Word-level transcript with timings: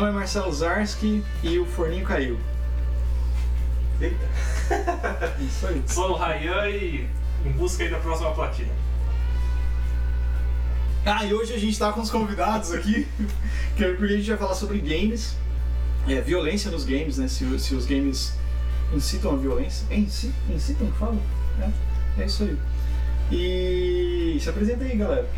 Meu 0.00 0.06
nome 0.06 0.16
é 0.16 0.20
Marcelo 0.20 0.50
Zarski 0.50 1.22
e 1.42 1.58
o 1.58 1.66
forninho 1.66 2.06
caiu. 2.06 2.40
Eita. 4.00 4.16
Isso 5.38 5.66
aí. 5.66 5.82
Sou 5.86 6.12
o 6.12 6.14
Rayan 6.14 6.70
e 6.70 7.06
em 7.44 7.52
busca 7.52 7.84
aí 7.84 7.90
da 7.90 7.98
próxima 7.98 8.30
platina. 8.30 8.72
Ah, 11.04 11.22
e 11.26 11.34
hoje 11.34 11.52
a 11.52 11.58
gente 11.58 11.78
tá 11.78 11.92
com 11.92 12.00
os 12.00 12.10
convidados 12.10 12.72
aqui, 12.72 13.06
que 13.76 13.84
é 13.84 13.92
porque 13.92 14.14
a 14.14 14.16
gente 14.16 14.30
vai 14.30 14.38
falar 14.38 14.54
sobre 14.54 14.78
games, 14.78 15.36
é, 16.08 16.18
violência 16.22 16.70
nos 16.70 16.84
games, 16.84 17.18
né? 17.18 17.28
Se, 17.28 17.58
se 17.58 17.74
os 17.74 17.84
games 17.84 18.32
incitam 18.94 19.34
a 19.34 19.36
violência. 19.36 19.86
É, 19.90 19.96
inci, 19.96 20.32
incitam 20.48 20.90
fala? 20.92 21.18
É, 21.60 22.22
é 22.22 22.24
isso 22.24 22.44
aí. 22.44 22.58
E 23.30 24.40
se 24.40 24.48
apresenta 24.48 24.82
aí, 24.82 24.96
galera. 24.96 25.28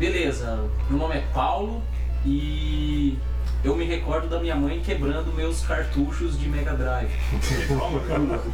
Beleza, 0.00 0.68
meu 0.90 0.98
nome 0.98 1.14
é 1.14 1.20
Paulo 1.32 1.80
e 2.26 3.16
eu 3.64 3.74
me 3.74 3.84
recordo 3.84 4.28
da 4.28 4.38
minha 4.38 4.54
mãe 4.54 4.80
quebrando 4.80 5.32
meus 5.32 5.62
cartuchos 5.62 6.38
de 6.38 6.48
Mega 6.48 6.74
Drive. 6.74 7.10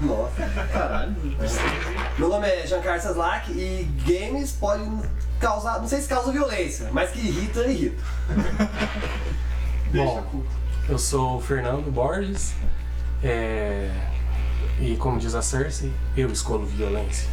Nossa. 0.00 0.66
Caralho. 0.72 1.14
Meu 2.18 2.28
nome 2.28 2.48
é 2.48 2.66
Giancarlo 2.66 3.02
Saslak 3.02 3.52
e 3.52 3.84
games 4.06 4.52
podem 4.52 5.02
causar, 5.38 5.78
não 5.78 5.88
sei 5.88 6.00
se 6.00 6.08
causa 6.08 6.32
violência, 6.32 6.88
mas 6.90 7.10
que 7.10 7.18
irrita, 7.18 7.60
irrita. 7.66 8.02
Bom. 9.92 10.42
Eu 10.88 10.98
sou 10.98 11.36
o 11.36 11.40
Fernando 11.40 11.90
Borges 11.90 12.54
é, 13.22 13.90
e 14.78 14.96
como 14.96 15.18
diz 15.18 15.34
a 15.34 15.40
Cersei, 15.40 15.92
eu 16.16 16.30
escolho 16.30 16.66
violência. 16.66 17.28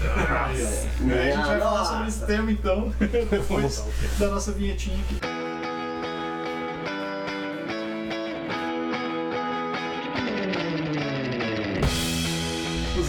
A 0.00 0.52
gente 0.52 1.36
vai 1.36 1.58
falar 1.58 1.58
Nossa. 1.58 1.92
sobre 1.92 2.08
esse 2.08 2.26
tema 2.26 2.50
então, 2.50 2.92
depois 3.30 3.84
da 4.18 4.28
nossa 4.28 4.52
vinhetinha 4.52 4.98
aqui. 4.98 5.35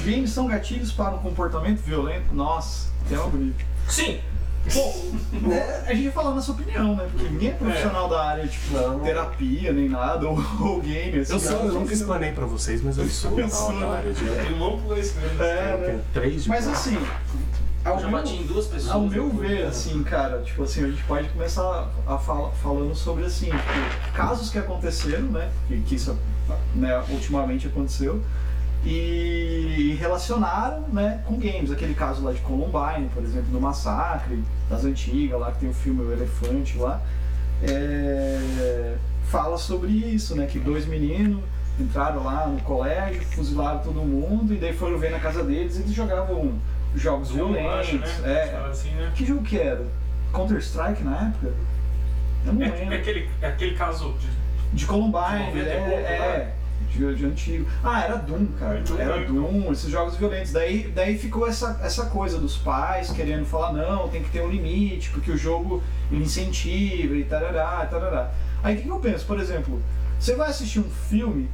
Games 0.07 0.29
são 0.31 0.47
gatilhos 0.47 0.91
para 0.91 1.15
um 1.15 1.19
comportamento 1.19 1.79
violento? 1.81 2.33
Nossa, 2.33 2.89
tema 3.09 3.27
bonito. 3.27 3.63
Sim! 3.87 4.19
Bom, 4.73 5.11
Né? 5.47 5.83
a 5.87 5.93
gente 5.93 6.05
vai 6.05 6.11
falar 6.11 6.35
na 6.35 6.41
sua 6.41 6.53
opinião, 6.55 6.93
né? 6.95 7.07
Porque 7.09 7.29
ninguém 7.29 7.49
é 7.49 7.53
profissional 7.53 8.09
da 8.09 8.21
área, 8.25 8.45
tipo, 8.47 8.73
Não. 8.73 8.99
terapia 8.99 9.71
nem 9.71 9.87
nada, 9.87 10.27
ou, 10.27 10.37
ou 10.59 10.81
game, 10.81 11.19
assim. 11.19 11.31
Eu 11.33 11.39
sou, 11.39 11.57
eu 11.65 11.71
nunca 11.73 11.93
explanei 11.93 12.33
pra 12.33 12.45
vocês, 12.45 12.81
mas 12.81 12.97
eu 12.97 13.07
sou 13.07 13.31
Eu 13.39 13.47
da 13.47 13.49
sou, 13.49 13.79
da 13.79 13.91
área 13.91 14.11
de. 14.11 14.23
Ele 14.25 14.59
não 14.59 14.77
pulou 14.77 14.97
esse 14.97 15.17
mesmo. 15.17 15.41
É, 15.41 15.71
Eu 15.73 15.77
né? 15.77 15.85
tenho 15.87 16.01
três 16.13 16.43
de 16.43 16.49
Mas 16.49 16.67
assim, 16.67 16.97
ao 17.85 17.93
Eu 17.95 17.99
já 18.01 18.07
meu, 18.09 18.17
bati 18.17 18.33
em 18.33 18.45
duas 18.45 18.65
pessoas. 18.65 18.91
ao 18.91 19.01
meu 19.03 19.23
eu 19.27 19.31
fui- 19.31 19.47
ver, 19.47 19.65
assim, 19.67 20.03
cara, 20.03 20.41
tipo 20.41 20.61
assim, 20.63 20.83
a 20.83 20.87
gente 20.89 21.03
pode 21.03 21.29
começar 21.29 21.87
a 22.05 22.17
fala, 22.17 22.51
falando 22.61 22.93
sobre, 22.93 23.23
assim, 23.23 23.45
tipo, 23.45 24.11
casos 24.13 24.49
que 24.49 24.57
aconteceram, 24.59 25.27
né? 25.31 25.49
Que, 25.69 25.79
que 25.79 25.95
isso, 25.95 26.17
né, 26.75 27.01
ultimamente 27.09 27.67
aconteceu. 27.67 28.21
E 28.85 29.97
relacionaram, 29.99 30.81
né, 30.93 31.21
com 31.25 31.37
games. 31.37 31.71
Aquele 31.71 31.93
caso 31.93 32.23
lá 32.23 32.31
de 32.31 32.39
Columbine, 32.39 33.09
por 33.13 33.23
exemplo, 33.23 33.49
do 33.51 33.59
massacre, 33.59 34.41
das 34.69 34.85
antigas, 34.85 35.39
lá 35.39 35.51
que 35.51 35.59
tem 35.59 35.69
o 35.69 35.73
filme 35.73 36.01
O 36.03 36.11
Elefante 36.13 36.77
lá. 36.77 37.01
É, 37.63 38.95
fala 39.25 39.57
sobre 39.57 39.91
isso, 39.91 40.35
né? 40.35 40.45
Que 40.45 40.59
dois 40.59 40.85
meninos 40.85 41.41
entraram 41.79 42.23
lá 42.23 42.47
no 42.47 42.59
colégio, 42.61 43.21
fuzilaram 43.23 43.79
todo 43.79 43.99
mundo 44.01 44.53
e 44.53 44.57
daí 44.57 44.73
foram 44.73 44.97
ver 44.97 45.11
na 45.11 45.19
casa 45.19 45.43
deles 45.43 45.77
e 45.77 45.81
eles 45.81 45.93
jogavam 45.93 46.53
jogos 46.95 47.31
violentos. 47.31 47.71
acho, 47.79 47.97
né? 47.97 48.07
É. 48.25 48.67
Assim, 48.69 48.89
né? 48.91 49.11
Que 49.15 49.25
jogo 49.25 49.43
que 49.43 49.59
era? 49.59 49.85
Counter 50.31 50.57
Strike 50.59 51.03
na 51.03 51.27
época? 51.27 51.53
Eu 52.45 52.53
não 52.53 52.61
É, 52.63 52.69
lembro. 52.69 52.93
é 52.93 52.97
aquele, 52.97 53.29
é 53.41 53.47
aquele 53.47 53.75
caso 53.75 54.13
de. 54.19 54.37
De 54.73 54.85
Columbine, 54.85 55.51
De 55.53 55.59
90 55.59 55.59
é, 55.59 55.71
é, 55.73 56.37
né? 56.39 56.53
De, 56.97 57.15
de 57.15 57.25
antigo. 57.25 57.69
Ah, 57.83 58.03
era 58.03 58.15
Doom, 58.17 58.47
cara. 58.59 58.83
Era 58.97 59.19
né, 59.19 59.25
Doom, 59.25 59.71
esses 59.71 59.89
jogos 59.89 60.17
violentos. 60.17 60.51
Daí, 60.51 60.91
daí 60.93 61.17
ficou 61.17 61.47
essa, 61.47 61.79
essa 61.83 62.05
coisa 62.07 62.39
dos 62.39 62.57
pais 62.57 63.11
querendo 63.11 63.45
falar, 63.45 63.73
não, 63.73 64.07
tem 64.09 64.23
que 64.23 64.29
ter 64.29 64.41
um 64.41 64.49
limite, 64.49 65.09
porque 65.11 65.31
o 65.31 65.37
jogo 65.37 65.83
ele 66.11 66.23
incentiva 66.23 67.15
e 67.15 67.23
tarará, 67.23 67.85
tarará. 67.85 68.31
Aí 68.63 68.75
o 68.75 68.77
que, 68.77 68.83
que 68.83 68.89
eu 68.89 68.99
penso? 68.99 69.25
Por 69.25 69.39
exemplo, 69.39 69.81
você 70.19 70.35
vai 70.35 70.49
assistir 70.49 70.79
um 70.79 70.89
filme 70.89 71.49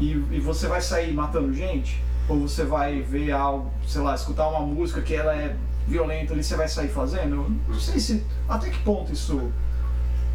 e, 0.00 0.12
e 0.30 0.40
você 0.40 0.66
vai 0.66 0.80
sair 0.80 1.12
matando 1.12 1.52
gente? 1.52 2.02
Ou 2.28 2.40
você 2.40 2.64
vai 2.64 3.00
ver 3.00 3.30
algo, 3.30 3.70
sei 3.86 4.02
lá, 4.02 4.14
escutar 4.14 4.48
uma 4.48 4.60
música 4.60 5.00
que 5.00 5.14
ela 5.14 5.34
é 5.34 5.56
violenta 5.86 6.34
ali, 6.34 6.44
você 6.44 6.56
vai 6.56 6.68
sair 6.68 6.88
fazendo? 6.88 7.36
Eu 7.36 7.50
não 7.68 7.80
sei 7.80 7.98
se. 7.98 8.24
Até 8.48 8.68
que 8.68 8.78
ponto 8.80 9.12
isso. 9.12 9.50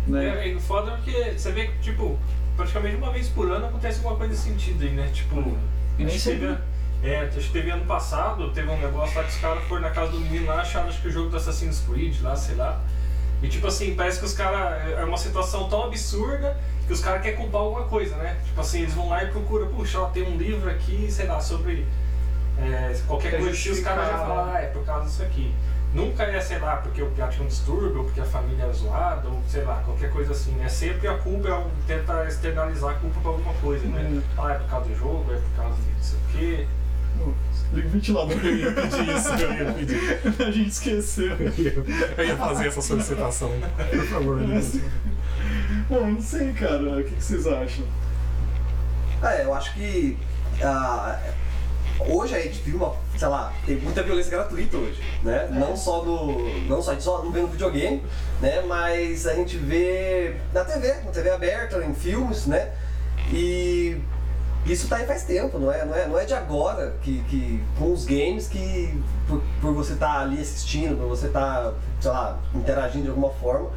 Né? 0.08 0.46
É, 0.46 0.50
e 0.50 0.56
o 0.56 0.60
foda 0.60 0.92
é 0.92 0.96
porque 0.96 1.38
você 1.38 1.52
vê 1.52 1.68
que, 1.68 1.80
tipo, 1.80 2.18
praticamente 2.56 2.96
uma 2.96 3.12
vez 3.12 3.30
por 3.30 3.52
ano 3.52 3.66
acontece 3.68 3.98
alguma 3.98 4.16
coisa 4.16 4.34
nesse 4.34 4.50
sentido 4.50 4.84
aí, 4.84 4.92
né? 4.92 5.10
Tipo, 5.14 5.36
E 5.38 6.04
nem 6.04 6.08
acho 6.08 6.16
que 6.16 6.20
sempre. 6.22 6.48
teve, 6.48 6.58
é, 7.04 7.20
acho 7.22 7.48
que 7.48 7.54
teve 7.54 7.70
ano 7.72 7.86
passado, 7.86 8.52
teve 8.52 8.70
um 8.70 8.78
negócio 8.80 9.16
lá 9.18 9.24
que 9.24 9.30
os 9.32 9.38
caras 9.38 9.64
foram 9.66 9.82
na 9.82 9.90
casa 9.90 10.12
do 10.12 10.20
menino 10.20 10.48
lá, 10.48 10.62
acharam 10.62 10.88
acho 10.88 11.02
que 11.02 11.08
o 11.08 11.12
jogo 11.12 11.30
do 11.30 11.38
Assassin's 11.38 11.84
Creed 11.88 12.22
lá, 12.22 12.36
sei 12.36 12.56
lá. 12.56 12.80
E 13.42 13.48
tipo 13.50 13.68
assim, 13.68 13.94
parece 13.96 14.20
que 14.20 14.26
os 14.26 14.34
caras. 14.34 14.98
É 14.98 15.04
uma 15.04 15.18
situação 15.18 15.68
tão 15.68 15.84
absurda 15.84 16.58
que 16.88 16.94
os 16.94 17.02
caras 17.02 17.22
querem 17.22 17.38
culpar 17.38 17.62
alguma 17.62 17.84
coisa, 17.88 18.16
né? 18.16 18.38
Tipo 18.46 18.62
assim, 18.62 18.82
eles 18.82 18.94
vão 18.94 19.10
lá 19.10 19.24
e 19.24 19.28
procuram, 19.28 19.68
puxa, 19.68 20.00
ó, 20.00 20.06
tem 20.06 20.24
um 20.24 20.38
livro 20.38 20.70
aqui, 20.70 21.08
sei 21.12 21.28
lá, 21.28 21.42
sobre 21.42 21.86
é, 22.58 22.98
qualquer 23.08 23.32
Quer 23.32 23.40
coisa 23.40 23.58
que 23.62 23.70
os 23.70 23.80
caras 23.80 24.08
já 24.08 24.18
falam, 24.18 24.54
ah, 24.54 24.60
é 24.62 24.68
por 24.68 24.86
causa 24.86 25.06
disso 25.06 25.24
aqui. 25.24 25.54
Nunca 25.94 26.24
é, 26.24 26.40
sei 26.42 26.58
lá, 26.60 26.78
porque 26.78 27.02
o 27.04 27.10
piá 27.12 27.28
tinha 27.28 27.44
um 27.44 27.48
distúrbio, 27.48 28.00
ou 28.00 28.04
porque 28.06 28.20
a 28.20 28.26
família 28.26 28.64
era 28.64 28.74
zoada, 28.74 29.28
ou 29.28 29.42
sei 29.48 29.64
lá, 29.64 29.76
qualquer 29.86 30.10
coisa 30.12 30.32
assim. 30.32 30.56
É 30.64 30.68
sempre 30.68 31.08
a 31.08 31.18
culpa, 31.20 31.48
é 31.50 31.54
um- 31.56 31.70
tentar 31.86 32.26
externalizar 32.28 32.92
a 32.92 32.94
culpa 32.96 33.20
pra 33.22 33.30
alguma 33.32 33.54
coisa, 33.56 33.86
né? 33.88 34.02
Hum. 34.10 34.22
Ah, 34.38 34.52
é 34.52 34.56
por 34.56 34.70
causa 34.70 34.90
do 34.90 34.96
jogo, 34.98 35.32
é 35.32 35.36
por 35.38 35.64
causa 35.64 35.76
de 35.76 35.90
não 35.92 36.02
sei 36.02 36.18
o 36.18 36.22
quê. 36.32 36.68
Liga 37.74 37.88
o 37.88 37.92
ventilador. 37.92 38.38
Eu 38.44 38.56
ia 38.58 38.72
pedir 38.72 39.16
isso, 39.16 39.30
eu 39.34 39.54
ia 39.54 39.74
pedir. 39.74 40.20
A 40.48 40.52
gente 40.52 40.70
esqueceu. 40.70 41.36
Eu 42.18 42.26
ia 42.26 42.38
fazer 42.38 42.68
essa 42.68 42.82
solicitação. 42.82 43.52
Por 43.92 44.06
favor, 44.08 44.38
né? 44.38 44.62
Bom, 45.90 46.08
não 46.12 46.22
sei, 46.22 46.54
cara. 46.54 47.00
O 47.00 47.04
que, 47.04 47.12
que 47.16 47.24
vocês 47.24 47.46
acham? 47.48 47.86
É, 49.24 49.44
eu 49.46 49.54
acho 49.54 49.74
que 49.74 50.18
ah, 50.62 51.20
hoje 52.00 52.36
a 52.36 52.40
gente 52.40 52.62
vive 52.62 52.78
uma, 52.78 52.96
sei 53.18 53.28
lá, 53.28 53.54
tem 53.66 53.78
muita 53.78 54.04
violência 54.04 54.32
gratuita 54.32 54.78
hoje, 54.78 55.02
né? 55.24 55.48
Não 55.52 55.76
só 55.76 56.04
no. 56.04 56.68
Não 56.68 56.82
só, 56.82 56.92
a 56.92 56.94
gente 56.94 57.04
só 57.04 57.24
não 57.24 57.32
vê 57.32 57.42
no 57.42 57.48
videogame, 57.48 58.04
né? 58.42 58.62
Mas 58.62 59.28
a 59.28 59.34
gente 59.34 59.58
vê 59.58 60.38
na 60.54 60.64
TV, 60.64 60.94
na 61.06 61.12
TV 61.12 61.30
aberta, 61.30 61.84
em 61.84 61.94
filmes, 61.94 62.46
né? 62.46 62.72
E 63.32 63.98
isso 64.66 64.88
tá 64.88 64.98
aí 64.98 65.06
faz 65.06 65.24
tempo, 65.24 65.60
não 65.60 65.72
é, 65.72 65.86
não 65.86 65.96
é, 65.96 66.08
não 66.08 66.20
é 66.20 66.26
de 66.26 66.34
agora 66.34 66.96
que, 67.02 67.22
que 67.24 67.62
com 67.78 67.92
os 67.92 68.06
games 68.06 68.48
que 68.48 68.98
por, 69.28 69.42
por 69.62 69.74
você 69.74 69.94
estar 69.94 70.22
ali 70.22 70.40
assistindo, 70.40 70.98
por 70.98 71.08
você 71.08 71.28
estar, 71.28 71.74
sei 72.00 72.12
lá, 72.12 72.40
interagindo 72.56 73.04
de 73.04 73.10
alguma 73.10 73.30
forma, 73.30 73.70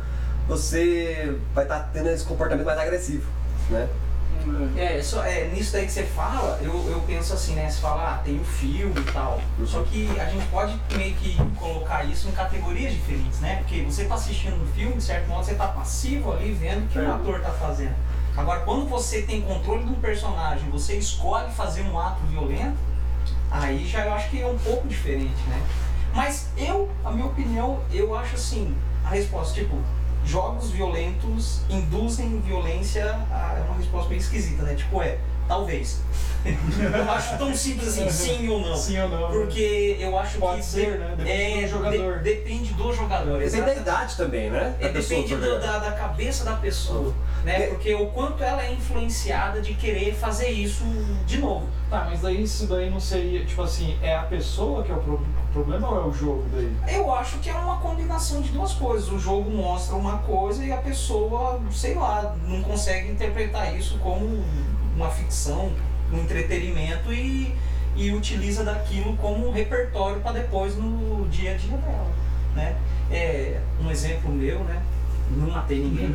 você 0.47 1.37
vai 1.53 1.65
estar 1.65 1.91
tendo 1.93 2.09
esse 2.09 2.25
comportamento 2.25 2.65
mais 2.65 2.79
agressivo, 2.79 3.29
né? 3.69 3.89
É, 4.77 5.03
só, 5.03 5.25
é, 5.25 5.49
nisso 5.49 5.73
daí 5.73 5.87
que 5.87 5.93
você 5.93 6.05
fala, 6.05 6.59
eu, 6.63 6.73
eu 6.91 7.01
penso 7.07 7.33
assim, 7.33 7.55
né? 7.55 7.69
Você 7.69 7.81
fala, 7.81 8.15
ah, 8.15 8.19
tem 8.25 8.39
o 8.39 8.45
filme 8.45 8.95
e 9.01 9.13
tal. 9.13 9.41
Só 9.67 9.83
que 9.83 10.09
a 10.19 10.25
gente 10.27 10.47
pode 10.49 10.79
meio 10.97 11.15
que 11.17 11.37
colocar 11.59 12.05
isso 12.05 12.29
em 12.29 12.33
categorias 12.33 12.93
diferentes, 12.93 13.41
né? 13.41 13.57
Porque 13.57 13.83
você 13.83 14.05
tá 14.05 14.15
assistindo 14.15 14.63
um 14.63 14.67
filme, 14.73 14.97
de 14.97 15.03
certo 15.03 15.29
modo, 15.29 15.45
você 15.45 15.55
tá 15.55 15.69
passivo 15.69 16.33
ali 16.33 16.53
vendo 16.53 16.85
o 16.85 16.89
que 16.89 16.99
É. 16.99 17.03
o 17.03 17.15
ator 17.15 17.41
tá 17.41 17.51
fazendo. 17.51 17.95
Agora, 18.37 18.61
quando 18.61 18.87
você 18.87 19.23
tem 19.23 19.41
controle 19.43 19.85
de 19.85 19.91
um 19.91 20.01
personagem, 20.01 20.69
você 20.71 20.97
escolhe 20.97 21.51
fazer 21.53 21.83
um 21.83 21.99
ato 21.99 22.21
violento, 22.27 22.77
aí 23.51 23.87
já 23.87 24.05
eu 24.05 24.13
acho 24.13 24.29
que 24.31 24.41
é 24.43 24.47
um 24.47 24.59
pouco 24.59 24.87
diferente, 24.87 25.41
né? 25.49 25.63
Mas 26.15 26.49
eu, 26.57 26.91
a 27.05 27.11
minha 27.11 27.27
opinião, 27.27 27.81
eu 27.93 28.15
acho 28.17 28.35
assim, 28.37 28.75
a 29.05 29.09
resposta, 29.11 29.55
tipo, 29.55 29.77
jogos 30.27 30.71
violentos 30.71 31.61
induzem 31.71 32.41
violência, 32.41 33.19
ah, 33.31 33.55
é 33.59 33.63
uma 33.63 33.77
resposta 33.79 34.09
bem 34.09 34.19
esquisita, 34.19 34.63
né? 34.65 34.75
Tipo, 34.75 35.01
é, 35.03 35.19
talvez. 35.47 36.01
eu 36.47 37.11
acho 37.11 37.39
tão 37.39 37.55
simples 37.55 37.89
assim, 37.89 38.11
sim 38.11 38.49
ou 38.49 38.61
não. 38.61 38.77
Sim 38.77 39.01
ou 39.01 39.09
não? 39.09 39.31
Porque 39.31 39.97
eu 39.99 40.17
acho 40.19 40.39
Pode 40.39 40.61
que 40.61 40.67
ser, 40.67 40.99
né? 40.99 41.15
Depende 41.17 41.31
é, 41.33 41.63
do 41.63 41.69
jogador. 41.69 42.19
de- 42.19 42.23
depende 42.25 42.75
do 42.75 42.93
jogador. 42.93 43.39
Depende 43.39 43.63
da 43.67 43.75
idade 43.75 44.17
também, 44.17 44.51
né? 44.51 44.77
É, 44.81 44.89
Da 44.89 45.01
depende 45.01 45.35
do- 45.37 45.61
da, 45.61 45.79
da 45.79 45.93
cabeça 45.93 46.45
da 46.45 46.53
pessoa, 46.55 47.13
né? 47.45 47.65
É. 47.65 47.67
Porque 47.69 47.95
o 47.95 48.07
quanto 48.09 48.43
ela 48.45 48.65
é 48.65 48.73
influenciada 48.73 49.61
de 49.61 49.75
querer 49.75 50.15
fazer 50.15 50.49
isso 50.51 50.85
de 51.27 51.39
novo. 51.39 51.67
Tá, 51.91 52.05
mas 52.11 52.21
daí 52.21 52.43
isso 52.43 52.67
daí 52.67 52.91
não 52.91 53.01
seria, 53.01 53.45
tipo 53.45 53.63
assim, 53.63 53.97
é 54.03 54.15
a 54.17 54.23
pessoa 54.23 54.83
que 54.83 54.91
é 54.91 54.95
o 54.95 54.99
pro- 55.53 55.63
problema 55.65 55.89
ou 55.91 56.05
é 56.05 56.07
o 56.07 56.13
jogo 56.13 56.45
daí? 56.53 56.77
Eu 56.97 57.13
acho 57.15 57.39
que 57.39 57.49
é 57.51 57.55
uma 57.55 57.77
combinação 57.79 58.41
de 58.41 58.51
duas 58.51 58.73
coisas. 58.73 59.11
O 59.11 59.19
jogo 59.19 59.51
mostra 59.51 59.95
uma 59.97 60.19
coisa 60.19 60.65
e 60.65 60.73
a 60.73 60.77
pessoa, 60.79 61.61
sei 61.73 61.95
lá, 61.95 62.35
não 62.47 62.63
consegue 62.63 63.11
interpretar 63.11 63.75
isso 63.77 63.99
como 63.99 64.45
uma 64.97 65.11
ficção, 65.11 65.71
um 66.13 66.19
entretenimento 66.19 67.13
e, 67.13 67.55
e 67.95 68.11
utiliza 68.13 68.65
daquilo 68.65 69.17
como 69.17 69.49
um 69.49 69.53
repertório 69.53 70.21
para 70.21 70.33
depois 70.33 70.77
no 70.77 71.27
dia 71.29 71.53
a 71.53 71.57
dia 71.57 71.77
dela, 71.77 72.07
né? 72.55 72.77
É, 73.11 73.61
um 73.83 73.91
exemplo 73.91 74.31
meu, 74.31 74.61
né? 74.65 74.83
Não 75.29 75.51
matei 75.51 75.81
ninguém. 75.81 76.15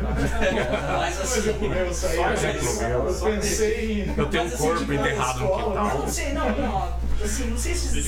Mas 0.98 1.20
assim. 1.20 1.52
Só. 1.92 3.28
Eu 3.28 3.34
pensei 3.34 4.02
em. 4.02 4.14
Eu 4.18 4.26
tenho 4.26 4.44
um 4.44 4.46
assim, 4.46 4.56
corpo 4.56 4.78
tipo, 4.78 4.92
enterrado 4.94 5.40
no 5.40 5.48
quintal. 5.54 5.98
Não 5.98 6.08
sei, 6.08 6.32
não, 6.32 6.50
não. 6.50 6.92
Assim, 7.24 7.50
não 7.50 7.58
sei 7.58 7.74
se. 7.74 8.02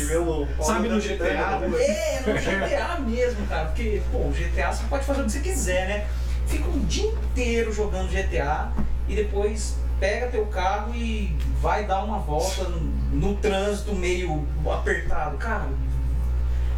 Sabe 0.61 0.89
no 0.89 1.01
GTA? 1.01 1.25
É, 1.25 2.23
no 2.27 2.35
GTA 2.35 3.01
mesmo, 3.01 3.47
cara. 3.47 3.67
Porque, 3.67 4.03
pô, 4.11 4.19
o 4.19 4.33
GTA 4.33 4.73
você 4.73 4.85
pode 4.89 5.05
fazer 5.05 5.23
o 5.23 5.25
que 5.25 5.33
você 5.33 5.41
quiser, 5.41 5.89
né? 5.89 6.07
Fica 6.47 6.69
um 6.69 6.85
dia 6.85 7.11
inteiro 7.11 7.73
jogando 7.73 8.11
GTA 8.11 8.73
e 9.09 9.15
depois 9.15 9.77
pega 9.99 10.29
teu 10.29 10.47
carro 10.47 10.95
e 10.95 11.37
vai 11.61 11.87
dar 11.87 12.05
uma 12.05 12.19
volta 12.19 12.65
no, 12.65 12.81
no 12.81 13.35
trânsito 13.37 13.95
meio 13.95 14.47
apertado. 14.67 15.37
Cara, 15.39 15.69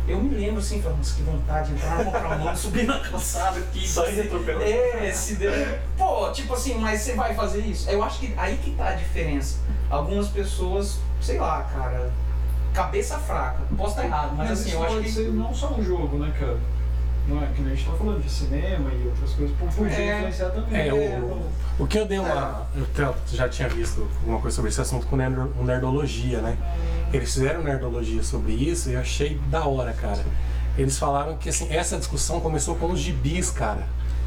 eu 0.06 0.23
me 0.23 0.37
lembro 0.37 0.61
assim, 0.61 0.81
falando, 0.81 0.99
nossa, 0.99 1.17
que 1.17 1.23
vontade 1.23 1.69
de 1.69 1.75
entrar 1.75 1.99
na 1.99 2.05
contramão, 2.05 2.55
subir 2.56 2.85
na 2.85 3.00
calçada 3.00 3.59
aqui. 3.59 3.87
Sair 3.87 4.21
atropelando. 4.21 4.65
É, 4.65 5.11
se 5.12 5.35
der. 5.35 5.83
Pô, 5.99 6.31
tipo 6.31 6.55
assim, 6.55 6.75
mas 6.75 7.00
você 7.00 7.15
vai 7.15 7.35
fazer 7.35 7.61
isso? 7.61 7.91
Eu 7.91 8.03
acho 8.05 8.21
que 8.21 8.33
aí 8.37 8.56
que 8.59 8.71
tá 8.73 8.91
a 8.91 8.94
diferença. 8.94 9.59
Algumas 9.91 10.29
pessoas, 10.29 10.99
sei 11.21 11.38
lá, 11.38 11.65
cara, 11.65 12.12
cabeça 12.76 13.19
fraca. 13.19 13.58
Posso 13.76 13.90
estar 13.90 14.05
errado, 14.05 14.34
mas, 14.37 14.50
assim, 14.50 14.69
isso 14.69 14.76
eu 14.78 14.82
acho 14.84 14.94
pode 14.94 15.05
que. 15.06 15.12
ser 15.12 15.28
não 15.32 15.55
só 15.55 15.73
um 15.75 15.82
jogo, 15.82 16.19
né, 16.19 16.32
cara? 16.38 16.58
Não 17.28 17.43
é 17.43 17.46
que 17.46 17.61
nem 17.61 17.73
a 17.73 17.75
gente 17.75 17.90
tá 17.90 17.96
falando 17.96 18.23
de 18.23 18.31
cinema 18.31 18.88
e 18.93 19.06
outras 19.08 19.31
coisas, 19.32 19.56
por 19.56 19.69
poder 19.69 19.90
É. 20.00 20.17
influenciar 20.19 20.50
também. 20.50 20.88
É, 20.88 20.93
o, 20.94 21.82
o 21.82 21.87
que 21.88 21.99
eu 21.99 22.06
dei 22.06 22.19
uma. 22.20 22.67
Eu 22.76 22.87
te- 22.87 23.37
já 23.37 23.49
tinha 23.49 23.69
visto 23.69 24.06
alguma 24.20 24.40
coisa 24.40 24.55
sobre 24.55 24.70
esse 24.70 24.81
assunto 24.81 25.06
com 25.08 25.17
nerd- 25.17 25.50
Nerdologia, 25.61 26.40
né? 26.40 26.56
Eles 27.12 27.32
fizeram 27.34 27.62
Nerdologia 27.64 28.23
sobre 28.23 28.52
isso 28.52 28.90
e 28.90 28.93
eu 28.94 29.00
achei 29.00 29.40
da 29.50 29.64
hora, 29.67 29.93
cara. 29.93 30.25
Eles 30.78 30.99
falaram 30.99 31.37
que 31.37 31.49
assim, 31.49 31.67
essa 31.75 31.96
discussão 31.96 32.38
começou 32.38 32.76
com 32.76 32.93
os 32.93 33.00
gibis, 33.00 33.50
cara. 33.50 33.82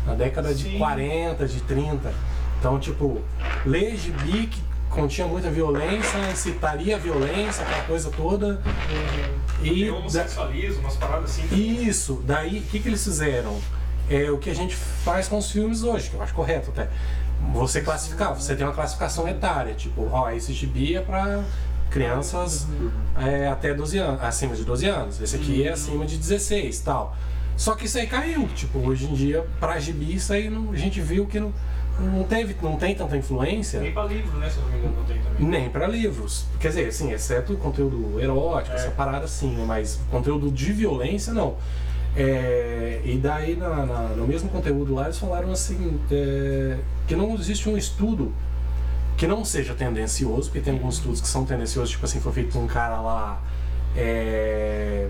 Na 0.06 0.14
década 0.16 0.54
de 0.54 0.64
Sim. 0.64 0.78
40, 0.78 1.46
de 1.48 1.62
30. 1.62 2.12
Então, 2.60 2.78
tipo, 2.80 3.22
ler 3.66 3.96
gibi 3.96 4.48
que 4.48 4.62
continha 4.90 5.28
muita 5.28 5.50
violência, 5.50 6.18
incitaria 6.32 6.96
a 6.96 7.00
violência, 7.00 7.64
aquela 7.64 7.84
coisa 7.84 8.10
toda. 8.16 8.62
E 9.62 9.70
Tem 9.70 9.88
da- 9.88 9.94
homossexualismo, 9.98 10.82
umas 10.82 10.96
paradas 10.96 11.32
assim. 11.32 11.44
isso, 11.56 12.22
daí 12.26 12.60
o 12.60 12.62
que, 12.64 12.80
que 12.80 12.88
eles 12.90 13.04
fizeram? 13.04 13.58
É 14.10 14.32
o 14.32 14.38
que 14.38 14.50
a 14.50 14.56
gente 14.56 14.76
faz 14.76 15.28
com 15.28 15.38
os 15.38 15.52
filmes 15.52 15.84
hoje, 15.84 16.10
que 16.10 16.16
eu 16.16 16.22
acho 16.24 16.34
correto 16.34 16.72
até. 16.72 16.90
Você 17.54 17.82
classificar, 17.82 18.34
você 18.34 18.56
tem 18.56 18.66
uma 18.66 18.74
classificação 18.74 19.28
etária, 19.28 19.74
tipo, 19.76 20.10
ó, 20.12 20.30
esse 20.32 20.52
gibi 20.54 20.96
é 20.96 21.02
pra 21.02 21.44
crianças 21.90 22.68
é, 23.18 23.48
até 23.48 23.74
12 23.74 23.98
anos, 23.98 24.22
acima 24.24 24.56
de 24.56 24.64
12 24.64 24.86
anos, 24.88 25.22
esse 25.22 25.36
aqui 25.36 25.68
é 25.68 25.72
acima 25.72 26.06
de 26.06 26.18
16 26.18 26.80
tal. 26.82 27.16
Só 27.58 27.76
que 27.76 27.86
isso 27.86 27.98
aí 27.98 28.08
caiu, 28.08 28.48
tipo, 28.56 28.80
hoje 28.80 29.06
em 29.06 29.14
dia, 29.14 29.46
pra 29.60 29.80
gibi, 29.80 30.16
isso 30.16 30.32
aí 30.34 30.50
não- 30.50 30.72
a 30.72 30.76
gente 30.76 31.02
viu 31.02 31.26
que 31.28 31.40
não, 31.40 31.54
não, 32.00 32.24
teve, 32.24 32.56
não 32.62 32.76
tem 32.78 32.96
tanta 32.96 33.16
influência. 33.18 33.80
Nem 33.80 33.92
pra 33.92 34.06
livro, 34.06 34.38
né? 34.38 34.50
Se 34.50 34.58
eu 34.58 34.64
não 34.64 34.72
me 34.72 34.78
engano, 34.80 34.96
não 34.98 35.04
tem 35.06 35.18
também. 35.22 35.48
Nem 35.48 35.70
para 35.70 35.88
livros. 35.88 36.46
Quer 36.60 36.70
dizer, 36.70 36.88
assim, 36.88 37.12
exceto 37.12 37.54
o 37.54 37.58
conteúdo 37.58 38.20
erótico, 38.20 38.76
É. 38.76 38.80
essa 38.80 38.92
parada 38.92 39.26
assim, 39.26 39.56
né? 39.56 39.64
mas 39.68 40.00
conteúdo 40.10 40.50
de 40.52 40.72
violência 40.74 41.34
não. 41.34 41.56
É, 42.16 43.02
e 43.06 43.18
daí 43.18 43.56
na- 43.56 43.86
na- 43.86 44.10
no 44.16 44.26
mesmo 44.28 44.50
conteúdo 44.50 44.96
lá 44.96 45.04
eles 45.06 45.20
falaram 45.20 45.52
assim 45.52 46.00
é, 46.12 46.78
que 47.08 47.16
não 47.16 47.36
existe 47.36 47.70
um 47.70 47.78
estudo 47.78 48.34
que 49.16 49.28
não 49.28 49.46
seja 49.46 49.76
tendencioso, 49.76 50.50
porque 50.50 50.60
tem 50.60 50.74
alguns 50.74 50.96
estudos 50.96 51.22
que 51.22 51.28
são 51.28 51.46
tendenciosos, 51.46 51.92
tipo 51.92 52.06
assim, 52.06 52.20
foi 52.20 52.32
feito 52.32 52.52
por 52.54 52.60
um 52.60 52.68
cara 52.68 53.00
lá, 53.00 53.42
é, 53.96 55.08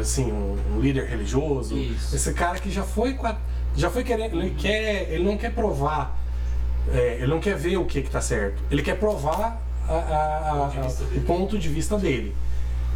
assim, 0.00 0.32
um, 0.32 0.56
um 0.74 0.80
líder 0.80 1.04
religioso. 1.06 1.76
Isso. 1.76 2.16
Esse 2.16 2.32
cara 2.32 2.58
que 2.58 2.70
já 2.70 2.82
foi 2.82 3.14
com 3.14 3.26
a- 3.26 3.36
já 3.76 3.90
foi 3.90 4.04
querendo, 4.04 4.36
ele 4.40 4.54
quer, 4.56 5.10
ele 5.10 5.24
não 5.24 5.36
quer 5.36 5.52
provar, 5.52 6.16
é, 6.92 7.16
ele 7.16 7.26
não 7.26 7.40
quer 7.40 7.56
ver 7.56 7.76
o 7.76 7.84
que 7.84 8.02
que 8.02 8.10
tá 8.10 8.20
certo, 8.20 8.62
ele 8.70 8.82
quer 8.82 8.98
provar 8.98 9.60
a- 9.88 9.92
a- 9.92 10.70
a- 10.86 11.16
O 11.16 11.20
ponto 11.22 11.58
de 11.58 11.68
vista 11.68 11.96
dele. 11.98 12.34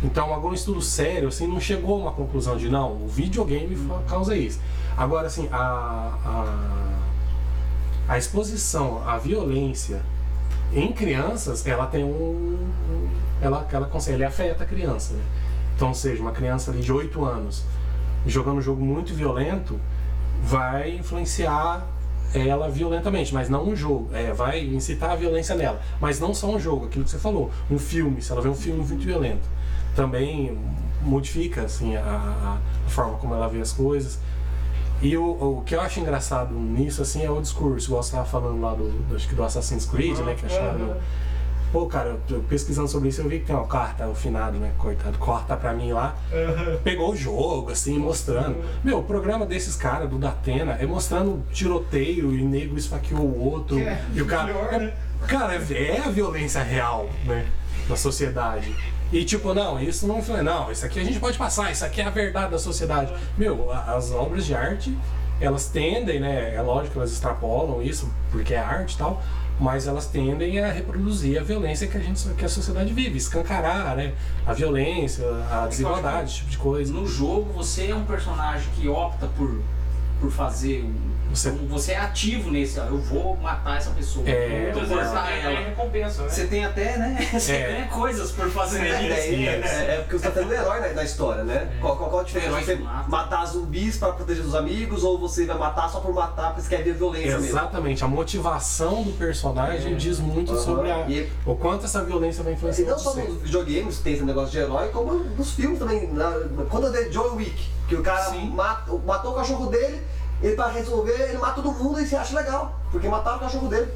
Então, 0.02 0.32
algum 0.32 0.52
estudo 0.54 0.80
sério, 0.80 1.28
assim, 1.28 1.46
não 1.48 1.60
chegou 1.60 1.96
a 1.96 2.02
uma 2.02 2.12
conclusão 2.12 2.56
de 2.56 2.68
não, 2.68 2.92
o 2.92 3.08
videogame 3.08 3.76
causa 4.06 4.36
isso. 4.36 4.60
Agora, 4.96 5.26
assim, 5.26 5.48
a, 5.50 6.14
a, 8.08 8.12
a 8.12 8.18
exposição 8.18 9.02
à 9.08 9.18
violência 9.18 10.00
em 10.72 10.92
crianças, 10.92 11.66
ela 11.66 11.86
tem 11.86 12.04
um. 12.04 12.08
um- 12.10 13.08
ela, 13.40 13.66
ela 13.72 13.86
consegue, 13.86 14.22
afeta 14.24 14.64
a 14.64 14.66
criança. 14.66 15.14
Né? 15.14 15.22
Então, 15.76 15.92
seja, 15.94 16.20
uma 16.22 16.32
criança 16.32 16.70
ali 16.70 16.80
de 16.80 16.92
8 16.92 17.24
anos 17.24 17.64
jogando 18.26 18.58
um 18.58 18.62
jogo 18.62 18.84
muito 18.84 19.14
violento 19.14 19.78
vai 20.42 20.96
influenciar 20.96 21.84
ela 22.34 22.68
violentamente, 22.68 23.32
mas 23.32 23.48
não 23.48 23.68
um 23.68 23.74
jogo. 23.76 24.10
É, 24.12 24.32
vai 24.32 24.60
incitar 24.64 25.10
a 25.10 25.16
violência 25.16 25.54
nela. 25.54 25.80
Mas 26.00 26.20
não 26.20 26.34
só 26.34 26.48
um 26.50 26.60
jogo, 26.60 26.86
aquilo 26.86 27.04
que 27.04 27.10
você 27.10 27.18
falou. 27.18 27.50
Um 27.70 27.78
filme, 27.78 28.20
se 28.20 28.30
ela 28.32 28.40
vê 28.42 28.48
um 28.48 28.54
filme 28.54 28.84
muito 28.84 29.04
violento, 29.04 29.48
também 29.96 30.58
modifica 31.02 31.62
assim, 31.62 31.96
a, 31.96 32.00
a- 32.02 32.58
forma 32.90 33.16
como 33.18 33.34
ela 33.34 33.48
vê 33.48 33.60
as 33.60 33.72
coisas. 33.72 34.18
E 35.00 35.16
o, 35.16 35.24
o 35.58 35.62
que 35.64 35.74
eu 35.76 35.80
acho 35.80 36.00
engraçado 36.00 36.52
nisso 36.54 37.00
assim 37.02 37.24
é 37.24 37.30
o 37.30 37.40
discurso, 37.40 37.86
igual 37.86 38.02
você 38.02 38.08
estava 38.10 38.26
falando 38.26 38.60
lá 38.60 38.74
do, 38.74 38.88
do, 39.08 39.14
acho 39.16 39.28
que 39.28 39.34
do 39.34 39.44
Assassin's 39.44 39.86
Creed, 39.86 40.18
né? 40.18 40.34
Que 40.34 40.46
acharam. 40.46 40.84
Aham. 40.90 40.96
Pô, 41.72 41.86
cara, 41.86 42.16
eu 42.30 42.40
pesquisando 42.48 42.88
sobre 42.88 43.10
isso, 43.10 43.20
eu 43.20 43.28
vi 43.28 43.40
que 43.40 43.46
tem 43.46 43.54
uma 43.54 43.66
carta, 43.66 44.08
o 44.08 44.14
finado, 44.14 44.58
né? 44.58 44.72
Coitado, 44.78 45.18
corta 45.18 45.54
pra 45.56 45.74
mim 45.74 45.92
lá. 45.92 46.16
Pegou 46.82 47.12
o 47.12 47.16
jogo, 47.16 47.70
assim, 47.70 47.98
mostrando. 47.98 48.56
Meu, 48.82 49.00
o 49.00 49.02
programa 49.02 49.44
desses 49.44 49.76
caras, 49.76 50.08
do 50.08 50.16
Datena, 50.18 50.78
é 50.80 50.86
mostrando 50.86 51.42
tiroteio 51.52 52.32
e 52.34 52.42
nego 52.42 52.78
esfaqueou 52.78 53.20
o 53.20 53.50
outro. 53.52 53.78
É 53.78 54.02
e 54.14 54.22
o 54.22 54.26
cara. 54.26 54.52
pior, 54.52 54.72
é- 54.72 54.78
né? 54.78 54.92
Cara, 55.26 55.54
é, 55.56 55.96
é 55.96 56.02
a 56.06 56.08
violência 56.10 56.62
real, 56.62 57.08
né? 57.26 57.44
Da 57.86 57.96
sociedade. 57.96 58.74
E 59.12 59.24
tipo, 59.24 59.52
não, 59.52 59.80
isso 59.80 60.06
não 60.06 60.22
foi. 60.22 60.42
Não, 60.42 60.70
isso 60.70 60.86
aqui 60.86 61.00
a 61.00 61.04
gente 61.04 61.18
pode 61.20 61.36
passar, 61.36 61.70
isso 61.70 61.84
aqui 61.84 62.00
é 62.00 62.04
a 62.04 62.10
verdade 62.10 62.50
da 62.52 62.58
sociedade. 62.58 63.12
Meu, 63.36 63.70
as 63.72 64.10
obras 64.12 64.46
de 64.46 64.54
arte, 64.54 64.96
elas 65.40 65.66
tendem, 65.68 66.20
né? 66.20 66.54
É 66.54 66.60
lógico 66.62 66.92
que 66.92 66.98
elas 66.98 67.12
extrapolam 67.12 67.82
isso, 67.82 68.10
porque 68.30 68.54
é 68.54 68.58
arte 68.58 68.94
e 68.94 68.98
tal, 68.98 69.22
mas 69.60 69.86
elas 69.86 70.06
tendem 70.06 70.60
a 70.60 70.70
reproduzir 70.72 71.38
a 71.40 71.42
violência 71.42 71.86
que 71.88 71.96
a, 71.96 72.00
gente, 72.00 72.28
que 72.34 72.44
a 72.44 72.48
sociedade 72.48 72.92
vive, 72.92 73.16
escancarar, 73.18 73.96
né? 73.96 74.14
A 74.46 74.52
violência, 74.52 75.24
a 75.50 75.66
desigualdade, 75.66 76.30
esse 76.30 76.36
tipo 76.38 76.50
de 76.50 76.58
coisa. 76.58 76.92
No 76.92 77.06
jogo, 77.06 77.52
você 77.52 77.88
é 77.90 77.94
um 77.94 78.04
personagem 78.04 78.68
que 78.76 78.88
opta 78.88 79.26
por, 79.36 79.60
por 80.20 80.30
fazer. 80.30 80.84
um- 80.84 81.17
Você- 81.30 81.50
então, 81.50 81.66
você 81.68 81.92
é 81.92 81.98
ativo 81.98 82.50
nesse, 82.50 82.80
ó, 82.80 82.84
eu 82.84 82.98
vou 82.98 83.36
matar 83.36 83.76
essa 83.76 83.90
pessoa. 83.90 84.28
É, 84.28 84.68
eu 84.68 84.72
vou 84.72 84.82
Muitas 84.82 84.88
vezes 84.88 85.12
cortar 85.12 85.30
é, 85.32 85.36
é 85.38 85.42
ela. 85.42 85.60
recompensa, 85.68 86.22
né? 86.22 86.28
Você 86.28 86.46
tem 86.46 86.64
até, 86.64 86.96
né? 86.96 87.18
Você 87.32 87.52
É. 87.52 87.66
ganha 87.72 87.88
coisas 87.88 88.30
por 88.32 88.48
fazer 88.50 88.80
É, 88.80 89.02
isso. 89.02 89.12
é, 89.12 89.44
é, 89.44 89.94
é 89.94 89.96
porque 90.00 90.18
você 90.18 90.24
tá 90.24 90.30
tendo 90.40 90.48
um 90.50 90.52
herói 90.54 90.80
na, 90.80 90.88
na 90.94 91.04
história, 91.04 91.44
né? 91.44 91.70
Qual, 91.80 91.96
qual, 91.96 92.10
qual 92.10 92.20
a 92.22 92.24
diferença? 92.24 92.60
Você 92.60 92.74
mata. 92.76 93.08
matar 93.08 93.44
zumbis 93.46 93.96
pra 93.98 94.12
proteger 94.12 94.44
os 94.44 94.54
amigos 94.54 95.04
ou 95.04 95.18
você 95.18 95.44
vai 95.46 95.58
matar 95.58 95.88
só 95.88 96.00
por 96.00 96.12
matar 96.14 96.48
porque 96.48 96.62
você 96.62 96.76
quer 96.76 96.82
ver 96.82 96.94
violência 96.94 97.32
mesmo? 97.38 97.46
Exatamente, 97.46 98.02
a 98.04 98.08
motivação 98.08 99.02
do 99.02 99.12
personagem 99.12 99.96
diz 99.96 100.18
muito 100.18 100.52
Aham. 100.52 100.60
sobre 100.62 100.90
a, 100.90 101.08
E- 101.08 101.30
o 101.44 101.54
quanto 101.54 101.84
essa 101.84 102.02
violência 102.04 102.42
vai 102.42 102.52
E 102.52 102.56
influenciar 102.56 102.86
não 102.90 102.98
só 102.98 103.14
nos 103.14 103.42
videogames 103.42 103.98
tem 103.98 104.14
esse 104.14 104.22
negócio 104.24 104.50
de 104.50 104.58
herói, 104.58 104.88
como 104.88 105.14
nos 105.14 105.52
filmes 105.52 105.78
também. 105.78 106.06
Na, 106.12 106.32
quando 106.70 106.86
eu 106.86 106.92
dei 106.92 107.08
John 107.10 107.34
Wick, 107.36 107.68
que 107.88 107.94
o 107.94 108.02
cara 108.02 108.30
mata- 108.30 108.92
matou 109.06 109.32
o 109.32 109.34
cachorro 109.34 109.66
dele, 109.66 110.00
ele 110.42 110.54
pra 110.54 110.68
resolver, 110.68 111.12
ele 111.28 111.38
mata 111.38 111.60
todo 111.62 111.72
mundo 111.72 112.00
e 112.00 112.06
você 112.06 112.16
acha 112.16 112.36
legal, 112.36 112.78
porque 112.92 113.08
mataram 113.08 113.38
o 113.38 113.40
cachorro 113.40 113.68
dele. 113.68 113.90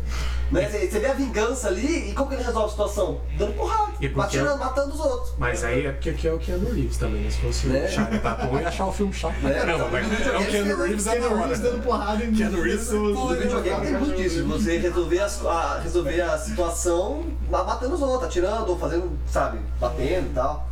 Né? 0.50 0.68
Você, 0.68 0.86
você 0.86 0.98
vê 0.98 1.06
a 1.06 1.14
vingança 1.14 1.68
ali 1.68 2.10
e 2.10 2.12
como 2.12 2.28
que 2.28 2.34
ele 2.34 2.42
resolve 2.42 2.66
a 2.66 2.70
situação? 2.70 3.20
Dando 3.38 3.54
porrada, 3.54 3.92
E 4.00 4.08
porque- 4.08 4.36
atirando, 4.36 4.58
matando 4.58 4.92
os 4.92 5.00
outros. 5.00 5.32
Mas 5.38 5.64
aí 5.64 5.86
é 5.86 5.92
porque 5.92 6.10
aqui 6.10 6.28
é 6.28 6.32
o 6.32 6.38
Keanu 6.38 6.70
Reeves 6.70 6.98
também, 6.98 7.22
né? 7.22 7.30
Se 7.30 7.38
fosse 7.38 7.66
Né? 7.68 7.86
o 7.86 7.88
Charlie 7.90 8.18
Tatum, 8.20 8.54
eu 8.56 8.60
ia 8.60 8.68
achar 8.68 8.84
o 8.86 8.92
filme 8.92 9.12
chato 9.14 9.34
pra 9.40 9.48
Né? 9.48 9.54
caramba, 9.60 9.88
mas 9.90 10.12
é 10.26 10.36
o 10.36 10.46
Keanu 10.46 10.76
Reeves 10.82 11.06
é 11.06 11.18
da 11.20 11.26
hora. 11.26 11.36
Reeves 11.38 11.60
dando 11.60 11.82
porrada 11.82 12.22
em 12.24 12.34
Keanu 12.34 12.60
Reeves. 12.60 12.90
No 12.90 13.28
videogame 13.34 13.86
tem 13.86 13.92
muito 13.94 14.14
disso, 14.16 14.44
você 14.44 14.76
resolver 14.78 15.20
a, 15.20 15.26
a- 15.48 15.80
resolver 15.82 16.20
a 16.20 16.36
situação 16.38 17.24
ma- 17.50 17.64
matando 17.64 17.94
os 17.94 18.02
outros, 18.02 18.24
atirando, 18.24 18.68
ou 18.72 18.78
fazendo, 18.78 19.10
sabe, 19.30 19.58
batendo 19.80 20.26
e 20.30 20.34
tal. 20.34 20.68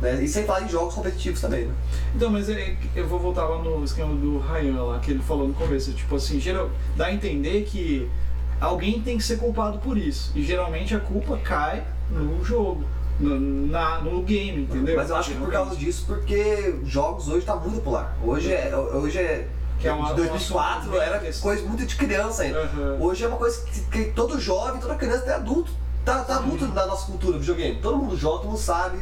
Né? 0.00 0.22
E 0.22 0.28
sem 0.28 0.44
falar 0.44 0.62
em 0.62 0.68
jogos 0.68 0.94
competitivos 0.94 1.40
também, 1.40 1.64
né? 1.66 1.74
Então, 2.14 2.30
mas 2.30 2.48
é- 2.50 2.76
eu 2.94 3.06
vou 3.08 3.18
voltar 3.18 3.44
lá 3.44 3.62
no 3.62 3.82
esquema 3.84 4.14
do 4.14 4.38
Ryan 4.38 4.82
lá, 4.82 4.98
que 4.98 5.10
ele 5.10 5.22
falou 5.22 5.48
no 5.48 5.54
começo, 5.54 5.92
tipo 5.92 6.16
assim, 6.16 6.38
geral, 6.38 6.70
dá 6.94 7.06
a 7.06 7.12
entender 7.14 7.62
que 7.64 8.08
alguém 8.60 9.00
tem 9.00 9.16
que 9.16 9.24
ser 9.24 9.38
culpado 9.38 9.78
por 9.78 9.96
isso. 9.96 10.32
E 10.34 10.42
geralmente 10.42 10.94
a 10.94 11.00
culpa 11.00 11.38
cai 11.38 11.82
no 12.10 12.44
jogo, 12.44 12.84
no, 13.18 13.40
na, 13.68 14.00
no 14.02 14.22
game, 14.22 14.62
entendeu? 14.64 14.96
Mas 14.96 15.08
eu 15.08 15.16
acho 15.16 15.30
que 15.30 15.38
por 15.38 15.50
causa 15.50 15.74
disso, 15.76 16.04
porque 16.06 16.74
jogos 16.84 17.28
hoje 17.28 17.46
tá 17.46 17.56
muito 17.56 17.76
popular. 17.76 18.16
Hoje 18.22 18.52
é. 18.52 18.76
Hoje 18.76 19.18
é 19.18 19.48
Que 19.78 19.88
é 19.88 19.92
uma- 19.92 20.06
de 20.06 20.12
um 20.12 20.16
2004 20.16 20.78
assunto 20.80 20.90
bem 20.92 21.00
era 21.00 21.32
coisa 21.40 21.62
muito 21.66 21.86
de 21.86 21.96
criança 21.96 22.42
ainda. 22.42 22.60
Aham. 22.60 22.96
Hoje 23.00 23.24
é 23.24 23.28
uma 23.28 23.36
coisa 23.38 23.64
que, 23.64 23.80
que 23.80 24.04
todo 24.12 24.38
jovem, 24.38 24.78
toda 24.80 24.94
criança, 24.94 25.18
até 25.18 25.34
adulto, 25.34 25.70
tá, 26.06 26.24
tá 26.24 26.40
muito 26.40 26.66
na 26.68 26.86
nossa 26.86 27.04
cultura 27.06 27.36
videogame. 27.38 27.78
Todo 27.82 27.98
mundo 27.98 28.16
joga, 28.16 28.38
todo 28.38 28.46
mundo 28.48 28.58
sabe, 28.58 28.98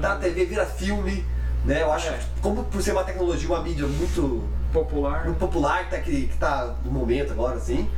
tá 0.00 0.08
na 0.08 0.16
TV, 0.16 0.44
vira 0.46 0.66
filme, 0.66 1.24
Né? 1.64 1.82
Eu 1.82 1.92
acho 1.92 2.08
É. 2.08 2.12
que, 2.12 2.26
como 2.40 2.64
por 2.64 2.80
ser 2.82 2.92
uma 2.92 3.02
tecnologia, 3.04 3.48
uma 3.48 3.60
mídia 3.60 3.86
muito, 3.86 4.42
Popular. 4.72 5.24
muito 5.24 5.38
popular, 5.38 5.84
que 5.84 5.90
tá, 5.90 5.98
que, 6.00 6.26
que 6.28 6.36
tá 6.36 6.74
no 6.84 6.90
momento 6.92 7.32
agora, 7.32 7.56
assim, 7.56 7.88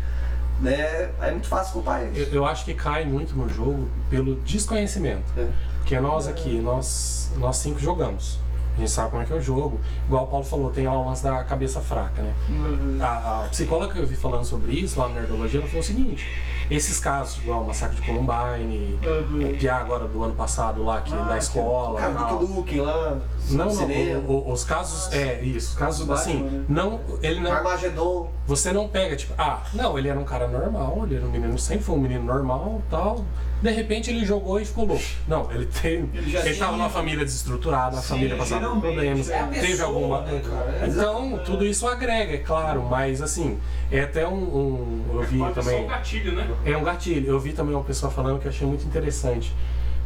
né? 0.60 1.10
É 1.20 1.30
muito 1.30 1.46
fácil 1.48 1.74
culpar 1.74 2.00
Eu, 2.02 2.06
eles. 2.08 2.32
eu 2.32 2.44
acho 2.46 2.64
que 2.64 2.72
cai 2.74 3.04
muito 3.04 3.36
no 3.36 3.46
jogo 3.48 3.88
pelo 4.08 4.36
desconhecimento. 4.36 5.24
É. 5.36 5.46
Porque 5.78 5.98
nós 6.00 6.26
aqui, 6.26 6.58
nós, 6.60 7.30
nós 7.36 7.56
cinco 7.58 7.78
jogamos. 7.78 8.38
A 8.76 8.80
gente 8.80 8.90
sabe 8.90 9.10
como 9.10 9.22
é 9.22 9.26
que 9.26 9.32
é 9.32 9.36
o 9.36 9.40
jogo. 9.42 9.78
Igual 10.06 10.24
o 10.24 10.26
Paulo 10.28 10.44
falou, 10.46 10.70
tem 10.70 10.86
lá 10.86 10.96
umas 10.98 11.20
da 11.20 11.42
cabeça 11.44 11.80
fraca, 11.80 12.22
né? 12.22 12.32
Uhum. 12.48 12.98
A, 13.02 13.44
a 13.44 13.48
psicóloga 13.48 13.92
que 13.92 13.98
eu 13.98 14.06
vi 14.06 14.16
falando 14.16 14.44
sobre 14.44 14.72
isso 14.72 14.98
lá 15.00 15.08
no 15.08 15.14
Nerdologia, 15.14 15.58
ela 15.60 15.68
falou 15.68 15.82
o 15.82 15.86
seguinte: 15.86 16.26
esses 16.70 16.98
casos, 17.00 17.38
igual 17.42 17.62
o 17.62 17.66
massacre 17.66 17.96
de 17.96 18.02
Columbine, 18.02 18.98
Uhum. 19.04 19.50
o 19.50 19.56
Pia 19.58 19.76
agora 19.76 20.06
do 20.06 20.22
ano 20.22 20.34
passado 20.34 20.84
lá, 20.84 21.00
que, 21.00 21.12
Ah, 21.14 21.16
da 21.24 21.32
que- 21.32 21.38
escola. 21.38 21.98
Cara, 22.00 22.12
Não. 22.12 22.38
Duke 22.38 22.52
Nukem 22.54 22.80
lá, 22.80 23.18
Não, 23.54 23.66
não, 23.66 23.84
o- 24.26 24.48
o- 24.48 24.52
os 24.52 24.64
casos, 24.64 25.12
é, 25.12 25.40
isso, 25.42 25.70
os 25.70 25.74
casos 25.74 26.08
assim, 26.10 26.42
né? 26.42 26.64
não, 26.68 27.00
ele 27.22 27.40
não, 27.40 27.52
Armagedon. 27.52 28.30
você 28.46 28.72
não 28.72 28.88
pega, 28.88 29.16
tipo, 29.16 29.32
ah, 29.38 29.62
não, 29.74 29.98
ele 29.98 30.08
era 30.08 30.18
um 30.18 30.24
cara 30.24 30.46
normal, 30.48 31.00
ele 31.04 31.16
era 31.16 31.26
um 31.26 31.30
menino, 31.30 31.58
sempre 31.58 31.84
foi 31.84 31.96
um 31.96 32.00
menino 32.00 32.24
normal, 32.24 32.82
tal, 32.90 33.24
de 33.62 33.70
repente 33.70 34.10
ele 34.10 34.24
jogou 34.24 34.60
e 34.60 34.64
ficou 34.64 34.84
louco. 34.84 35.02
Não, 35.26 35.50
ele 35.52 35.66
tem, 35.66 36.08
Ele 36.14 36.36
ele 36.36 36.54
tava 36.56 36.76
numa 36.76 36.90
família 36.90 37.24
desestruturada, 37.24 37.98
a 37.98 38.00
Sim, 38.02 38.08
família 38.08 38.36
passava 38.36 38.68
por 38.70 38.80
problemas, 38.80 39.28
é 39.30 39.42
teve 39.44 39.66
pessoa, 39.68 39.88
alguma... 39.88 40.20
né, 40.22 40.40
cara? 40.48 40.86
Então, 40.88 41.40
tudo 41.44 41.64
isso 41.66 41.86
agrega, 41.86 42.34
é 42.34 42.38
claro, 42.38 42.82
mas 42.84 43.20
assim, 43.20 43.58
é 43.90 44.00
até 44.00 44.26
um, 44.28 44.34
um 44.34 45.04
eu 45.14 45.22
vi 45.22 45.38
só 45.38 45.50
também... 45.50 45.84
um 45.84 45.88
gatilho, 45.88 46.32
né? 46.34 46.48
É 46.64 46.76
um 46.76 46.84
gatilho. 46.84 47.26
Eu 47.28 47.40
vi 47.40 47.52
também 47.52 47.74
uma 47.74 47.82
pessoa 47.84 48.12
falando 48.12 48.38
que 48.38 48.46
eu 48.46 48.50
achei 48.50 48.66
muito 48.66 48.84
interessante. 48.86 49.52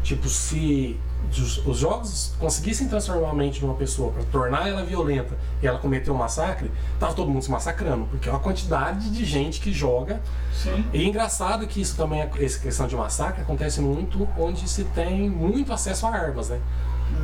Tipo, 0.02 0.28
se 0.28 0.96
os, 1.40 1.66
os 1.66 1.78
jogos 1.78 2.34
conseguissem 2.38 2.88
transformar 2.88 3.30
a 3.30 3.34
mente 3.34 3.58
de 3.58 3.64
uma 3.64 3.74
pessoa 3.74 4.12
para 4.12 4.22
tornar 4.24 4.68
ela 4.68 4.84
violenta 4.84 5.36
e 5.62 5.66
ela 5.66 5.78
cometer 5.78 6.10
um 6.10 6.14
massacre, 6.14 6.70
tava 6.98 7.14
todo 7.14 7.30
mundo 7.30 7.42
se 7.42 7.50
massacrando, 7.50 8.06
porque 8.06 8.28
é 8.28 8.32
uma 8.32 8.40
quantidade 8.40 9.10
de 9.10 9.24
gente 9.24 9.60
que 9.60 9.72
joga. 9.72 10.20
Sim. 10.52 10.84
E 10.92 11.02
é 11.02 11.04
engraçado 11.04 11.66
que 11.66 11.80
isso 11.80 11.96
também, 11.96 12.20
essa 12.20 12.58
questão 12.58 12.86
de 12.86 12.96
massacre, 12.96 13.42
acontece 13.42 13.80
muito 13.80 14.28
onde 14.36 14.68
se 14.68 14.84
tem 14.84 15.30
muito 15.30 15.72
acesso 15.72 16.06
a 16.06 16.10
armas, 16.10 16.50
né? 16.50 16.60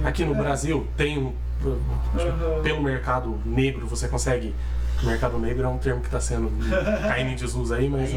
Aqui 0.05 0.25
no 0.25 0.35
Brasil 0.35 0.87
tem 0.97 1.19
um. 1.19 1.33
Pelo 2.63 2.83
mercado 2.83 3.39
negro 3.45 3.87
você 3.87 4.07
consegue. 4.07 4.55
Mercado 5.03 5.39
negro 5.39 5.65
é 5.65 5.69
um 5.69 5.79
termo 5.79 6.01
que 6.01 6.07
está 6.09 6.21
sendo 6.21 6.51
caindo 7.07 7.31
em 7.31 7.37
desuso 7.37 7.73
aí, 7.75 7.89
mas. 7.89 8.11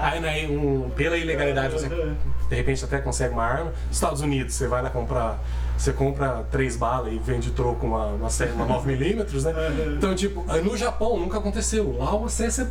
Aí, 0.00 0.20
né, 0.20 0.46
um, 0.48 0.88
pela 0.90 1.16
ilegalidade 1.16 1.72
você 1.72 1.88
de 1.88 2.54
repente 2.54 2.84
até 2.84 2.98
consegue 2.98 3.32
uma 3.34 3.44
arma. 3.44 3.72
Estados 3.90 4.20
Unidos 4.20 4.54
você 4.54 4.68
vai 4.68 4.82
lá 4.82 4.90
comprar, 4.90 5.42
você 5.76 5.92
compra 5.92 6.44
três 6.50 6.76
balas 6.76 7.12
e 7.12 7.18
vende 7.18 7.50
troco 7.50 7.86
uma, 7.86 8.06
uma, 8.06 8.30
série- 8.30 8.52
uma 8.52 8.66
9mm, 8.66 9.42
né? 9.42 9.54
Então, 9.96 10.14
tipo, 10.14 10.44
aí 10.48 10.62
no 10.62 10.76
Japão 10.76 11.18
nunca 11.18 11.38
aconteceu. 11.38 11.96
Lá 11.98 12.14
o 12.14 12.26
acesso 12.26 12.62
é 12.62 12.66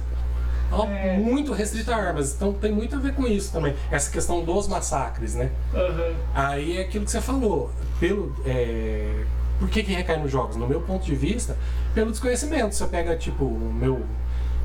ó, 0.71 0.85
É. 0.85 1.17
muito 1.17 1.51
restrito 1.51 1.91
a 1.91 1.95
armas. 1.97 2.33
Então 2.35 2.53
tem 2.53 2.71
muito 2.71 2.95
a 2.95 2.99
ver 2.99 3.13
com 3.15 3.27
isso 3.27 3.51
também. 3.51 3.75
Essa 3.91 4.09
questão 4.11 4.43
dos 4.45 4.67
massacres, 4.67 5.35
né? 5.35 5.49
Uhum. 5.73 6.13
Aí 6.33 6.77
é 6.77 6.81
aquilo 6.83 7.03
que 7.05 7.11
você 7.11 7.19
falou. 7.21 7.69
Pelo, 7.99 8.35
é, 8.45 9.23
por 9.61 9.69
que, 9.69 9.83
que 9.83 9.93
recai 9.93 10.17
nos 10.19 10.31
jogos? 10.31 10.55
No 10.55 10.67
meu 10.67 10.81
ponto 10.81 11.05
de 11.05 11.13
vista, 11.15 11.55
pelo 11.93 12.09
desconhecimento. 12.09 12.73
Você 12.73 12.87
pega, 12.87 13.15
tipo, 13.15 13.45
o 13.45 13.71
meu 13.73 14.01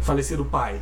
falecido 0.01 0.43
pai. 0.47 0.81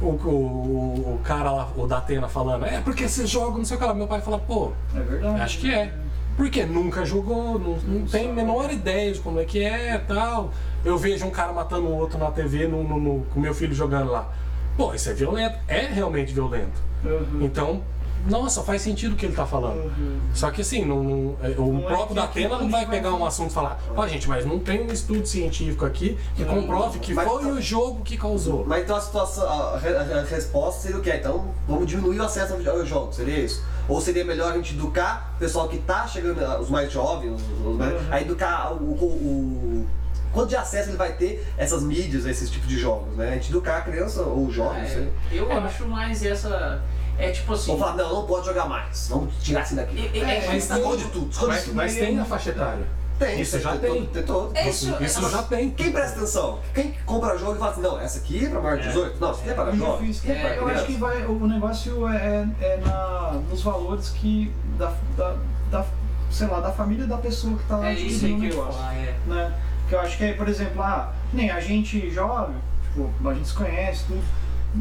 O, 0.00 0.06
o, 0.06 1.14
o 1.16 1.20
cara 1.24 1.50
lá, 1.50 1.68
o 1.76 1.86
da 1.86 1.98
Atena 1.98 2.28
falando, 2.28 2.64
é 2.64 2.80
porque 2.80 3.08
você 3.08 3.26
joga, 3.26 3.58
não 3.58 3.64
sei 3.64 3.76
o 3.76 3.80
que 3.80 3.86
lá. 3.86 3.92
Meu 3.92 4.06
pai 4.06 4.20
fala, 4.20 4.38
pô, 4.38 4.70
É 4.94 5.00
verdade. 5.00 5.40
acho 5.40 5.58
que 5.58 5.74
é. 5.74 5.92
Porque 6.36 6.64
nunca 6.64 7.04
jogou, 7.04 7.58
não, 7.58 7.76
não 7.78 8.06
tem 8.06 8.30
a 8.30 8.32
menor 8.32 8.70
ideia 8.72 9.12
de 9.12 9.18
como 9.20 9.40
é 9.40 9.44
que 9.44 9.62
é 9.64 9.98
tal. 9.98 10.52
Eu 10.84 10.96
vejo 10.96 11.24
um 11.26 11.30
cara 11.30 11.52
matando 11.52 11.86
o 11.88 11.96
outro 11.96 12.18
na 12.18 12.30
TV 12.30 12.68
no, 12.68 12.82
no- 12.82 13.00
no- 13.00 13.24
com 13.26 13.40
meu 13.40 13.54
filho 13.54 13.74
jogando 13.74 14.10
lá. 14.12 14.32
Pô, 14.76 14.94
isso 14.94 15.08
é 15.10 15.12
violento. 15.14 15.56
É 15.68 15.80
realmente 15.86 16.32
violento. 16.32 16.80
Uhum. 17.04 17.40
Então, 17.42 17.82
nossa, 18.28 18.62
faz 18.62 18.82
sentido 18.82 19.12
o 19.12 19.16
que 19.16 19.26
ele 19.26 19.34
tá 19.34 19.44
falando. 19.46 19.84
Uhum. 19.84 20.20
Só 20.34 20.50
que 20.50 20.60
assim, 20.62 20.84
não, 20.84 21.02
não- 21.02 21.36
é, 21.42 21.48
o 21.58 21.72
Não 21.72 21.80
é 21.80 21.86
próprio 21.86 22.08
que- 22.08 22.14
da 22.14 22.24
Atena 22.24 22.58
não 22.58 22.70
vai 22.70 22.86
pegar 22.86 23.12
um 23.14 23.24
assunto 23.24 23.50
e 23.50 23.54
falar, 23.54 23.78
ó 23.96 24.06
gente, 24.06 24.28
mas 24.28 24.44
não 24.46 24.58
tem 24.58 24.82
um 24.82 24.92
estudo 24.92 25.26
científico 25.26 25.84
aqui 25.84 26.18
que 26.34 26.44
comprove 26.44 26.98
que 26.98 27.12
Mas- 27.14 27.28
foi 27.28 27.44
o 27.52 27.60
jogo 27.60 28.02
que 28.02 28.16
causou. 28.16 28.64
Mas 28.66 28.82
então 28.84 28.96
a 28.96 29.00
situação, 29.00 29.48
a, 29.48 29.78
re- 29.78 29.96
a 29.96 30.22
resposta 30.24 30.80
seria 30.82 30.96
o 30.98 31.00
quê? 31.02 31.14
Então 31.20 31.46
vamos 31.68 31.86
diminuir 31.86 32.18
o 32.20 32.24
acesso 32.24 32.54
aos- 32.54 32.88
jogos, 32.88 33.16
seria 33.16 33.38
isso? 33.38 33.62
Ou 33.88 34.00
seria 34.00 34.24
melhor 34.24 34.52
a 34.52 34.56
gente 34.56 34.74
educar 34.74 35.32
o 35.36 35.38
pessoal 35.38 35.68
que 35.68 35.78
tá 35.78 36.06
chegando, 36.06 36.40
os 36.60 36.70
mais 36.70 36.90
jovens, 36.90 37.32
os- 37.40 37.66
os 37.66 37.76
mais- 37.76 37.92
Uhum. 37.92 38.08
a 38.10 38.20
educar 38.20 38.72
o, 38.72 38.76
o, 38.76 39.04
o- 39.04 39.86
quanto 40.32 40.48
de 40.48 40.56
acesso 40.56 40.90
ele 40.90 40.96
vai 40.96 41.12
ter 41.12 41.46
a 41.58 41.62
essas 41.62 41.82
mídias, 41.82 42.26
a 42.26 42.30
esses 42.30 42.50
tipos 42.50 42.68
de 42.68 42.78
jogos, 42.78 43.14
né? 43.16 43.28
A 43.28 43.34
gente 43.34 43.50
educar 43.50 43.76
a 43.76 43.80
criança 43.82 44.22
ou 44.22 44.46
o 44.46 44.50
jovem. 44.50 44.82
É, 44.82 45.08
eu 45.32 45.50
acho 45.52 45.86
mais 45.86 46.24
essa. 46.24 46.82
É 47.18 47.30
tipo 47.30 47.52
assim. 47.54 47.78
Falar, 47.78 47.96
não, 47.96 48.12
não 48.14 48.26
pode 48.26 48.46
jogar 48.46 48.66
mais, 48.68 49.08
vamos 49.08 49.32
tirar 49.42 49.60
assim 49.62 49.76
daqui. 49.76 50.10
é- 50.14 50.18
é- 50.18 50.20
É, 50.20 50.46
mas 50.46 50.68
mas 50.68 50.78
Esconde 50.78 51.04
tudo, 51.04 51.30
esconde 51.30 51.52
Mas, 51.52 51.64
tudo. 51.64 51.74
mas 51.76 51.94
tem 51.94 52.18
a 52.18 52.24
faixa 52.24 52.50
etária. 52.50 52.86
Tem, 53.16 53.40
isso 53.40 53.60
já 53.60 53.70
tem. 53.76 53.80
tem. 53.80 53.90
todo- 54.02 54.12
Tem 54.12 54.22
todo. 54.24 54.56
É 54.56 54.68
Isso, 54.68 54.96
isso, 55.00 55.30
já 55.30 55.42
tem. 55.44 55.70
Quem 55.70 55.92
presta 55.92 56.16
atenção? 56.16 56.58
Quem 56.74 56.92
compra 57.06 57.38
jogo 57.38 57.54
e 57.54 57.58
fala 57.58 57.70
assim, 57.70 57.80
não, 57.80 58.00
essa 58.00 58.18
aqui 58.18 58.44
é 58.44 58.48
pra 58.48 58.60
maior 58.60 58.76
de 58.78 58.88
18? 58.88 59.20
Não, 59.20 59.30
isso 59.30 59.40
aqui 59.40 59.50
é 59.50 59.54
para 59.54 59.70
É 59.70 59.76
jovem. 59.76 60.10
é 60.26 60.30
É, 60.32 60.34
para 60.40 60.54
eu 60.56 60.68
acho 60.68 60.86
que 60.86 60.92
vai, 60.96 61.24
o 61.24 61.46
negócio 61.46 62.08
é, 62.08 62.48
é 62.60 62.80
na, 62.84 63.40
nos 63.48 63.62
valores 63.62 64.08
que 64.08 64.52
da, 64.76 64.92
da, 65.16 65.36
da, 65.70 65.86
sei 66.28 66.48
lá, 66.48 66.58
da 66.58 66.72
família 66.72 67.06
da 67.06 67.16
pessoa 67.18 67.56
que 67.56 67.62
tá 67.68 67.86
É 67.88 67.92
isso 67.94 68.02
aí 68.02 68.32
adquirindo 68.32 68.40
que 68.40 68.46
o 68.46 68.48
negócio. 68.64 68.80
é. 68.82 69.14
Né? 69.28 69.54
Que 69.88 69.94
eu 69.94 70.00
acho 70.00 70.16
que 70.18 70.24
é, 70.24 70.32
por 70.32 70.48
exemplo, 70.48 70.82
ah, 70.82 71.12
nem 71.32 71.50
a 71.52 71.60
gente 71.60 72.10
joga, 72.10 72.52
tipo, 72.82 73.28
a 73.28 73.32
gente 73.34 73.46
se 73.46 73.54
conhece, 73.54 74.04
tudo. 74.08 74.24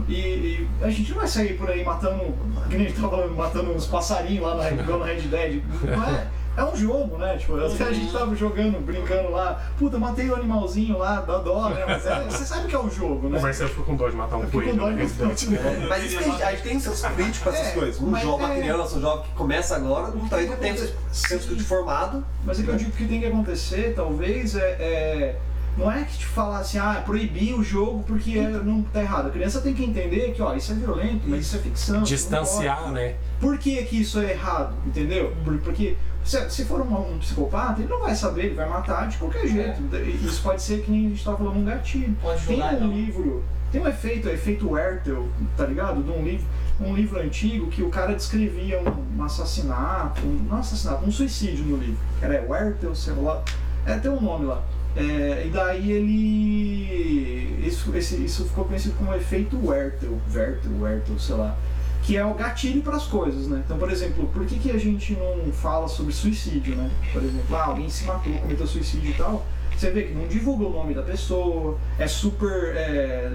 E, 0.08 0.14
e 0.14 0.70
a 0.82 0.90
gente 0.90 1.12
não 1.12 1.20
vai 1.20 1.28
sair 1.28 1.58
por 1.58 1.70
aí 1.70 1.84
matando, 1.84 2.34
que 2.70 2.76
nem 2.78 2.88
a 2.88 2.90
gente 2.90 3.00
tava 3.00 3.10
falando, 3.18 3.36
matando 3.36 3.72
uns 3.72 3.86
passarinhos 3.86 4.44
lá 4.44 4.56
na, 4.56 4.64
Red 4.64 5.22
Dead. 5.22 5.64
Não 5.84 6.04
é, 6.04 6.28
é 6.56 6.64
um 6.64 6.76
jogo, 6.76 7.18
né? 7.18 7.38
Tipo, 7.38 7.56
a 7.58 7.68
gente 7.68 8.12
tava 8.12 8.36
jogando, 8.36 8.84
brincando 8.84 9.32
lá, 9.32 9.62
puta, 9.78 9.98
matei 9.98 10.30
o 10.30 10.36
animalzinho 10.36 10.98
lá, 10.98 11.22
dá 11.22 11.38
dó, 11.38 11.70
né? 11.70 11.84
Mas 11.88 12.06
é, 12.06 12.24
você 12.24 12.46
sabe 12.46 12.68
que 12.68 12.76
é 12.76 12.80
um 12.80 12.90
jogo, 12.90 13.30
né? 13.30 13.38
O 13.38 13.42
Marcelo 13.42 13.70
ficou 13.70 13.86
com 13.86 13.96
dó 13.96 14.10
de 14.10 14.16
matar 14.16 14.38
um 14.38 14.50
coelho. 14.50 14.76
dó 14.76 14.90
de 14.90 14.92
no 14.92 14.98
Resident 14.98 15.44
Evil. 15.44 15.60
É, 15.60 15.88
Mas 15.88 16.04
isso 16.06 16.20
tem, 16.20 16.44
a 16.44 16.52
gente 16.52 16.64
tem 16.64 16.80
seus 16.80 17.02
críticos 17.02 17.54
essas 17.54 17.68
É, 17.68 17.72
coisas. 17.72 18.02
Um 18.02 18.08
mas 18.08 18.22
jogo, 18.24 18.38
uma 18.38 18.54
é- 18.54 18.60
criança, 18.60 18.96
um 18.98 19.02
jovem 19.02 19.24
que 19.26 19.32
começa 19.36 19.76
agora, 19.76 20.08
não 20.08 20.28
tá 20.28 20.38
ainda 20.38 20.56
tem 20.58 20.76
seus 20.76 21.46
críticos 21.46 21.68
formado. 21.68 22.26
Mas 22.44 22.60
é 22.60 22.64
que 22.64 22.70
eu 22.70 22.76
digo 22.76 22.92
que 22.92 23.06
tem 23.06 23.20
que 23.20 23.28
acontecer, 23.28 23.94
talvez, 23.96 24.56
é, 24.56 24.60
é- 24.80 25.40
não 25.78 25.92
é 25.92 26.04
que 26.04 26.18
te 26.20 26.26
falar 26.26 26.60
assim, 26.60 26.78
ah, 26.78 27.02
proibir 27.06 27.54
o 27.54 27.64
jogo 27.64 28.04
porque 28.08 28.38
é- 28.38 28.50
não 28.50 28.82
tá 28.84 29.02
errado. 29.02 29.28
A 29.28 29.32
criança 29.32 29.60
tem 29.62 29.74
que 29.74 29.84
entender 29.84 30.34
que, 30.34 30.42
ó, 30.42 30.54
isso 30.56 30.72
é 30.72 30.76
violento, 30.76 31.22
mas 31.28 31.42
isso 31.42 31.56
é 31.56 31.60
ficção. 31.60 32.04
Distanciar, 32.04 32.92
né? 32.92 33.16
Por 33.40 33.58
que, 33.58 33.84
que 33.84 34.02
isso 34.02 34.20
é 34.20 34.32
errado, 34.32 34.74
entendeu? 34.86 35.34
Por- 35.44 35.58
Porque 35.60 35.96
se, 36.24 36.50
se 36.50 36.66
for 36.66 36.82
um, 36.82 37.14
um 37.16 37.18
psicopata, 37.20 37.82
ele 37.82 37.90
não 37.90 38.00
vai 38.00 38.16
saber, 38.16 38.46
ele 38.46 38.56
vai 38.56 38.70
matar 38.70 39.08
de 39.10 39.18
qualquer 39.18 39.48
jeito. 39.48 39.82
Isso 40.24 40.42
pode 40.42 40.62
ser 40.62 40.82
que 40.84 40.92
nem 40.92 41.08
a 41.08 41.10
gente 41.10 41.24
tava 41.24 41.38
falando, 41.38 41.58
um 41.58 41.66
gatilho. 41.66 42.16
Pode 42.22 42.46
Tem 42.46 42.56
jogar, 42.58 42.74
um 42.76 42.80
não. 42.82 42.94
livro, 42.94 43.44
tem 43.72 43.82
um 43.82 43.88
efeito, 43.88 44.28
o 44.28 44.32
efeito 44.32 44.70
Werther, 44.72 45.18
tá 45.58 45.66
ligado? 45.66 46.02
De 46.04 46.12
um 46.12 46.24
livro, 46.24 46.46
um 46.80 46.94
livro 46.96 47.20
antigo 47.20 47.68
que 47.68 47.82
o 47.82 47.90
cara 47.90 48.14
descrevia 48.16 48.80
um, 48.80 49.20
um 49.20 49.24
assassinato, 49.24 50.22
um, 50.26 50.46
não 50.50 50.58
assassinato, 50.60 51.04
um 51.06 51.12
suicídio 51.12 51.66
no 51.66 51.78
livro. 51.78 51.98
Era 52.22 52.42
Werther, 52.48 52.96
sei 52.96 53.14
lá, 53.16 53.42
é, 53.86 53.98
tem 53.98 54.10
um 54.12 54.22
nome 54.22 54.46
lá. 54.46 54.62
É, 54.96 55.44
e 55.48 55.50
daí 55.50 55.92
ele. 55.92 57.66
Isso, 57.68 57.96
esse- 57.96 58.24
isso 58.24 58.46
ficou 58.46 58.66
conhecido 58.66 58.96
como 58.98 59.14
efeito 59.14 59.58
Werther, 59.66 60.10
Werther, 60.34 60.72
Werther, 60.82 61.20
sei 61.20 61.36
lá. 61.36 61.56
Que 62.04 62.18
é 62.18 62.26
o 62.26 62.34
gatilho 62.34 62.82
para 62.82 62.98
as 62.98 63.06
coisas, 63.06 63.48
né? 63.48 63.62
Então, 63.66 63.78
por 63.78 63.90
exemplo, 63.90 64.28
por 64.28 64.46
que, 64.46 64.60
que 64.60 64.70
a 64.72 64.78
gente 64.78 65.14
não 65.14 65.52
fala 65.54 65.88
sobre 65.88 66.12
suicídio, 66.14 66.76
né? 66.76 66.92
Por 67.14 67.24
exemplo, 67.24 67.56
ah, 67.56 67.66
alguém 67.68 67.90
se 67.90 68.04
matou, 68.06 68.34
cometeu 68.34 68.68
suicídio 68.68 69.10
e 69.12 69.14
tal. 69.14 69.46
Você 69.76 69.90
vê 69.90 70.04
que 70.04 70.14
não 70.14 70.28
divulga 70.28 70.66
o 70.66 70.70
nome 70.70 70.94
da 70.94 71.02
pessoa, 71.02 71.78
é 71.98 72.06
super. 72.06 72.76
é, 72.76 73.32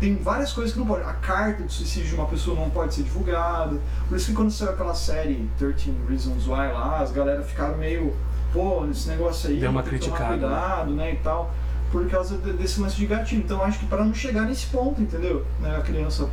tem 0.00 0.16
várias 0.16 0.52
coisas 0.52 0.72
que 0.72 0.78
não 0.78 0.86
pode. 0.86 1.02
A 1.04 1.12
carta 1.14 1.62
de 1.62 1.72
suicídio 1.72 2.08
de 2.10 2.14
uma 2.16 2.26
pessoa 2.26 2.58
não 2.58 2.68
pode 2.70 2.94
ser 2.94 3.04
divulgada. 3.04 3.78
Por 4.08 4.16
isso 4.16 4.26
que 4.26 4.32
quando 4.34 4.50
saiu 4.50 4.70
aquela 4.72 4.94
série 4.94 5.48
13 5.56 5.94
Reasons 6.08 6.46
Why 6.46 6.72
lá, 6.72 6.98
as 7.00 7.12
galera 7.12 7.42
ficaram 7.42 7.78
meio. 7.78 8.14
Pô, 8.52 8.86
esse 8.90 9.08
negócio 9.08 9.50
aí. 9.50 9.58
Deu 9.58 9.70
uma 9.70 9.82
criticada, 9.82 10.36
né? 10.36 10.38
Cuidado, 10.38 10.90
né? 10.92 11.12
E 11.12 11.16
tal. 11.16 11.50
Por 11.92 12.08
causa 12.08 12.36
de- 12.38 12.52
desse 12.52 12.80
lance 12.80 12.96
de 12.96 13.06
gatilho. 13.06 13.42
Então 13.42 13.62
acho 13.62 13.78
que 13.78 13.86
para 13.86 14.04
não 14.04 14.12
chegar 14.14 14.42
nesse 14.42 14.66
ponto, 14.66 15.00
entendeu? 15.00 15.44
Né, 15.60 15.74
a 15.76 15.80
criança. 15.80 16.28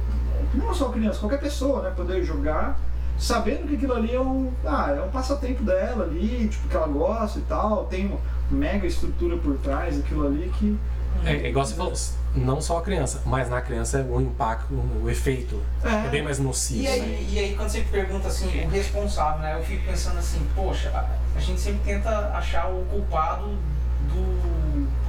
Não 0.54 0.74
só 0.74 0.88
a 0.88 0.94
criança, 0.94 1.20
qualquer 1.20 1.40
pessoa, 1.40 1.82
né? 1.82 1.92
Poder 1.96 2.24
jogar 2.24 2.78
sabendo 3.18 3.68
que 3.68 3.76
aquilo 3.76 3.94
ali 3.94 4.14
é 4.14 4.20
um, 4.20 4.52
ah, 4.66 4.92
é 4.98 5.02
um 5.02 5.10
passatempo 5.10 5.64
dela 5.64 6.04
ali, 6.04 6.50
tipo, 6.50 6.68
que 6.68 6.76
ela 6.76 6.88
gosta 6.88 7.40
e 7.40 7.44
tal, 7.44 7.86
tem 7.86 8.08
uma 8.08 8.20
mega 8.52 8.86
estrutura 8.86 9.38
por 9.38 9.56
trás 9.58 9.98
daquilo 9.98 10.28
ali 10.28 10.52
que. 10.60 10.78
É, 11.24 11.34
é 11.34 11.50
igual 11.50 11.66
você 11.66 11.76
falou, 11.76 11.94
não 12.36 12.62
só 12.62 12.80
a 12.80 12.82
criança, 12.82 13.22
mas 13.26 13.50
na 13.50 13.62
criança 13.62 14.02
o 14.10 14.20
impacto, 14.22 14.74
o 14.74 15.10
efeito 15.10 15.62
é, 15.84 15.90
É. 15.90 16.10
bem 16.10 16.22
mais 16.22 16.38
nocivo. 16.40 16.82
E 16.82 16.84
né? 16.84 16.92
aí, 16.92 17.30
e 17.32 17.40
aí, 17.40 17.56
quando 17.56 17.70
você 17.70 17.82
pergunta 17.82 18.28
assim, 18.28 18.66
o 18.66 18.70
responsável, 18.70 19.42
né? 19.42 19.56
Eu 19.58 19.64
fico 19.64 19.86
pensando 19.86 20.20
assim, 20.20 20.46
poxa, 20.56 20.90
a, 21.36 21.40
gente 21.40 21.60
sempre 21.60 21.82
tenta 21.86 22.10
achar 22.34 22.68
o 22.70 22.86
culpado 22.86 23.58
do 24.10 24.56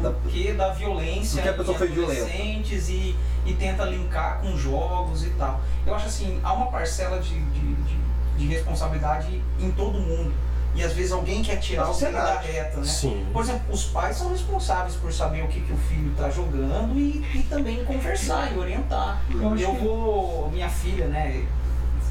porquê 0.03 0.53
da 0.53 0.71
violência 0.73 1.43
que 1.43 1.49
a 1.49 1.53
pessoa 1.55 1.77
foi 1.77 1.89
violenta. 1.89 2.21
adolescentes 2.23 2.89
e, 2.89 3.17
e 3.45 3.55
tenta 3.55 3.85
linkar 3.85 4.41
com 4.41 4.57
jogos 4.57 5.25
e 5.25 5.31
tal. 5.31 5.61
Eu 5.87 5.95
acho 5.95 6.07
assim, 6.07 6.39
há 6.43 6.53
uma 6.53 6.67
parcela 6.67 7.19
de, 7.19 7.39
de, 7.41 7.75
de, 7.75 7.99
de 8.39 8.47
responsabilidade 8.47 9.43
em 9.59 9.71
todo 9.73 9.99
mundo. 9.99 10.33
E 10.77 10.85
às 10.85 10.93
vezes 10.93 11.11
alguém 11.13 11.43
quer 11.43 11.57
tirar 11.57 11.91
o 11.91 11.95
dele 11.95 12.13
da 12.13 12.39
reta, 12.39 12.77
né? 12.79 12.85
Sim. 12.87 13.27
Por 13.33 13.43
exemplo, 13.43 13.63
os 13.73 13.85
pais 13.85 14.17
são 14.17 14.31
responsáveis 14.31 14.95
por 14.97 15.11
saber 15.13 15.43
o 15.43 15.49
que, 15.49 15.61
que 15.61 15.73
o 15.73 15.77
filho 15.77 16.11
está 16.13 16.29
jogando 16.31 16.97
e, 16.99 17.25
e 17.35 17.43
também 17.49 17.83
conversar 17.85 18.53
e 18.53 18.59
orientar. 18.59 19.23
Eu 19.31 19.57
Eu 19.57 19.71
que- 19.75 19.79
vou, 19.85 20.51
minha 20.51 20.69
filha, 20.69 21.07
né, 21.07 21.47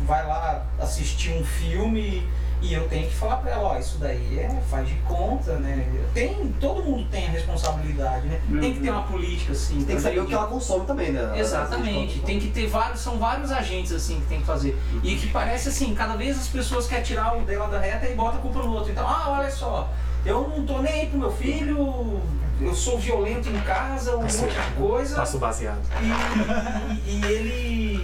vai 0.07 0.25
lá 0.25 0.65
assistir 0.79 1.31
um 1.33 1.43
filme 1.45 2.27
e 2.61 2.73
eu 2.73 2.87
tenho 2.87 3.07
que 3.07 3.13
falar 3.15 3.37
pra 3.37 3.51
ela, 3.51 3.63
ó, 3.69 3.77
isso 3.77 3.97
daí 3.99 4.39
é 4.39 4.49
faz 4.69 4.87
de 4.87 4.95
conta, 5.07 5.53
né? 5.57 5.87
Tem, 6.13 6.51
todo 6.59 6.81
mundo 6.83 7.07
tem 7.11 7.27
a 7.27 7.29
responsabilidade, 7.31 8.27
né? 8.27 8.39
Tem 8.59 8.73
que 8.73 8.79
ter 8.79 8.89
uma 8.89 9.03
política 9.03 9.51
assim. 9.51 9.83
Tem 9.83 9.95
que 9.97 10.01
saber 10.01 10.19
o 10.19 10.25
que 10.25 10.33
ela 10.33 10.47
consome 10.47 10.85
também, 10.85 11.11
né? 11.11 11.37
Exatamente, 11.39 12.19
tem 12.21 12.39
que 12.39 12.47
ter 12.49 12.67
vários, 12.67 13.01
são 13.01 13.17
vários 13.17 13.51
agentes 13.51 13.91
assim 13.91 14.19
que 14.21 14.25
tem 14.27 14.39
que 14.39 14.45
fazer. 14.45 14.77
E 15.03 15.15
que 15.15 15.27
parece 15.27 15.69
assim, 15.69 15.93
cada 15.93 16.15
vez 16.15 16.37
as 16.39 16.47
pessoas 16.47 16.87
querem 16.87 17.03
tirar 17.03 17.37
o 17.37 17.41
dela 17.41 17.67
da 17.67 17.79
reta 17.79 18.07
e 18.07 18.15
bota 18.15 18.37
a 18.37 18.41
culpa 18.41 18.59
no 18.63 18.71
outro. 18.73 18.91
Então, 18.91 19.07
ah, 19.07 19.37
olha 19.39 19.51
só, 19.51 19.89
eu 20.25 20.47
não 20.47 20.65
tô 20.65 20.81
nem 20.81 20.91
aí 21.01 21.07
pro 21.07 21.19
meu 21.19 21.31
filho, 21.31 22.19
eu 22.59 22.73
sou 22.73 22.97
violento 22.97 23.49
em 23.49 23.59
casa, 23.61 24.15
um 24.15 24.21
monte 24.21 24.31
de 24.31 24.73
coisa. 24.77 25.15
Passo 25.17 25.37
baseado. 25.37 25.81
E, 26.01 27.09
e- 27.09 27.19
e 27.19 27.25
ele, 27.25 27.94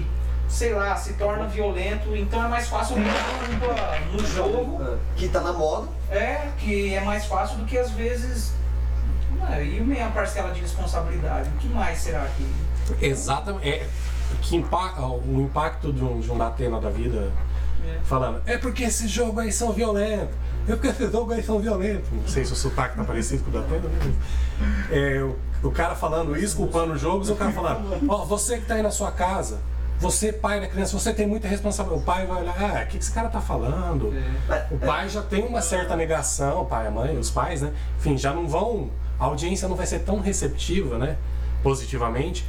sei 0.51 0.73
lá, 0.73 0.95
se 0.95 1.13
torna 1.13 1.47
violento, 1.47 2.15
então 2.15 2.43
é 2.43 2.47
mais 2.47 2.67
fácil 2.67 2.97
no 4.11 4.25
jogo. 4.27 4.83
É, 4.83 4.97
Que 5.15 5.29
tá 5.29 5.39
na 5.41 5.53
moda. 5.53 5.87
É, 6.09 6.49
que 6.57 6.93
é 6.93 7.01
mais 7.01 7.25
fácil 7.25 7.57
do 7.57 7.65
que 7.65 7.77
às 7.77 7.91
vezes. 7.91 8.51
Ah, 9.41 9.59
e 9.61 9.79
meia 9.81 10.07
parcela 10.09 10.51
de 10.53 10.59
responsabilidade? 10.61 11.49
O 11.49 11.57
que 11.59 11.67
mais 11.69 11.97
será 11.99 12.27
que. 12.37 13.05
Exatamente. 13.05 13.67
É, 13.67 13.87
que 14.41 14.55
impa 14.57 14.93
o 15.01 15.41
impacto 15.41 15.91
de 15.91 16.03
um, 16.03 16.19
de 16.19 16.31
um 16.31 16.37
Datena 16.37 16.79
da 16.79 16.89
vida 16.89 17.31
É. 17.87 17.99
falando, 18.03 18.41
é 18.45 18.57
porque 18.57 18.83
esses 18.83 19.09
jogos 19.09 19.39
aí 19.39 19.51
são 19.51 19.71
violentos. 19.71 20.35
É 20.67 20.73
porque 20.73 20.87
esses 20.89 21.11
jogos 21.11 21.35
aí 21.35 21.43
são 21.43 21.59
violentos. 21.59 22.07
Não 22.11 22.27
sei 22.27 22.45
se 22.45 22.53
o 22.53 22.55
sotaque 22.55 22.95
tá 22.97 23.03
parecido 23.03 23.43
com 23.43 23.49
o 23.49 23.53
Datena, 23.61 23.89
né? 23.89 24.13
É, 24.91 25.21
o, 25.23 25.35
o 25.67 25.71
cara 25.71 25.95
falando 25.95 26.37
isso, 26.37 26.55
culpando 26.55 26.93
os 26.93 27.01
jogos, 27.01 27.29
e 27.29 27.31
o 27.31 27.35
cara 27.35 27.51
falando, 27.51 27.97
ó, 28.07 28.25
você 28.25 28.57
que 28.59 28.65
tá 28.65 28.75
aí 28.75 28.83
na 28.83 28.91
sua 28.91 29.11
casa, 29.11 29.59
você, 30.01 30.33
pai 30.33 30.59
da 30.59 30.67
criança, 30.67 30.97
você 30.97 31.13
tem 31.13 31.27
muita 31.27 31.47
responsabilidade. 31.47 32.01
O 32.01 32.05
pai 32.05 32.25
vai 32.25 32.41
olhar, 32.41 32.55
ah, 32.59 32.83
o 32.83 32.87
que 32.87 32.97
esse 32.97 33.11
cara 33.11 33.29
tá 33.29 33.39
falando? 33.39 34.11
O 34.71 34.77
pai 34.79 35.07
já 35.07 35.21
tem 35.21 35.45
uma 35.45 35.61
certa 35.61 35.95
negação, 35.95 36.63
o 36.63 36.65
pai, 36.65 36.87
a 36.87 36.91
mãe, 36.91 37.15
os 37.17 37.29
pais, 37.29 37.61
né? 37.61 37.71
Enfim, 37.99 38.17
já 38.17 38.33
não 38.33 38.47
vão. 38.47 38.89
A 39.19 39.25
audiência 39.25 39.67
não 39.67 39.75
vai 39.75 39.85
ser 39.85 39.99
tão 39.99 40.19
receptiva, 40.19 40.97
né? 40.97 41.17
Positivamente, 41.61 42.43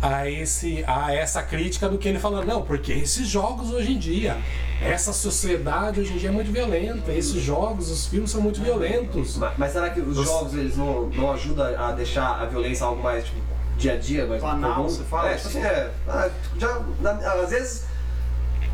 a, 0.00 0.30
esse, 0.30 0.84
a 0.86 1.12
essa 1.12 1.42
crítica 1.42 1.88
do 1.88 1.98
que 1.98 2.08
ele 2.08 2.20
falando. 2.20 2.46
Não, 2.46 2.62
porque 2.62 2.92
esses 2.92 3.26
jogos 3.26 3.72
hoje 3.72 3.92
em 3.92 3.98
dia, 3.98 4.36
essa 4.80 5.12
sociedade 5.12 6.00
hoje 6.00 6.12
em 6.12 6.16
dia 6.16 6.28
é 6.28 6.32
muito 6.32 6.52
violenta. 6.52 7.10
Esses 7.10 7.42
jogos, 7.42 7.90
os 7.90 8.06
filmes 8.06 8.30
são 8.30 8.40
muito 8.40 8.60
violentos. 8.60 9.36
Mas, 9.36 9.58
mas 9.58 9.72
será 9.72 9.90
que 9.90 10.00
os 10.00 10.16
jogos 10.16 10.54
eles 10.54 10.76
não, 10.76 11.08
não 11.08 11.32
ajudam 11.32 11.66
a 11.76 11.90
deixar 11.90 12.40
a 12.40 12.44
violência 12.44 12.86
algo 12.86 13.02
mais 13.02 13.24
tipo, 13.24 13.53
dia 13.76 13.94
a 13.94 13.96
dia, 13.98 14.26
mais 14.26 14.40
Banal, 14.42 14.84
você 14.84 15.02
fala? 15.04 15.30
É, 15.30 15.34
tipo 15.34 15.48
assim, 15.48 15.62
é. 15.62 15.90
ah, 16.08 16.30
já, 16.58 16.80
na- 17.00 17.32
às 17.42 17.50
vezes 17.50 17.84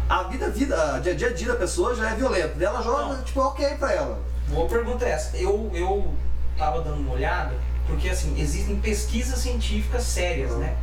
a 0.08 0.24
vida, 0.24 0.46
a 0.46 0.50
vida, 0.50 0.94
a 0.94 0.98
dia, 0.98 1.14
dia 1.14 1.28
a 1.28 1.32
dia 1.32 1.48
da 1.52 1.56
pessoa 1.58 1.94
já 1.94 2.10
é 2.10 2.14
violento. 2.14 2.60
Ela 2.62 2.82
joga, 2.82 3.14
Não. 3.14 3.22
tipo, 3.22 3.40
ok 3.40 3.76
pra 3.76 3.92
ela. 3.92 4.18
Boa 4.48 4.68
pergunta 4.68 5.04
é 5.04 5.10
essa. 5.10 5.36
Eu, 5.36 5.70
eu 5.72 6.12
tava 6.58 6.82
dando 6.82 7.00
uma 7.00 7.14
olhada, 7.14 7.54
porque 7.86 8.08
assim, 8.08 8.38
existem 8.40 8.76
pesquisas 8.80 9.38
científicas 9.38 10.02
sérias, 10.02 10.52
né? 10.56 10.76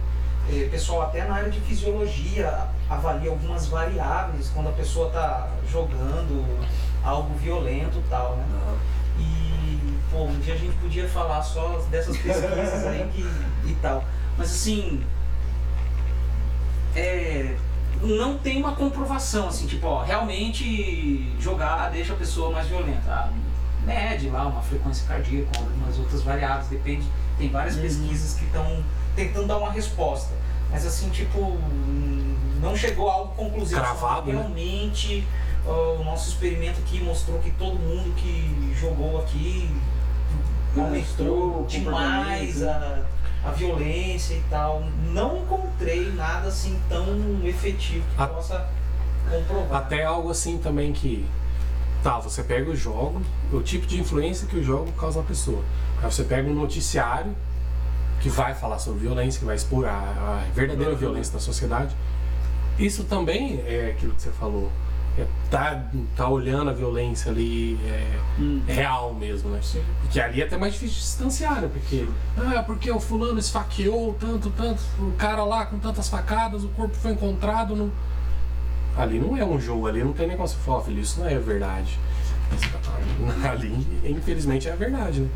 Eh, 0.49 0.69
pessoal 0.71 1.01
até 1.01 1.25
na 1.25 1.35
área 1.35 1.49
de 1.51 1.59
fisiologia 1.59 2.67
avalia 2.89 3.29
algumas 3.29 3.67
variáveis 3.67 4.49
quando 4.53 4.69
a 4.69 4.71
pessoa 4.71 5.09
tá 5.09 5.49
jogando 5.69 6.45
algo 7.03 7.35
violento 7.37 7.97
e 7.99 8.09
tal, 8.09 8.37
né? 8.37 8.45
E, 8.45 8.96
pô, 10.11 10.23
um 10.23 10.39
dia 10.39 10.53
a 10.53 10.57
gente 10.57 10.75
podia 10.77 11.07
falar 11.07 11.41
só 11.41 11.79
dessas 11.89 12.17
pesquisas 12.17 12.85
aí 12.85 13.09
que, 13.13 13.21
e 13.69 13.75
tal. 13.81 14.03
Mas 14.37 14.51
assim, 14.51 15.03
é, 16.95 17.55
não 18.01 18.37
tem 18.37 18.57
uma 18.57 18.75
comprovação, 18.75 19.47
assim, 19.47 19.67
tipo, 19.67 19.87
ó, 19.87 20.03
realmente 20.03 21.33
jogar 21.39 21.89
deixa 21.91 22.13
a 22.13 22.15
pessoa 22.15 22.51
mais 22.51 22.67
violenta. 22.67 23.09
Ah, 23.09 23.29
mede 23.85 24.29
lá 24.29 24.47
uma 24.47 24.61
frequência 24.61 25.07
cardíaca, 25.07 25.49
algumas 25.57 25.97
outras 25.97 26.21
variáveis, 26.21 26.67
depende. 26.67 27.05
Tem 27.37 27.49
várias 27.49 27.75
pesquisas 27.75 28.37
que 28.37 28.45
estão 28.45 28.83
tentando 29.15 29.47
dar 29.47 29.57
uma 29.57 29.71
resposta. 29.71 30.33
Mas 30.69 30.85
assim, 30.85 31.09
tipo, 31.09 31.57
não 32.61 32.75
chegou 32.75 33.09
a 33.09 33.13
algo 33.13 33.35
conclusivo. 33.35 33.79
Cravado, 33.79 34.31
né? 34.31 34.39
Realmente, 34.39 35.25
ó, 35.65 35.95
o 35.99 36.03
nosso 36.03 36.29
experimento 36.29 36.79
aqui 36.79 37.01
mostrou 37.01 37.39
que 37.39 37.51
todo 37.51 37.79
mundo 37.79 38.13
que 38.15 38.75
jogou 38.79 39.19
aqui 39.21 39.69
aumentou 40.81 41.61
o 41.61 41.65
demais 41.67 42.63
a, 42.63 43.03
a 43.45 43.51
violência 43.51 44.33
e 44.35 44.43
tal. 44.49 44.83
Não 45.11 45.37
encontrei 45.37 46.11
nada 46.13 46.47
assim 46.47 46.79
tão 46.89 47.05
efetivo 47.43 48.03
que 48.15 48.21
A- 48.21 48.27
possa 48.27 48.69
comprovar. 49.29 49.81
Até 49.81 50.03
algo 50.05 50.29
assim 50.31 50.57
também 50.57 50.93
que. 50.93 51.25
Tá, 52.03 52.19
você 52.19 52.43
pega 52.43 52.69
o 52.69 52.75
jogo, 52.75 53.21
o 53.51 53.61
tipo 53.61 53.85
de 53.87 53.99
influência 53.99 54.47
que 54.47 54.55
o 54.57 54.63
jogo 54.63 54.91
causa 54.93 55.19
na 55.19 55.25
pessoa. 55.25 55.61
Aí 56.01 56.09
você 56.11 56.23
pega 56.23 56.47
um 56.47 56.53
noticiário 56.53 57.35
que 58.21 58.29
vai 58.29 58.53
falar 58.53 58.79
sobre 58.79 58.99
violência, 59.01 59.39
que 59.39 59.45
vai 59.45 59.55
expor 59.55 59.85
a, 59.85 59.89
a 59.91 60.43
verdadeira 60.53 60.95
violência 60.95 61.33
da 61.33 61.39
sociedade. 61.39 61.95
Isso 62.77 63.03
também 63.03 63.61
é 63.65 63.93
aquilo 63.95 64.13
que 64.13 64.21
você 64.21 64.29
falou. 64.29 64.71
É 65.17 65.25
tá, 65.49 65.83
tá 66.15 66.29
olhando 66.29 66.69
a 66.69 66.73
violência 66.73 67.31
ali 67.31 67.79
é, 67.85 68.71
real 68.71 69.13
mesmo, 69.15 69.49
né? 69.49 69.59
Porque 70.01 70.19
ali 70.19 70.41
é 70.41 70.45
até 70.45 70.57
mais 70.57 70.73
difícil 70.73 70.95
de 70.95 71.01
distanciar, 71.01 71.61
né? 71.61 71.69
Porque, 71.73 72.07
ah, 72.37 72.61
porque 72.63 72.91
o 72.91 72.99
fulano 72.99 73.39
esfaqueou 73.39 74.15
tanto, 74.19 74.51
tanto, 74.51 74.79
o 74.99 75.11
cara 75.13 75.43
lá 75.43 75.65
com 75.65 75.79
tantas 75.79 76.07
facadas, 76.07 76.63
o 76.63 76.69
corpo 76.69 76.95
foi 76.95 77.11
encontrado 77.11 77.75
no. 77.75 77.91
Ali 78.95 79.19
não 79.19 79.35
é 79.35 79.43
um 79.43 79.59
jogo, 79.59 79.87
ali 79.87 80.03
não 80.03 80.13
tem 80.13 80.27
nem 80.27 80.37
como 80.37 80.47
você 80.47 80.57
falar, 80.57 80.83
filho, 80.83 81.01
isso 81.01 81.19
não 81.19 81.27
é 81.27 81.37
verdade. 81.37 81.99
Ali, 83.47 83.85
infelizmente, 84.03 84.67
é 84.69 84.71
a 84.71 84.75
verdade, 84.75 85.21
né? 85.21 85.29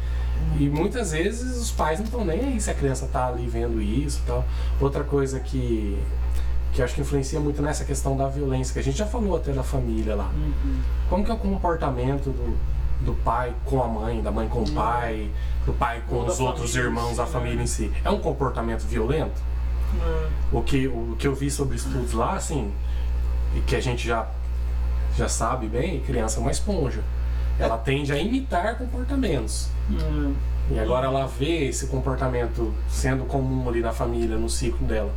E 0.59 0.69
muitas 0.69 1.11
vezes 1.11 1.57
os 1.57 1.71
pais 1.71 1.99
não 1.99 2.05
estão 2.05 2.25
nem 2.25 2.39
aí 2.39 2.61
se 2.61 2.69
a 2.69 2.73
criança 2.73 3.07
tá 3.07 3.27
ali 3.27 3.47
vendo 3.47 3.81
isso 3.81 4.21
e 4.23 4.27
tal. 4.27 4.45
Outra 4.79 5.03
coisa 5.03 5.39
que, 5.39 5.97
que 6.73 6.81
acho 6.81 6.95
que 6.95 7.01
influencia 7.01 7.39
muito 7.39 7.61
nessa 7.61 7.83
questão 7.83 8.15
da 8.15 8.27
violência, 8.27 8.73
que 8.73 8.79
a 8.79 8.83
gente 8.83 8.97
já 8.97 9.05
falou 9.05 9.35
até 9.37 9.51
da 9.51 9.63
família 9.63 10.15
lá. 10.15 10.31
Como 11.09 11.23
que 11.23 11.31
é 11.31 11.33
o 11.33 11.37
comportamento 11.37 12.29
do, 12.29 12.57
do 13.05 13.13
pai 13.23 13.53
com 13.65 13.83
a 13.83 13.87
mãe, 13.87 14.21
da 14.21 14.31
mãe 14.31 14.47
com 14.47 14.63
o 14.63 14.71
pai, 14.71 15.29
do 15.65 15.73
pai 15.73 16.01
com 16.07 16.15
Ou 16.15 16.25
os 16.25 16.39
outros 16.39 16.75
irmãos, 16.75 17.15
si, 17.15 17.21
a 17.21 17.25
né? 17.25 17.29
família 17.31 17.61
em 17.63 17.67
si? 17.67 17.91
É 18.03 18.09
um 18.09 18.19
comportamento 18.19 18.83
violento? 18.83 19.41
O 20.51 20.61
que, 20.61 20.87
o 20.87 21.15
que 21.19 21.27
eu 21.27 21.35
vi 21.35 21.51
sobre 21.51 21.75
estudos 21.75 22.13
lá, 22.13 22.35
assim, 22.35 22.71
e 23.53 23.59
que 23.59 23.75
a 23.75 23.81
gente 23.81 24.07
já, 24.07 24.25
já 25.17 25.27
sabe 25.27 25.67
bem, 25.67 25.99
criança 26.01 26.39
é 26.39 26.41
uma 26.41 26.51
esponja. 26.51 27.01
Ela 27.59 27.77
tende 27.77 28.13
a 28.13 28.17
imitar 28.17 28.77
comportamentos. 28.77 29.67
Hum, 29.89 30.33
E 30.69 30.79
agora 30.79 31.07
ela 31.07 31.27
vê 31.27 31.65
esse 31.67 31.87
comportamento 31.87 32.73
sendo 32.87 33.25
comum 33.25 33.67
ali 33.67 33.81
na 33.81 33.91
família, 33.91 34.37
no 34.37 34.49
ciclo 34.49 34.87
dela. 34.87 35.11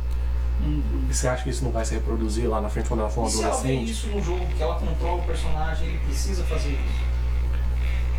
E 0.61 1.13
você 1.13 1.27
acha 1.27 1.43
que 1.43 1.49
isso 1.49 1.63
não 1.63 1.71
vai 1.71 1.85
se 1.85 1.93
reproduzir 1.93 2.49
lá 2.49 2.59
na 2.61 2.69
frente 2.69 2.87
quando 2.87 3.01
ela 3.01 3.09
for 3.09 3.21
E 3.21 3.23
uma 3.25 3.29
se 3.29 3.43
ela 3.43 3.51
vê 3.51 3.57
adolescente? 3.57 3.91
isso 3.91 4.07
no 4.07 4.21
jogo, 4.23 4.45
que 4.47 4.61
ela 4.63 4.75
controla 4.75 5.21
o 5.21 5.25
personagem, 5.25 5.87
ele 5.89 5.97
precisa 5.99 6.43
fazer 6.45 6.69
isso. 6.71 7.05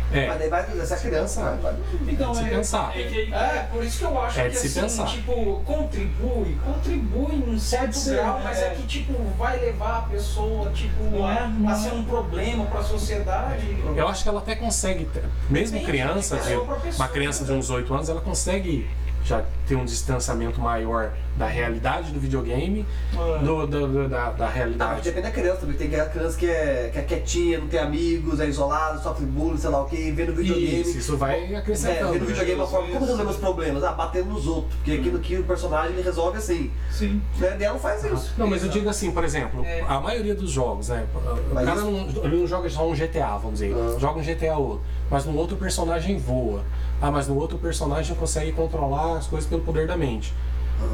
Mas 0.09 0.17
É, 0.23 0.37
daí 0.37 0.49
vai, 0.49 0.61
essa 0.79 0.95
criança 0.95 1.41
vai. 1.41 1.57
vai- 1.73 1.75
Então, 2.07 2.31
de 2.31 2.37
se 2.37 2.43
é, 2.45 2.47
pensar. 2.47 2.97
É 2.97 3.03
que 3.03 3.17
aí- 3.19 3.33
É, 3.33 3.67
por 3.69 3.83
isso 3.83 3.97
que 3.97 4.03
eu 4.05 4.21
acho 4.21 4.39
É 4.39 4.47
que 4.49 4.55
se 4.55 4.67
assim, 4.67 4.79
pensar. 4.79 5.05
tipo, 5.07 5.61
contribui, 5.65 6.57
contribui 6.65 7.35
num 7.35 7.59
certo 7.59 7.91
ser, 7.97 8.15
grau, 8.15 8.35
né? 8.37 8.41
mas 8.45 8.57
é 8.57 8.69
que 8.69 8.83
tipo, 8.83 9.13
vai 9.37 9.59
levar 9.59 9.97
a 9.97 10.01
pessoa, 10.03 10.71
tipo, 10.71 11.03
Não 11.03 11.29
é- 11.29 11.39
a, 11.39 11.47
não 11.49 11.67
a 11.69 11.73
é- 11.73 11.75
ser 11.75 11.91
um 11.93 12.05
problema 12.05 12.65
pra 12.67 12.81
sociedade. 12.83 13.77
Eu 13.97 14.07
acho 14.07 14.23
que 14.23 14.29
ela 14.29 14.39
até 14.39 14.55
consegue, 14.55 15.09
mesmo 15.49 15.73
Depende 15.77 15.85
criança, 15.91 16.37
de 16.37 16.55
uma 16.95 17.07
criança 17.09 17.43
de 17.43 17.51
né? 17.51 17.57
uns 17.57 17.69
8 17.69 17.93
anos, 17.93 18.07
ela 18.07 18.21
consegue 18.21 18.87
já 19.27 19.43
ter 19.67 19.75
um 19.75 19.83
distanciamento 19.83 20.61
maior 20.61 21.11
da 21.35 21.45
realidade 21.45 22.11
do 22.13 22.19
videogame, 22.19 22.85
É. 23.13 23.43
do, 23.43 23.67
do- 23.67 23.87
do- 23.87 24.09
da, 24.09 24.31
da 24.31 24.45
Ah, 24.45 24.47
mas 24.47 24.53
realidade. 24.55 25.01
depende 25.01 25.27
da 25.27 25.31
criança 25.31 25.59
também. 25.59 25.75
Tem 25.77 25.89
criança 25.89 26.37
que 26.37 26.45
é, 26.47 26.89
que 26.91 26.97
é 26.97 27.01
quietinha, 27.03 27.59
não 27.59 27.67
tem 27.67 27.79
amigos, 27.79 28.39
é 28.39 28.47
isolada, 28.47 28.97
sofre 28.99 29.25
bullying, 29.25 29.57
sei 29.57 29.69
lá 29.69 29.81
o 29.81 29.85
que, 29.85 30.11
vê 30.11 30.25
no 30.25 30.33
videogame. 30.33 30.81
Isso, 30.81 30.97
isso 30.97 31.17
vai 31.17 31.53
É, 31.53 31.57
acrescentando. 31.57 32.13
vê 32.13 32.19
no 32.19 32.25
né? 32.25 32.31
videogame 32.31 32.61
uma 32.61 32.67
forma. 32.67 32.87
Como 32.87 33.05
resolver 33.05 33.29
os 33.29 33.35
problemas? 33.37 33.83
Ah, 33.83 33.91
batendo 33.91 34.29
nos 34.29 34.47
outros. 34.47 34.73
Porque 34.75 34.91
aquilo 34.93 35.19
que 35.19 35.35
o 35.37 35.43
personagem 35.43 35.91
ele 35.93 36.01
resolve 36.01 36.37
assim. 36.37 36.71
Sim. 36.89 37.21
Né? 37.37 37.49
Dela 37.51 37.73
não 37.73 37.79
faz 37.81 38.03
isso. 38.05 38.33
Não, 38.37 38.47
mas 38.47 38.63
eu 38.63 38.69
digo 38.69 38.89
assim, 38.89 39.11
por 39.11 39.23
exemplo, 39.25 39.63
É. 39.65 39.81
a 39.87 39.99
maioria 39.99 40.33
dos 40.33 40.49
jogos, 40.49 40.87
né? 40.87 41.05
O 41.13 41.53
Mas 41.53 41.65
cara 41.65 41.77
isso- 41.81 41.91
não, 41.91 42.23
ele 42.23 42.37
não 42.37 42.47
joga 42.47 42.69
só 42.69 42.87
um 42.89 42.95
GTA, 42.95 43.37
vamos 43.37 43.59
dizer. 43.59 43.75
Ah. 43.75 43.99
Joga 43.99 44.19
um 44.19 44.23
GTA 44.23 44.57
outro. 44.57 44.81
Mas 45.11 45.23
no 45.25 45.35
outro 45.37 45.55
personagem 45.57 46.17
voa. 46.17 46.63
Ah, 47.01 47.11
mas 47.11 47.27
no 47.27 47.35
outro 47.37 47.57
personagem 47.57 48.15
consegue 48.15 48.51
controlar 48.51 49.17
as 49.17 49.27
coisas 49.27 49.47
pelo 49.49 49.61
poder 49.61 49.87
da 49.87 49.95
mente. 49.97 50.33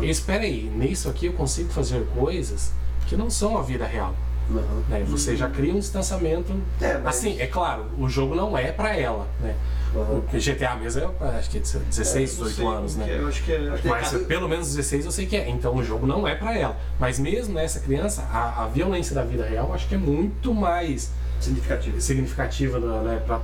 E 0.01 0.09
espera 0.09 0.43
aí, 0.43 0.63
nisso 0.75 1.09
aqui 1.09 1.25
eu 1.27 1.33
consigo 1.33 1.69
fazer 1.71 2.05
coisas 2.15 2.71
que 3.07 3.15
não 3.17 3.29
são 3.29 3.57
a 3.57 3.61
vida 3.61 3.85
real. 3.85 4.13
Uhum. 4.49 4.83
Né? 4.89 5.03
Você 5.07 5.35
já 5.37 5.49
cria 5.49 5.73
um 5.73 5.79
distanciamento. 5.79 6.53
É, 6.81 6.97
mas- 6.97 7.17
Assim, 7.17 7.39
é 7.39 7.47
claro, 7.47 7.85
o 7.97 8.09
jogo 8.09 8.35
não 8.35 8.57
é 8.57 8.71
pra 8.71 8.95
ela, 8.97 9.27
né? 9.41 9.55
Uhum. 9.95 10.17
O 10.33 10.39
GTA 10.39 10.75
mesmo 10.75 11.13
é, 11.21 11.37
acho 11.37 11.49
que 11.49 11.57
é 11.57 11.61
16, 11.61 12.37
Não 12.39 12.47
18 12.47 12.55
sei 12.55 12.65
anos, 12.65 12.95
né? 12.95 13.09
é, 13.09 13.19
Eu 13.19 13.27
acho 13.27 13.43
que 13.43 13.51
é. 13.53 13.59
Mas 13.85 14.09
Cada- 14.11 14.25
pelo 14.25 14.49
menos 14.49 14.67
16 14.73 15.05
eu 15.05 15.11
sei 15.11 15.25
que 15.25 15.35
é. 15.37 15.47
Então 15.49 15.75
o 15.75 15.83
jogo 15.83 16.05
não 16.07 16.27
é 16.27 16.33
pra 16.35 16.57
ela. 16.57 16.77
Mas 16.99 17.19
mesmo 17.19 17.53
nessa 17.53 17.79
criança, 17.79 18.23
a, 18.23 18.63
a 18.63 18.67
violência 18.67 19.13
da 19.15 19.23
vida 19.23 19.45
real 19.45 19.71
acho 19.73 19.87
que 19.87 19.95
é 19.95 19.97
muito 19.97 20.53
mais 20.53 21.11
Significativo. 21.39 22.01
significativa 22.01 22.79
né, 22.79 23.21
pra, 23.25 23.39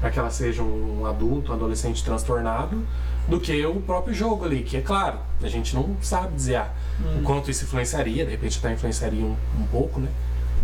pra 0.00 0.10
que 0.10 0.18
ela 0.18 0.30
seja 0.30 0.62
um 0.62 1.04
adulto, 1.06 1.52
um 1.52 1.54
adolescente 1.54 2.02
transtornado, 2.04 2.84
do 3.28 3.38
que 3.38 3.64
o 3.66 3.80
próprio 3.80 4.14
jogo 4.14 4.44
ali. 4.44 4.62
Que 4.62 4.78
é 4.78 4.80
claro, 4.80 5.18
a 5.42 5.48
gente 5.48 5.74
não 5.74 5.96
sabe 6.00 6.34
dizer 6.34 6.56
ah, 6.56 6.70
o 7.18 7.22
quanto 7.22 7.50
isso 7.50 7.64
influenciaria, 7.64 8.24
de 8.24 8.30
repente 8.30 8.58
até 8.58 8.72
influenciaria 8.72 9.24
um, 9.24 9.36
um 9.58 9.66
pouco, 9.70 10.00
né? 10.00 10.08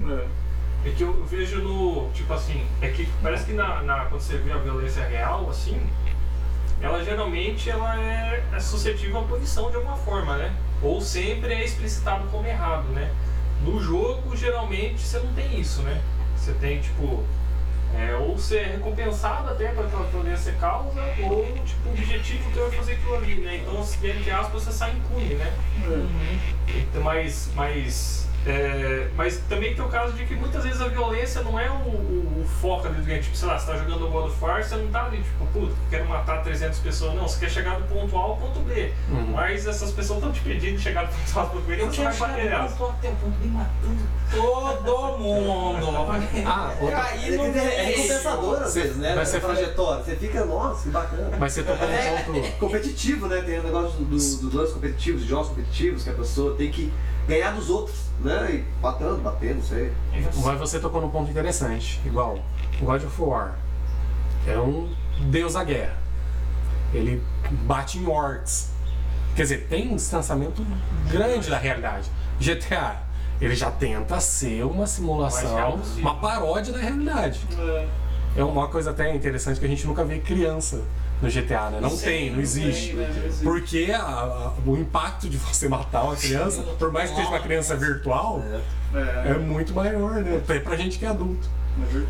É. 0.08 0.46
É 0.88 0.90
que 0.92 1.02
eu 1.02 1.24
vejo 1.24 1.60
no. 1.62 2.08
Tipo 2.12 2.32
assim, 2.32 2.64
é 2.80 2.88
que 2.88 3.08
parece 3.22 3.44
que 3.46 3.52
na, 3.52 3.82
na- 3.82 4.04
quando 4.04 4.20
você 4.20 4.36
vê 4.36 4.52
a 4.52 4.56
violência 4.58 5.04
real, 5.04 5.48
assim, 5.50 5.80
ela 6.80 7.02
geralmente 7.02 7.68
ela 7.68 7.98
é, 8.00 8.44
é 8.52 8.60
suscetível 8.60 9.18
à 9.20 9.22
punição 9.24 9.68
de 9.70 9.76
alguma 9.76 9.96
forma, 9.96 10.36
né? 10.36 10.54
Ou 10.82 11.00
sempre 11.00 11.52
é 11.52 11.64
explicitado 11.64 12.28
como 12.28 12.46
errado, 12.46 12.84
né? 12.92 13.10
No 13.64 13.80
jogo, 13.80 14.36
geralmente, 14.36 15.00
você 15.00 15.18
não 15.18 15.32
tem 15.32 15.58
isso, 15.58 15.82
né? 15.82 16.00
Você 16.36 16.52
tem, 16.52 16.80
tipo. 16.80 17.24
É, 17.94 18.14
ou 18.16 18.36
é 18.52 18.62
recompensado 18.64 19.50
até 19.50 19.68
para 19.68 19.86
aquela 19.86 20.04
violência 20.04 20.52
causa, 20.54 21.00
ou 21.22 21.44
tipo, 21.64 21.88
o 21.88 21.92
objetivo 21.92 22.50
teu 22.52 22.66
é 22.66 22.70
fazer 22.70 22.92
aquilo 22.92 23.14
ali, 23.16 23.34
né? 23.36 23.56
Então, 23.56 23.82
se, 23.82 24.06
entre 24.06 24.30
aspas, 24.30 24.62
você 24.62 24.72
sai 24.72 24.92
impune, 24.92 25.34
né? 25.34 25.52
Então, 26.68 27.02
mas, 27.02 27.50
mas, 27.54 28.28
é, 28.46 29.08
mas 29.16 29.38
também 29.48 29.74
tem 29.74 29.84
o 29.84 29.88
caso 29.88 30.12
de 30.12 30.24
que 30.24 30.34
muitas 30.34 30.62
vezes 30.62 30.80
a 30.80 30.86
violência 30.88 31.42
não 31.42 31.58
é 31.58 31.68
o, 31.68 31.74
o, 31.74 32.42
o 32.42 32.46
foco 32.60 32.86
ali 32.86 32.96
do 32.96 33.02
game. 33.04 33.20
Tipo, 33.20 33.36
sei 33.36 33.48
lá, 33.48 33.58
você 33.58 33.66
tá 33.72 33.76
jogando 33.78 34.06
o 34.06 34.10
God 34.10 34.26
of 34.30 34.44
War, 34.44 34.62
você 34.62 34.76
não 34.76 34.86
tá 34.88 35.06
ali, 35.06 35.18
tipo, 35.22 35.44
puta, 35.46 35.74
quero 35.90 36.06
matar 36.08 36.42
300 36.44 36.78
pessoas. 36.78 37.14
Não, 37.14 37.26
você 37.26 37.40
quer 37.40 37.50
chegar 37.50 37.78
do 37.80 37.84
ponto 37.88 38.16
A 38.16 38.20
ao 38.20 38.36
ponto 38.36 38.60
B. 38.60 38.92
Uhum. 39.10 39.32
Mas 39.32 39.66
essas 39.66 39.90
pessoas 39.90 40.18
estão 40.20 40.32
te 40.32 40.40
pedindo 40.42 40.76
de 40.76 40.82
chegar 40.82 41.06
do 41.06 41.08
ponto 41.12 41.38
A 41.38 41.42
ao 41.42 41.48
ponto 41.50 41.62
B, 41.64 41.72
Eu 41.72 41.76
então 41.76 41.90
você 41.92 42.02
vai 42.02 42.16
bater 42.16 42.50
no 42.62 42.68
ponto 42.76 42.90
até 42.90 43.08
o 43.08 43.16
ponto 43.16 43.38
de 43.40 43.48
matando 43.48 44.06
todo 44.84 45.18
mundo. 45.18 45.86
Ah, 46.46 46.72
outra- 46.80 46.96
Caí 47.02 47.34
É, 47.34 47.36
no 47.36 47.44
é 47.44 47.48
meio. 47.50 47.86
recompensador 47.86 48.62
às 48.62 48.74
vezes, 48.74 48.96
né? 48.96 49.14
Mas 49.16 49.28
você 49.28 49.40
trajetória. 49.40 50.04
Você 50.04 50.16
fica, 50.16 50.44
nossa, 50.44 50.82
que 50.84 50.88
bacana. 50.90 51.36
Mas 51.38 51.52
você 51.52 51.62
tocou 51.62 51.88
É 51.88 52.24
num 52.28 52.34
ponto. 52.40 52.52
competitivo, 52.58 53.26
né? 53.26 53.42
Tem 53.42 53.58
o 53.58 53.62
negócio 53.62 53.98
do, 53.98 54.04
dos 54.04 54.52
lances 54.54 54.72
competitivos, 54.74 55.20
dos 55.22 55.28
jogos 55.30 55.48
competitivos, 55.48 56.04
que 56.04 56.10
a 56.10 56.14
pessoa 56.14 56.54
tem 56.54 56.70
que 56.70 56.92
ganhar 57.26 57.52
dos 57.52 57.68
outros, 57.70 57.96
né? 58.20 58.50
E 58.54 58.80
batendo, 58.80 59.22
batendo, 59.22 59.56
não 59.56 59.62
sei. 59.62 59.92
Mas 60.44 60.58
você 60.58 60.78
tocou 60.78 61.00
num 61.00 61.10
ponto 61.10 61.30
interessante. 61.30 62.00
Igual, 62.04 62.38
God 62.80 63.04
of 63.04 63.22
War 63.22 63.56
é 64.46 64.58
um 64.58 64.92
deus 65.30 65.54
da 65.54 65.64
guerra. 65.64 65.96
Ele 66.94 67.22
bate 67.50 67.98
em 67.98 68.06
orcs. 68.06 68.70
Quer 69.34 69.42
dizer, 69.42 69.66
tem 69.68 69.92
um 69.92 69.96
distanciamento 69.96 70.64
grande 71.10 71.50
da 71.50 71.58
realidade. 71.58 72.10
GTA, 72.40 73.02
ele 73.40 73.54
já 73.54 73.70
tenta 73.70 74.18
ser 74.20 74.64
uma 74.64 74.86
simulação, 74.86 75.78
possível. 75.78 76.02
uma 76.02 76.14
paródia 76.16 76.72
da 76.72 76.78
realidade. 76.78 77.40
É. 77.58 77.88
É 78.36 78.44
uma 78.44 78.68
coisa 78.68 78.90
até 78.90 79.14
interessante 79.14 79.58
que 79.58 79.66
a 79.66 79.68
gente 79.68 79.86
nunca 79.86 80.04
vê 80.04 80.18
criança 80.18 80.82
no 81.22 81.30
GTA, 81.30 81.70
né? 81.70 81.78
Não 81.80 81.90
Sim, 81.90 82.04
tem, 82.04 82.26
não 82.28 82.36
não 82.36 82.42
existe. 82.42 82.86
tem, 82.88 82.96
né? 82.96 83.30
Porque 83.42 83.90
a- 83.92 84.00
a- 84.02 84.52
o 84.66 84.76
impacto 84.76 85.28
de 85.28 85.36
você 85.38 85.68
matar 85.68 86.04
uma 86.04 86.16
criança, 86.16 86.62
por 86.78 86.92
mais 86.92 87.10
que 87.10 87.16
seja 87.16 87.28
uma 87.28 87.40
criança 87.40 87.74
virtual, 87.76 88.42
É. 88.94 89.30
é 89.30 89.34
muito 89.38 89.74
maior, 89.74 90.14
né? 90.16 90.40
Pra- 90.46 90.60
Pra 90.60 90.76
gente 90.76 90.98
que 90.98 91.04
é 91.06 91.08
adulto. 91.08 91.48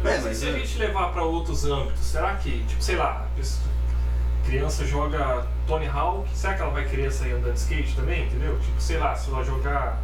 É 0.05 0.19
mas 0.21 0.37
Se 0.37 0.49
a 0.49 0.53
gente 0.53 0.79
levar 0.79 1.12
para 1.12 1.23
outros 1.23 1.64
âmbitos, 1.64 2.05
será 2.05 2.35
que, 2.37 2.64
tipo, 2.64 2.83
sei 2.83 2.97
lá, 2.97 3.27
a 3.38 4.47
criança 4.47 4.85
joga 4.87 5.45
Tony 5.66 5.87
Hawk, 5.88 6.29
será 6.35 6.55
que 6.55 6.62
ela 6.62 6.71
vai 6.71 6.85
querer 6.85 7.11
sair 7.12 7.33
andando 7.33 7.53
de 7.55 7.59
skate 7.59 7.97
também, 7.97 8.27
entendeu? 8.27 8.57
Tipo, 8.61 8.81
sei 8.81 8.97
lá, 8.99 9.14
se 9.16 9.29
ela 9.31 9.42
jogar 9.42 10.01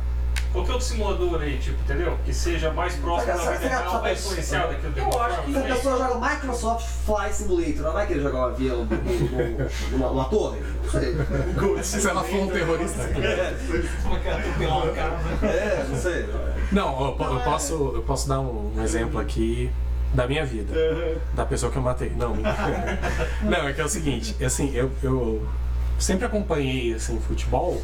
qualquer 0.52 0.72
outro 0.72 0.86
simulador 0.86 1.40
aí, 1.40 1.58
tipo, 1.58 1.80
entendeu? 1.82 2.18
Que 2.24 2.32
seja 2.32 2.72
mais 2.72 2.94
próximo 2.96 3.32
da 3.32 3.38
vida 3.38 3.58
que 3.58 3.66
real, 3.68 4.00
vai 4.00 4.12
influenciar 4.12 4.66
daquilo 4.66 4.92
de 4.92 5.00
Eu 5.00 5.22
acho 5.22 5.42
que 5.42 5.52
Se 5.52 5.58
a 5.58 5.62
pessoa 5.62 5.98
joga 5.98 6.28
Microsoft 6.28 6.86
Flight 7.04 7.34
Simulator, 7.34 7.78
ela 7.78 7.92
vai 7.92 8.06
querer 8.06 8.20
jogar 8.20 8.38
um 8.38 8.44
avião 8.44 8.88
numa, 9.90 10.24
torre? 10.30 10.60
Não 10.82 10.90
sei. 10.90 11.16
Se 11.82 12.08
ela 12.08 12.22
for 12.22 12.40
um 12.40 12.48
terrorista. 12.48 13.02
Cara. 14.94 15.18
É, 15.42 15.86
não 15.88 15.96
sei. 15.96 16.28
Não, 16.70 17.00
eu, 17.00 17.34
eu 17.34 17.40
posso, 17.40 17.92
eu 17.94 18.02
posso 18.02 18.28
dar 18.28 18.40
um, 18.40 18.72
exemplo 18.82 19.18
aqui 19.18 19.70
da 20.14 20.26
minha 20.26 20.44
vida. 20.44 20.74
Da 21.34 21.44
pessoa 21.46 21.72
que 21.72 21.78
eu 21.78 21.82
matei. 21.82 22.12
Não. 22.16 22.36
Não, 23.42 23.68
é 23.68 23.72
que 23.72 23.80
é 23.80 23.84
o 23.84 23.88
seguinte, 23.88 24.36
assim, 24.44 24.74
eu, 24.74 24.90
eu 25.02 25.46
sempre 25.98 26.26
acompanhei 26.26 26.94
assim, 26.94 27.18
futebol, 27.20 27.80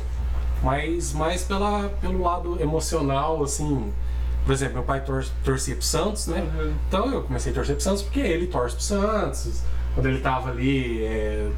mas 0.63 1.13
mais 1.13 1.43
pela, 1.43 1.89
pelo 2.01 2.23
lado 2.23 2.61
emocional, 2.61 3.43
assim. 3.43 3.93
Por 4.45 4.53
exemplo, 4.53 4.75
meu 4.75 4.83
pai 4.83 5.05
tor 5.05 5.25
torcia 5.45 5.75
pro 5.75 5.85
Santos, 5.85 6.27
né? 6.27 6.41
Uhum. 6.41 6.75
Então 6.89 7.13
eu 7.13 7.23
comecei 7.23 7.53
a 7.53 7.55
torcer 7.55 7.75
pro 7.75 7.85
Santos 7.85 8.03
porque 8.03 8.21
ele 8.21 8.47
torce 8.47 8.77
pro 8.77 8.85
Santos. 8.85 9.63
Quando 9.95 10.07
ele 10.07 10.21
tava 10.21 10.51
ali 10.51 11.05
é, 11.05 11.51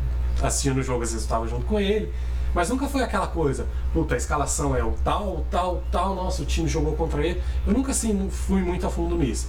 assistindo 0.43 0.79
o 0.79 0.83
jogo, 0.83 1.03
às 1.03 1.13
vezes 1.13 1.25
eu 1.25 1.31
tava 1.31 1.47
junto 1.47 1.67
com 1.67 1.79
ele. 1.79 2.13
Mas 2.55 2.69
nunca 2.69 2.89
foi 2.89 3.03
aquela 3.03 3.29
coisa, 3.29 3.67
puta, 3.93 4.15
a 4.15 4.17
escalação 4.17 4.75
é 4.75 4.83
o 4.83 4.93
tal, 5.05 5.47
tal, 5.51 5.85
tal, 5.91 6.17
nossa, 6.17 6.43
o 6.43 6.45
time 6.45 6.69
jogou 6.69 6.97
contra 6.97 7.25
ele. 7.25 7.41
Eu 7.65 7.73
nunca 7.73 7.93
assim 7.93 8.29
fui 8.29 8.61
muito 8.61 8.85
a 8.85 8.91
fundo 8.91 9.17
nisso. 9.17 9.49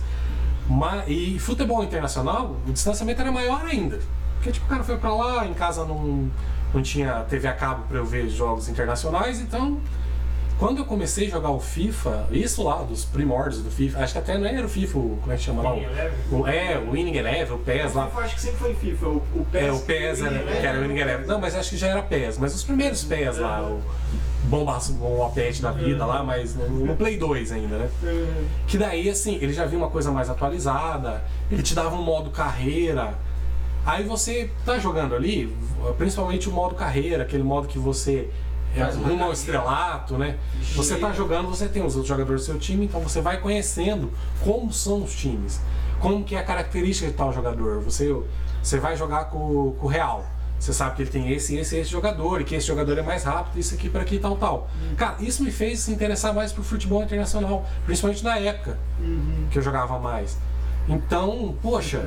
Mas, 0.67 1.05
e 1.07 1.39
futebol 1.39 1.83
internacional, 1.83 2.55
o 2.67 2.71
distanciamento 2.71 3.21
era 3.21 3.31
maior 3.31 3.65
ainda. 3.65 3.99
Porque 4.35 4.51
tipo, 4.51 4.65
o 4.67 4.69
cara 4.69 4.83
foi 4.83 4.97
pra 4.97 5.13
lá, 5.13 5.47
em 5.47 5.53
casa 5.53 5.83
não, 5.83 6.29
não 6.73 6.81
tinha 6.81 7.23
TV 7.29 7.47
a 7.47 7.53
cabo 7.53 7.83
pra 7.87 7.97
eu 7.97 8.05
ver 8.05 8.27
jogos 8.29 8.67
internacionais, 8.69 9.39
então 9.39 9.79
quando 10.57 10.77
eu 10.77 10.85
comecei 10.85 11.25
a 11.27 11.31
jogar 11.31 11.49
o 11.49 11.59
FIFA, 11.59 12.27
isso 12.29 12.61
lá, 12.63 12.83
dos 12.83 13.03
primórdios 13.03 13.63
do 13.63 13.71
FIFA, 13.71 13.99
acho 14.03 14.13
que 14.13 14.19
até 14.19 14.37
não 14.37 14.45
era 14.45 14.63
o 14.63 14.69
FIFA, 14.69 14.97
o- 14.99 15.17
como 15.19 15.33
é 15.33 15.35
que 15.35 15.41
chama 15.41 15.63
lá? 15.63 15.71
Winning 15.73 15.85
Eleven? 15.85 16.11
O, 16.31 16.47
é, 16.47 16.77
o 16.77 16.91
Winning 16.91 17.15
Eleven, 17.17 17.55
o 17.55 17.59
PES 17.59 17.93
lá. 17.95 18.05
FIFA, 18.05 18.19
acho 18.21 18.35
que 18.35 18.41
sempre 18.41 18.57
foi 18.59 18.73
FIFA. 18.75 19.05
O, 19.07 19.15
o 19.35 19.47
PES, 19.51 19.63
É, 19.63 19.71
o 19.71 19.79
PES 19.79 20.21
era, 20.21 20.39
que 20.39 20.67
era 20.67 20.77
o 20.77 20.81
Winning 20.83 20.99
Eleven. 20.99 21.25
Não, 21.25 21.39
mas 21.39 21.55
acho 21.55 21.71
que 21.71 21.77
já 21.77 21.87
era 21.87 22.03
PES. 22.03 22.37
Mas 22.37 22.53
os 22.53 22.63
primeiros 22.63 23.03
PES 23.03 23.39
lá, 23.39 23.63
o 23.63 23.81
Bomba 24.43 24.77
Bombapet 24.91 25.61
da 25.63 25.71
vida 25.71 26.05
lá, 26.05 26.21
mas 26.23 26.53
no, 26.55 26.67
no 26.69 26.95
Play 26.95 27.17
2 27.17 27.51
ainda, 27.53 27.77
né? 27.77 27.89
É. 28.03 28.43
Que 28.67 28.77
daí, 28.77 29.09
assim, 29.09 29.39
ele 29.41 29.53
já 29.53 29.65
viu 29.65 29.79
uma 29.79 29.89
coisa 29.89 30.11
mais 30.11 30.29
atualizada, 30.29 31.23
ele 31.49 31.63
te 31.63 31.73
dava 31.73 31.95
um 31.95 32.03
modo 32.03 32.29
carreira. 32.29 33.15
Aí 33.85 34.03
você 34.03 34.51
tá 34.65 34.77
jogando 34.77 35.15
ali, 35.15 35.55
principalmente 35.97 36.47
o 36.47 36.51
modo 36.51 36.75
carreira, 36.75 37.23
aquele 37.23 37.43
modo 37.43 37.67
que 37.67 37.79
você 37.79 38.29
é, 38.75 38.83
rumo 38.83 39.23
ao 39.23 39.33
estrelato, 39.33 40.17
né? 40.17 40.37
Você 40.75 40.97
tá 40.97 41.11
jogando, 41.11 41.49
você 41.49 41.67
tem 41.67 41.83
os 41.83 41.95
outros 41.95 42.07
jogadores 42.07 42.41
do 42.43 42.45
seu 42.45 42.59
time, 42.59 42.85
então 42.85 43.01
você 43.01 43.19
vai 43.21 43.39
conhecendo 43.39 44.11
como 44.43 44.71
são 44.71 45.03
os 45.03 45.13
times, 45.13 45.59
como 45.99 46.23
que 46.23 46.35
é 46.35 46.39
a 46.39 46.43
característica 46.43 47.09
de 47.09 47.17
tal 47.17 47.33
jogador. 47.33 47.81
Você, 47.81 48.15
você 48.61 48.79
vai 48.79 48.95
jogar 48.95 49.25
com, 49.25 49.75
com 49.79 49.85
o 49.85 49.89
Real. 49.89 50.25
Você 50.59 50.73
sabe 50.73 50.95
que 50.95 51.01
ele 51.01 51.09
tem 51.09 51.31
esse, 51.31 51.57
esse, 51.57 51.75
esse 51.75 51.89
jogador, 51.89 52.39
e 52.39 52.43
que 52.43 52.53
esse 52.53 52.67
jogador 52.67 52.95
é 52.95 53.01
mais 53.01 53.23
rápido, 53.23 53.57
isso 53.57 53.73
aqui 53.73 53.89
para 53.89 54.03
aqui, 54.03 54.19
tal, 54.19 54.37
tal. 54.37 54.69
Cara, 54.95 55.15
isso 55.19 55.43
me 55.43 55.51
fez 55.51 55.79
se 55.79 55.91
interessar 55.91 56.35
mais 56.35 56.51
pro 56.51 56.63
futebol 56.63 57.01
internacional, 57.01 57.65
principalmente 57.83 58.23
na 58.23 58.37
época 58.37 58.77
que 59.49 59.57
eu 59.57 59.61
jogava 59.63 59.97
mais. 59.97 60.37
Então, 60.87 61.55
poxa, 61.63 62.05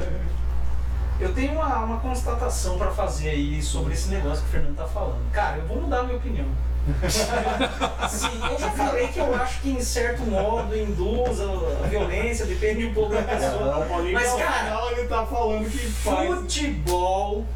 Eu 1.20 1.32
tenho 1.32 1.52
uma, 1.52 1.84
uma 1.84 2.00
constatação 2.00 2.76
pra 2.76 2.90
fazer 2.90 3.30
aí 3.30 3.62
sobre 3.62 3.94
esse 3.94 4.08
negócio 4.08 4.42
que 4.42 4.48
o 4.48 4.52
Fernando 4.52 4.76
tá 4.76 4.86
falando. 4.86 5.30
Cara, 5.32 5.58
eu 5.58 5.66
vou 5.66 5.80
mudar 5.80 6.00
a 6.00 6.02
minha 6.02 6.16
opinião. 6.16 6.46
Sim, 8.10 8.40
eu 8.50 8.58
já 8.58 8.70
falei 8.70 9.08
que 9.08 9.18
eu 9.18 9.34
acho 9.34 9.62
que 9.62 9.70
em 9.70 9.80
certo 9.80 10.22
modo 10.22 10.76
induz 10.76 11.40
a, 11.40 11.86
violência, 11.86 12.44
depende 12.44 12.86
um 12.86 12.92
pouco 12.92 13.14
da 13.14 13.22
pessoa. 13.22 13.86
Mas, 14.12 14.32
cara, 14.34 14.92
ele 14.92 15.08
tá 15.08 15.24
falando 15.24 15.70
que 15.70 15.78
faz. 15.78 16.28
futebol 16.28 17.46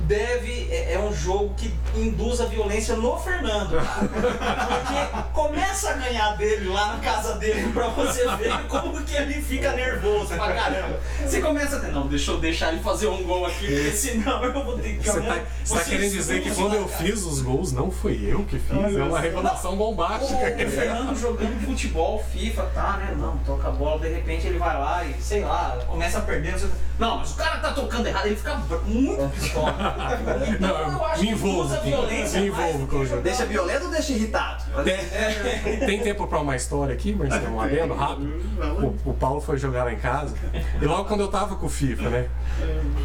deve. 0.00 0.68
É, 0.70 0.94
é 0.94 0.98
um 0.98 1.12
jogo 1.12 1.54
que 1.54 1.72
induz 1.94 2.40
a 2.40 2.46
violência 2.46 2.96
no 2.96 3.18
Fernando. 3.18 3.70
Porque 3.70 5.32
começa 5.32 5.90
a 5.90 5.92
ganhar 5.94 6.36
dele 6.36 6.68
lá 6.68 6.94
na 6.94 6.98
casa 7.00 7.34
dele 7.36 7.70
pra 7.72 7.88
você 7.88 8.26
ver 8.36 8.66
como 8.68 9.02
que 9.02 9.14
ele 9.14 9.34
fica 9.40 9.72
nervoso 9.72 10.34
pra 10.34 10.52
caramba. 10.52 11.00
Você 11.24 11.40
começa 11.40 11.76
a 11.76 11.80
ter, 11.80 11.92
não, 11.92 12.06
deixa 12.06 12.30
eu 12.30 12.38
deixar 12.38 12.72
ele 12.72 12.82
fazer 12.82 13.06
um 13.08 13.22
gol 13.24 13.46
aqui, 13.46 13.66
porque 13.66 13.90
senão 13.92 14.44
eu 14.44 14.52
vou 14.52 14.78
ter 14.78 14.98
que 14.98 15.08
Você 15.08 15.20
tá, 15.20 15.38
você 15.64 15.74
tá 15.74 15.84
querendo 15.84 16.12
dizer 16.12 16.42
que 16.42 16.54
quando 16.54 16.74
eu 16.74 16.88
fiz 16.88 17.24
os 17.24 17.40
gols, 17.40 17.72
não 17.72 17.90
foi 17.90 18.20
eu 18.22 18.44
que 18.44 18.58
fiz? 18.58 18.96
É 18.96 19.02
uma 19.02 19.20
revelação 19.20 19.76
bombástica. 19.76 20.34
O 20.34 20.70
Fernando 20.70 21.16
jogando 21.18 21.64
futebol, 21.64 22.24
FIFA, 22.32 22.62
tá, 22.74 22.96
né? 22.98 23.14
Não, 23.18 23.36
toca 23.38 23.68
a 23.68 23.70
bola, 23.70 24.00
de 24.00 24.08
repente 24.08 24.46
ele 24.46 24.58
vai 24.58 24.78
lá 24.78 25.04
e, 25.04 25.14
sei 25.20 25.44
lá, 25.44 25.78
começa 25.86 26.18
a 26.18 26.22
perder. 26.22 26.54
não 26.98 27.16
o 27.16 27.18
mas 27.18 27.32
o 27.32 27.36
cara 27.36 27.58
tá 27.58 27.72
tocando 27.72 28.06
errado, 28.06 28.26
ele 28.26 28.36
fica 28.36 28.54
muito 28.84 29.28
pistola. 29.30 29.85
Então 30.56 30.68
Não, 30.68 30.92
eu 30.98 31.04
acho 31.06 31.20
me 31.20 31.26
que 31.26 31.32
envolvo, 31.32 31.60
usa 31.62 31.80
me 31.80 31.90
violência 31.90 32.40
mais 32.40 32.46
envolvo 32.46 32.86
com 32.86 32.96
o 32.96 33.00
que 33.00 33.06
jogo. 33.06 33.22
Deixa 33.22 33.44
violento 33.46 33.84
ou 33.84 33.90
deixa 33.90 34.12
irritado? 34.12 34.64
Tem, 34.84 35.78
tem 35.80 36.00
tempo 36.00 36.26
pra 36.26 36.38
uma 36.40 36.56
história 36.56 36.94
aqui, 36.94 37.12
Marcelo? 37.14 37.54
Um 37.54 37.60
adendo 37.60 37.94
rápido? 37.94 38.96
O, 39.04 39.10
o 39.10 39.14
Paulo 39.14 39.40
foi 39.40 39.58
jogar 39.58 39.84
lá 39.84 39.92
em 39.92 39.98
casa. 39.98 40.34
E 40.80 40.84
logo 40.84 41.04
quando 41.04 41.20
eu 41.20 41.28
tava 41.28 41.56
com 41.56 41.66
o 41.66 41.68
FIFA, 41.68 42.08
né? 42.10 42.28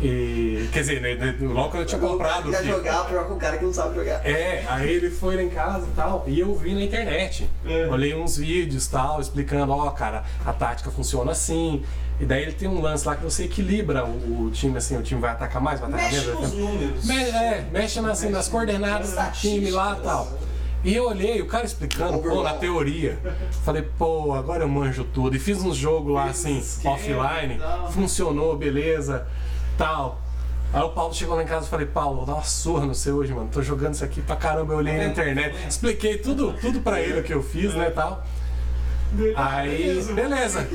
E, 0.02 0.70
quer 0.72 0.80
dizer, 0.82 1.02
né, 1.02 1.36
logo 1.42 1.70
quando 1.70 1.82
eu 1.82 1.86
tinha 1.86 2.00
comprado 2.02 2.48
o 2.48 2.52
Quer 2.52 2.62
FIFA. 2.64 2.74
jogar, 2.78 3.10
jogar 3.10 3.24
com 3.26 3.34
um 3.36 3.40
cara 3.40 3.58
que 3.58 3.66
não 3.66 3.74
sabe 3.74 3.96
jogar. 3.96 4.26
É, 4.26 4.64
aí 4.68 4.90
ele 4.90 5.10
foi 5.10 5.36
lá 5.36 5.44
em 5.44 5.50
casa 5.50 5.86
e 5.88 5.96
tal, 5.96 6.24
e 6.28 6.40
eu 6.40 6.56
vi 6.56 6.74
na 6.74 6.82
internet. 6.82 7.50
Olhei 7.92 8.16
uns 8.16 8.38
vídeos 8.38 8.86
e 8.86 8.92
tal, 8.92 9.20
explicando, 9.22 9.72
ó, 9.74 9.90
cara, 9.92 10.24
a 10.46 10.54
tática 10.54 10.90
funciona 10.92 11.32
assim. 11.32 11.84
E 12.22 12.26
daí 12.26 12.44
ele 12.44 12.52
tem 12.54 12.68
um 12.70 12.80
lance 12.80 13.06
lá 13.08 13.16
que 13.16 13.24
você 13.24 13.46
equilibra 13.46 14.06
o, 14.06 14.44
o 14.46 14.52
time, 14.52 14.78
assim, 14.78 14.96
o 14.96 15.02
time 15.02 15.20
vai 15.20 15.32
atacar 15.32 15.60
mais, 15.62 15.80
vai 15.80 15.90
atacar 15.90 16.12
Mexe 16.12 16.26
menos. 16.28 16.42
nos 16.42 16.54
números. 16.54 17.06
Me- 17.06 17.16
é, 17.24 17.66
mexe 17.72 18.00
nas, 18.00 18.12
assim, 18.12 18.30
nas 18.30 18.48
coordenadas 18.48 19.12
do 19.14 19.32
time 19.32 19.72
lá 19.72 19.98
e 20.00 20.04
tal. 20.04 20.28
E 20.84 20.96
eu 20.96 21.08
olhei, 21.08 21.42
o 21.42 21.48
cara 21.48 21.66
explicando, 21.66 22.20
pô, 22.20 22.44
na 22.44 22.54
teoria. 22.54 23.18
Falei, 23.64 23.84
pô, 23.98 24.34
agora 24.34 24.64
eu 24.64 24.68
manjo 24.70 25.04
tudo. 25.04 25.36
E 25.36 25.40
fiz 25.40 25.58
uns 25.64 25.76
jogos 25.76 26.14
lá, 26.14 26.26
assim, 26.26 26.60
offline. 26.86 27.60
Funcionou, 27.92 28.56
beleza, 28.58 29.28
tal. 29.78 30.20
Aí 30.74 30.82
o 30.82 30.90
Paulo 30.90 31.14
chegou 31.14 31.36
lá 31.36 31.44
em 31.44 31.46
casa 31.48 31.66
e 31.66 31.70
falei, 31.70 31.86
Paulo, 31.86 32.18
vou 32.18 32.26
dar 32.26 32.34
uma 32.36 32.44
surra 32.44 32.86
no 32.86 32.96
seu 32.96 33.16
hoje, 33.18 33.34
mano. 33.34 33.50
Tô 33.52 33.62
jogando 33.62 33.94
isso 33.94 34.04
aqui 34.06 34.22
pra 34.22 34.36
caramba, 34.36 34.74
eu 34.74 34.78
olhei 34.78 34.96
na 34.98 35.06
internet. 35.06 35.56
Expliquei 35.68 36.18
tudo, 36.18 36.54
tudo 36.62 36.80
pra 36.82 37.02
ele 37.02 37.20
o 37.20 37.24
que 37.24 37.34
eu 37.34 37.44
fiz, 37.44 37.74
né, 37.74 37.90
tal. 37.90 38.24
Aí, 39.36 40.02
beleza. 40.14 40.68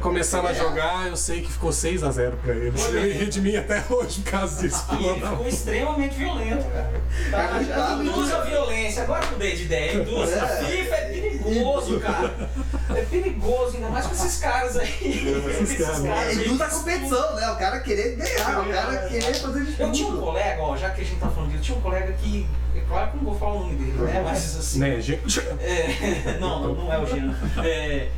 Começando 0.00 0.46
a 0.46 0.52
jogar, 0.52 1.08
eu 1.08 1.16
sei 1.16 1.40
que 1.42 1.50
ficou 1.50 1.70
6x0 1.70 2.32
pra 2.42 2.54
ele. 2.54 2.72
Ele 2.92 3.12
ri 3.12 3.26
de 3.26 3.40
mim 3.40 3.56
até 3.56 3.82
hoje 3.90 4.20
por 4.20 4.30
causa 4.30 4.60
disso. 4.62 4.84
E 4.98 5.04
ele 5.04 5.20
ficou 5.20 5.46
extremamente 5.48 6.14
violento, 6.14 6.64
cara. 6.70 6.90
Tá? 7.30 7.94
Induz 8.00 8.32
a 8.32 8.40
violência. 8.42 9.02
Agora 9.02 9.26
que 9.26 9.32
eu 9.32 9.38
dei 9.38 9.56
de 9.56 9.64
ideia, 9.64 9.94
induz. 10.02 10.36
A 10.36 10.46
FIFA 10.46 10.94
é 10.94 11.08
perigoso, 11.08 12.00
cara. 12.00 12.50
É 12.94 13.02
perigoso, 13.02 13.76
ainda 13.76 13.88
mais 13.88 14.06
com 14.06 14.12
esses 14.14 14.36
caras 14.38 14.76
aí. 14.76 15.44
Esses 15.62 15.78
caras. 15.78 16.04
É, 16.04 16.34
induz 16.34 16.60
a 16.60 16.68
competição, 16.68 17.34
né? 17.34 17.50
O 17.50 17.56
cara 17.56 17.80
querer 17.80 18.16
ganhar, 18.16 18.60
o 18.60 18.68
cara 18.70 19.08
querer 19.08 19.34
fazer 19.34 19.64
de 19.64 19.80
Eu 19.80 19.92
tinha 19.92 20.08
um 20.08 20.12
tudo. 20.12 20.22
colega, 20.22 20.62
ó, 20.62 20.76
já 20.76 20.90
que 20.90 21.00
a 21.00 21.04
gente 21.04 21.18
tá 21.18 21.28
falando 21.28 21.50
disso, 21.50 21.58
eu 21.60 21.64
tinha 21.64 21.78
um 21.78 21.80
colega 21.80 22.12
que. 22.12 22.46
É 22.90 22.92
claro 22.92 23.10
que 23.12 23.16
eu 23.18 23.22
não 23.22 23.30
vou 23.30 23.38
falar 23.38 23.52
o 23.52 23.60
nome 23.60 23.76
dele, 23.76 23.92
né? 23.92 24.22
Mas 24.24 24.56
assim. 24.56 24.80
Né? 24.80 24.98
É, 25.60 26.38
não, 26.40 26.60
não, 26.60 26.74
não 26.74 26.92
é 26.92 26.98
o 26.98 27.06
Jean. 27.06 27.32
É, 27.64 28.08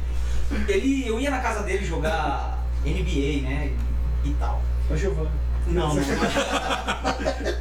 ele, 0.67 1.07
eu 1.07 1.21
ia 1.21 1.31
na 1.31 1.41
casa 1.41 1.63
dele 1.63 1.85
jogar 1.85 2.65
NBA, 2.83 3.43
né? 3.43 3.71
E, 4.25 4.31
e 4.31 4.35
tal. 4.39 4.63
Ô, 4.91 4.97
Giovanni. 4.97 5.29
Não, 5.67 5.95
não. 5.95 6.03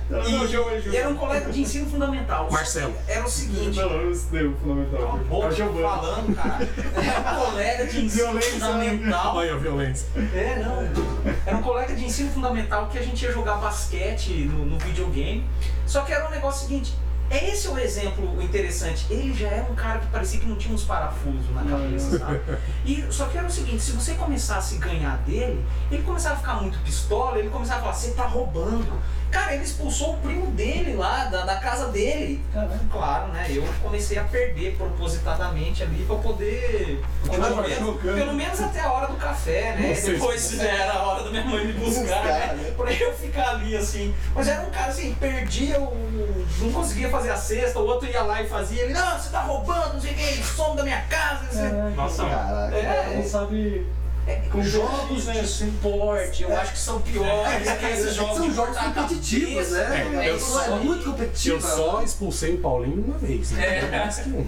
Não, 0.09 0.27
E, 0.27 0.31
não, 0.33 0.47
Giovanni, 0.47 0.81
e 0.87 0.97
era 0.97 1.09
um 1.09 1.15
colega 1.15 1.51
de 1.51 1.61
ensino 1.61 1.89
fundamental. 1.89 2.49
Marcelo. 2.51 2.93
Era 3.07 3.23
o 3.25 3.29
seguinte. 3.29 3.79
Não, 3.79 3.89
eu 3.91 4.11
estudei 4.11 4.45
o 4.47 4.53
Cala 4.53 4.61
fundamental. 4.75 5.13
a 5.13 5.17
boca, 5.17 5.45
É 5.45 5.49
o 5.49 5.51
Giovanni. 5.55 5.81
falando, 5.83 6.35
cara. 6.35 6.69
Era 7.01 7.31
um 7.31 7.45
colega 7.45 7.85
de 7.85 8.05
ensino 8.05 8.23
Violência, 8.25 8.51
fundamental. 8.51 9.35
Olha 9.35 9.53
a 9.53 9.57
violência. 9.57 10.07
É, 10.35 10.63
não. 10.63 11.33
Era 11.45 11.57
um 11.57 11.61
colega 11.61 11.95
de 11.95 12.05
ensino 12.05 12.31
fundamental 12.31 12.87
que 12.89 12.97
a 12.97 13.01
gente 13.01 13.23
ia 13.23 13.31
jogar 13.31 13.55
basquete 13.55 14.45
no, 14.51 14.65
no 14.65 14.77
videogame. 14.79 15.45
Só 15.85 16.01
que 16.01 16.11
era 16.11 16.27
um 16.27 16.31
negócio 16.31 16.67
seguinte. 16.67 16.93
É 17.31 17.49
esse 17.49 17.69
o 17.69 17.79
exemplo 17.79 18.43
interessante. 18.43 19.05
Ele 19.09 19.33
já 19.33 19.47
era 19.47 19.71
um 19.71 19.73
cara 19.73 19.99
que 19.99 20.07
parecia 20.07 20.37
que 20.41 20.45
não 20.45 20.57
tinha 20.57 20.75
uns 20.75 20.83
parafusos 20.83 21.49
na 21.55 21.63
cabeça, 21.63 22.19
sabe? 22.19 22.41
E, 22.85 23.05
só 23.09 23.25
que 23.27 23.37
era 23.37 23.47
o 23.47 23.49
seguinte, 23.49 23.81
se 23.81 23.93
você 23.93 24.15
começasse 24.15 24.75
a 24.75 24.79
ganhar 24.79 25.17
dele, 25.19 25.65
ele 25.89 26.03
começava 26.03 26.35
a 26.35 26.37
ficar 26.39 26.55
muito 26.55 26.77
pistola, 26.79 27.39
ele 27.39 27.49
começava 27.49 27.79
a 27.79 27.83
falar, 27.83 27.93
você 27.93 28.11
tá 28.11 28.25
roubando. 28.25 28.99
Cara, 29.31 29.53
ele 29.53 29.63
expulsou 29.63 30.13
o 30.15 30.17
primo 30.17 30.47
dele 30.47 30.93
lá, 30.95 31.25
da, 31.25 31.45
da 31.45 31.55
casa 31.55 31.87
dele. 31.87 32.43
Claro, 32.91 33.31
né? 33.31 33.47
Eu 33.49 33.63
comecei 33.81 34.17
a 34.17 34.23
perder 34.25 34.75
propositadamente 34.75 35.83
ali 35.83 36.03
pra 36.05 36.17
poder. 36.17 37.01
Continuar 37.21 37.47
Pelo 37.47 37.61
menos, 37.69 38.01
pelo 38.01 38.33
menos 38.33 38.61
até 38.61 38.81
a 38.81 38.91
hora 38.91 39.07
do 39.07 39.15
café, 39.15 39.75
né? 39.77 39.93
Depois 39.93 40.51
já 40.51 40.63
era 40.63 40.93
a 40.93 41.03
hora 41.07 41.23
da 41.23 41.29
minha 41.31 41.45
mãe 41.45 41.65
me 41.65 41.73
buscar, 41.73 42.01
Buscar, 42.01 42.23
né? 42.25 42.53
né? 42.55 42.73
Pra 42.75 42.91
eu 42.93 43.13
ficar 43.13 43.49
ali 43.51 43.75
assim. 43.75 44.13
Mas 44.35 44.47
era 44.47 44.61
um 44.61 44.69
cara 44.69 44.87
assim, 44.89 45.13
perdia 45.15 45.79
o. 45.79 46.45
não 46.59 46.71
conseguia 46.71 47.09
fazer 47.09 47.29
a 47.31 47.37
cesta, 47.37 47.79
o 47.79 47.85
outro 47.85 48.09
ia 48.09 48.21
lá 48.23 48.41
e 48.41 48.47
fazia. 48.47 48.83
Ele, 48.83 48.93
não, 48.93 49.17
você 49.17 49.29
tá 49.29 49.41
roubando, 49.41 49.93
não 49.93 50.01
sei 50.01 50.11
o 50.11 50.15
que, 50.15 50.43
some 50.43 50.75
da 50.75 50.83
minha 50.83 51.01
casa. 51.03 51.43
não 51.43 51.51
sei- 51.51 51.95
Nossa, 51.95 52.25
Caraca. 52.25 52.75
É, 52.75 53.15
Não 53.15 53.23
sabe. 53.29 53.87
É, 54.27 54.35
Com 54.51 54.61
jogos 54.63 55.25
né, 55.25 55.41
de 55.41 55.47
suporte, 55.47 56.43
eu 56.43 56.55
acho 56.55 56.73
que 56.73 56.79
são 56.79 57.01
piores 57.01 57.71
que 57.71 57.85
esses 57.85 58.13
jogos 58.15 58.37
São 58.37 58.53
jogos 58.53 58.77
competitivos, 58.77 59.71
né? 59.71 60.07
É, 60.13 60.25
É, 60.25 60.29
eu 60.29 60.37
isso 60.37 60.45
só- 60.51 60.63
é 60.63 60.79
muito 60.79 61.03
competitivo. 61.05 61.55
Eu 61.55 61.61
só 61.61 62.01
expulsei 62.03 62.55
o 62.55 62.57
Paulinho 62.59 63.03
uma 63.03 63.17
vez, 63.17 63.51
né? 63.51 63.79
É. 63.79 63.99
Mais 63.99 64.17
que 64.19 64.29
um. 64.29 64.47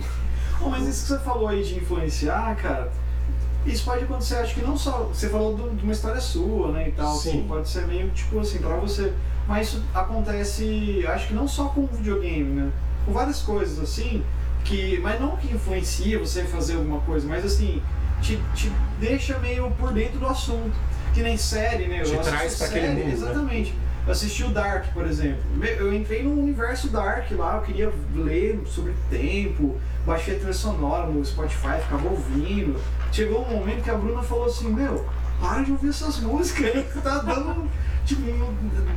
Bom, 0.60 0.70
mas 0.70 0.88
isso 0.88 1.02
que 1.04 1.08
você 1.10 1.20
falou 1.20 1.48
aí 1.48 1.64
de 1.64 1.76
influenciar, 1.76 2.56
cara, 2.56 2.92
isso 3.66 3.84
pode 3.84 4.04
acontecer, 4.04 4.36
acho 4.36 4.54
que 4.56 4.62
não 4.62 4.78
só. 4.78 5.10
Você 5.12 5.28
falou 5.30 5.56
do- 5.56 5.76
de 5.76 5.84
uma 5.84 5.92
história 5.92 6.22
sua, 6.22 6.72
né, 6.72 6.90
e 6.90 6.92
tal, 6.92 7.16
Sim. 7.16 7.30
assim, 7.30 7.46
pode 7.48 7.68
ser 7.68 7.88
meio 7.88 8.10
tipo 8.12 8.40
assim, 8.40 8.60
pra 8.60 8.76
você. 8.76 9.12
Mas 9.48 9.68
isso 9.70 9.84
acontece, 9.94 11.04
acho 11.08 11.28
que 11.28 11.34
não 11.34 11.48
só 11.48 11.66
com 11.66 11.86
videogame, 11.88 12.44
né? 12.62 12.72
Com 13.06 13.12
várias 13.12 13.42
coisas 13.42 13.80
assim, 13.80 14.24
que. 14.64 15.00
Mas 15.02 15.20
não 15.20 15.36
que 15.36 15.54
influencia 15.54 16.18
você 16.20 16.44
fazer 16.46 16.76
alguma 16.76 17.02
coisa, 17.02 17.28
mas 17.28 17.44
assim, 17.44 17.82
te, 18.24 18.40
te 18.56 18.72
deixa 19.00 19.38
meio 19.40 19.70
por 19.72 19.94
dentro 19.94 20.18
do 20.18 20.26
assunto. 20.26 20.74
Que 21.14 21.22
nem 21.22 21.38
série, 21.38 21.88
né? 21.88 22.02
Eu 22.02 22.06
Te 22.06 22.18
traz 22.18 22.58
pra 22.58 22.68
aquele 22.68 22.88
mundo, 22.88 23.06
né? 23.06 23.14
Exatamente. 23.14 23.76
Eu 24.06 24.12
assisti 24.12 24.44
o 24.44 24.50
Dark, 24.50 24.86
por 24.94 25.06
exemplo. 25.06 25.44
Eu 25.62 25.94
entrei 25.94 26.24
no 26.24 26.32
universo 26.32 26.90
Dark 26.90 27.30
lá, 27.32 27.58
eu 27.58 27.62
queria 27.62 27.94
ler 28.16 28.62
sobre 28.66 28.94
tempo, 29.10 29.78
baixei 30.06 30.36
a 30.36 30.38
trilha 30.38 30.54
sonora 30.54 31.08
no 31.08 31.24
Spotify, 31.24 31.80
ficava 31.82 32.10
ouvindo. 32.10 32.82
Chegou 33.12 33.46
um 33.46 33.58
momento 33.58 33.84
que 33.84 33.90
a 33.90 33.96
Bruna 33.96 34.24
falou 34.24 34.46
assim, 34.46 34.74
meu, 34.74 35.06
para 35.40 35.62
de 35.62 35.72
ouvir 35.72 35.90
essas 35.90 36.20
músicas 36.20 36.86
tá 37.02 37.20
dando, 37.20 37.70
tipo, 38.06 38.22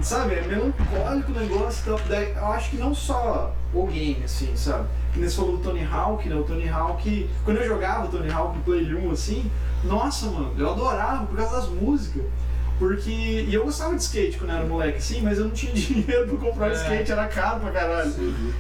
sabe, 0.03 0.35
é 0.35 0.43
melancólico 0.43 1.33
o 1.33 1.35
negócio. 1.35 1.83
Então, 1.83 1.99
daí, 2.09 2.33
eu 2.33 2.47
acho 2.47 2.71
que 2.71 2.77
não 2.77 2.95
só 2.95 3.55
o 3.73 3.87
game, 3.87 4.23
assim, 4.25 4.55
sabe? 4.57 4.89
Que 5.13 5.21
você 5.21 5.37
falou 5.37 5.57
do 5.57 5.63
Tony 5.63 5.85
Hawk, 5.85 6.29
né? 6.29 6.35
O 6.35 6.45
Tony 6.45 6.69
Hawk, 6.69 7.31
quando 7.45 7.59
eu 7.59 7.67
jogava 7.67 8.07
o 8.07 8.09
Tony 8.09 8.31
Hawk 8.31 8.59
Play 8.61 8.95
1, 8.95 9.11
assim, 9.11 9.51
nossa, 9.85 10.27
mano, 10.27 10.53
eu 10.59 10.71
adorava 10.71 11.27
por 11.27 11.37
causa 11.37 11.57
das 11.57 11.69
músicas. 11.69 12.23
Porque. 12.79 13.11
E 13.49 13.55
eu 13.55 13.65
gostava 13.65 13.95
de 13.95 14.03
skate 14.03 14.39
quando 14.39 14.51
eu 14.51 14.57
era 14.57 14.67
moleque, 14.67 15.03
sim, 15.03 15.21
mas 15.23 15.39
eu 15.39 15.45
não 15.45 15.51
tinha 15.53 15.73
dinheiro 15.75 16.27
pra 16.29 16.51
comprar 16.51 16.71
É. 16.71 16.75
skate, 16.75 17.13
era 17.13 17.27
caro 17.27 17.61
pra 17.61 17.71
caralho. 17.71 18.13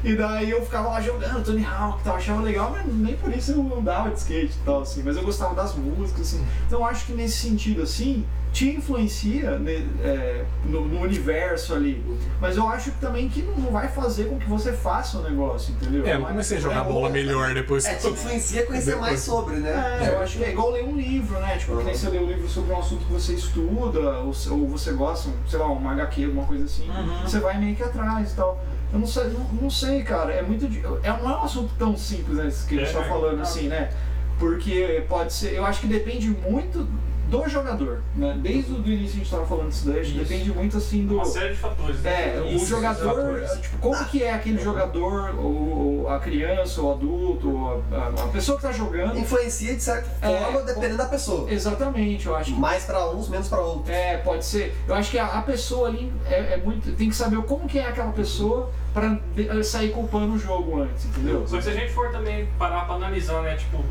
E 0.02 0.14
daí 0.14 0.50
eu 0.50 0.62
ficava 0.62 0.88
lá 0.88 1.00
jogando 1.00 1.44
Tony 1.44 1.64
Hawk 1.64 2.00
e 2.00 2.05
tal, 2.05 2.16
achava 2.16 2.42
legal, 2.42 2.70
mas 2.70 2.87
nem 2.94 3.16
por 3.16 3.33
isso 3.33 3.52
eu 3.52 3.79
andava 3.79 4.11
de 4.11 4.18
skate 4.18 4.52
e 4.55 4.64
tal, 4.64 4.83
assim. 4.83 5.02
Mas 5.05 5.16
eu 5.16 5.22
gostava 5.22 5.55
das 5.55 5.74
músicas, 5.74 6.22
assim. 6.22 6.44
Então 6.66 6.81
eu 6.81 6.85
acho 6.87 7.07
que 7.07 7.12
nesse 7.12 7.37
sentido, 7.37 7.83
assim, 7.83 8.24
te 8.52 8.70
influencia 8.70 9.59
né, 9.59 9.87
é, 10.02 10.44
no, 10.64 10.87
no 10.87 11.00
universo 11.02 11.74
ali. 11.74 12.02
Mas 12.40 12.57
eu 12.57 12.66
acho 12.66 12.90
também 12.92 13.29
que 13.29 13.42
não 13.42 13.70
vai 13.70 13.87
fazer 13.88 14.24
com 14.31 14.38
que 14.38 14.48
você 14.48 14.72
faça 14.72 15.18
o 15.18 15.22
negócio, 15.22 15.74
entendeu? 15.74 16.07
É, 16.07 16.14
eu 16.14 16.22
comecei 16.22 16.57
a 16.57 16.61
jogar 16.61 16.85
bola 16.85 17.11
melhor 17.11 17.52
depois 17.52 17.85
É, 17.85 17.94
te 17.96 18.09
influencia 18.09 18.62
a 18.62 18.66
conhecer 18.66 18.96
mais 18.96 19.20
sobre, 19.20 19.57
né? 19.57 19.98
É, 20.00 20.09
eu 20.09 20.20
acho 20.20 20.38
que 20.38 20.44
é 20.44 20.50
igual 20.52 20.70
ler 20.70 20.85
um 20.85 20.96
livro, 20.96 21.38
né? 21.38 21.59
Tipo, 21.59 21.76
que 21.76 21.85
nem 21.85 21.94
você 21.94 22.09
lê 22.09 22.18
um 22.18 22.26
livro 22.26 22.48
sobre 22.48 22.72
um 22.72 22.79
assunto 22.79 23.05
que 23.05 23.12
você 23.12 23.35
estuda, 23.35 24.06
ou, 24.21 24.27
ou 24.51 24.69
você 24.69 24.92
gosta, 24.92 25.31
sei 25.49 25.59
lá, 25.59 25.66
uma 25.66 25.92
HQ, 25.92 26.25
alguma 26.25 26.45
coisa 26.47 26.64
assim, 26.64 26.88
Uhum. 26.88 27.23
você 27.23 27.40
vai 27.40 27.59
meio 27.59 27.75
que 27.77 27.83
atrás 27.83 28.33
e 28.33 28.37
tal. 28.37 28.61
Eu 28.92 29.01
não 29.01 29.07
sei, 29.07 29.25
não, 29.25 29.40
não 29.62 29.71
sei, 29.71 30.03
cara, 30.05 30.33
é 30.33 30.42
muito. 30.42 30.64
É, 31.03 31.09
não 31.09 31.31
é 31.31 31.37
um 31.38 31.42
assunto 31.42 31.71
tão 31.79 31.97
simples, 31.97 32.37
né? 32.38 32.51
Que 32.69 32.77
a 32.79 32.85
gente 32.85 32.97
É, 32.97 33.01
tá 33.01 33.09
falando 33.09 33.40
assim, 33.42 33.69
né? 33.69 33.90
Porque 34.38 35.05
pode 35.09 35.33
ser. 35.33 35.55
Eu 35.55 35.64
acho 35.64 35.81
que 35.81 35.87
depende 35.87 36.29
muito 36.29 36.87
do 37.29 37.49
jogador, 37.49 38.03
né? 38.15 38.39
Desde 38.41 38.73
o 38.73 38.77
do 38.77 38.89
início 38.91 39.15
a 39.15 39.17
gente 39.17 39.25
estava 39.25 39.47
falando 39.47 39.69
disso 39.71 39.89
daí, 39.91 40.03
Isso. 40.03 40.15
depende 40.19 40.51
muito 40.53 40.77
assim 40.77 41.07
do. 41.07 41.15
Uma 41.17 41.25
série 41.25 41.51
de 41.55 41.57
fatores, 41.59 42.01
né? 42.01 42.37
É, 42.37 42.41
o 42.41 42.47
Isso, 42.47 42.67
jogador, 42.67 43.43
tipo, 43.61 43.79
como 43.79 44.05
que 44.07 44.23
é 44.23 44.33
aquele 44.33 44.59
jogador, 44.62 45.35
ou, 45.39 46.03
ou 46.03 46.09
a 46.09 46.21
criança, 46.21 46.81
ou 46.81 46.89
o 46.91 46.93
adulto, 46.95 47.51
ou 47.51 47.85
a, 47.93 48.09
a 48.25 48.29
pessoa 48.29 48.57
que 48.57 48.62
tá 48.62 48.73
jogando. 48.73 49.19
Influencia 49.19 49.75
de 49.75 49.83
certa 49.83 50.09
É, 50.27 50.39
forma, 50.45 50.62
dependendo 50.62 50.99
da 50.99 51.07
pessoa. 51.07 51.51
Exatamente, 51.51 52.27
eu 52.27 52.37
acho 52.37 52.55
que 52.55 52.61
Mais 52.61 52.85
pra 52.85 53.09
uns, 53.11 53.29
menos 53.29 53.49
pra 53.49 53.61
outros. 53.61 53.91
É, 53.91 54.19
pode 54.19 54.45
ser. 54.45 54.77
Eu 54.87 54.95
acho 54.95 55.11
que 55.11 55.19
a, 55.19 55.27
a 55.27 55.43
pessoa 55.43 55.89
ali 55.89 56.12
é, 56.27 56.55
é 56.55 56.57
muito. 56.57 56.93
Tem 56.97 57.09
que 57.09 57.17
saber 57.17 57.43
como 57.43 57.67
que 57.69 57.79
é 57.79 57.89
aquela 57.89 58.12
pessoa 58.12 58.71
pra 58.95 59.19
de- 59.35 59.65
sair 59.65 59.91
culpando 59.91 60.35
o 60.35 60.39
jogo 60.39 60.81
antes, 60.83 61.05
entendeu? 61.07 61.45
Só 61.47 61.57
que 61.59 61.65
se 61.65 61.71
a 61.71 61.75
gente 61.75 61.93
for 61.93 62.11
também 62.12 62.49
parar 62.59 62.87
pra 62.87 62.95
analisar, 62.95 63.43
né, 63.43 63.57
tipo, 63.57 63.85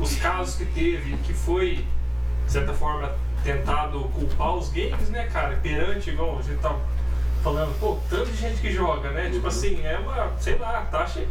os 0.00 0.16
casos 0.16 0.56
que 0.56 0.64
teve, 0.66 1.16
que 1.18 1.32
foi, 1.32 1.84
de 2.46 2.52
certa 2.52 2.72
forma, 2.72 3.10
tentado 3.42 4.00
culpar 4.10 4.54
os 4.54 4.68
games, 4.70 5.08
né, 5.10 5.28
cara, 5.32 5.56
perante, 5.62 6.10
igual 6.10 6.38
a 6.38 6.42
gente 6.42 6.60
tá 6.60 6.74
falando, 7.42 7.78
pô, 7.78 7.98
tanta 8.08 8.32
gente 8.32 8.60
que 8.60 8.72
joga, 8.72 9.10
né, 9.10 9.30
tipo 9.30 9.46
assim, 9.46 9.84
é 9.84 9.98
uma, 9.98 10.32
sei 10.38 10.56
lá, 10.56 10.86
taxa 10.90 11.24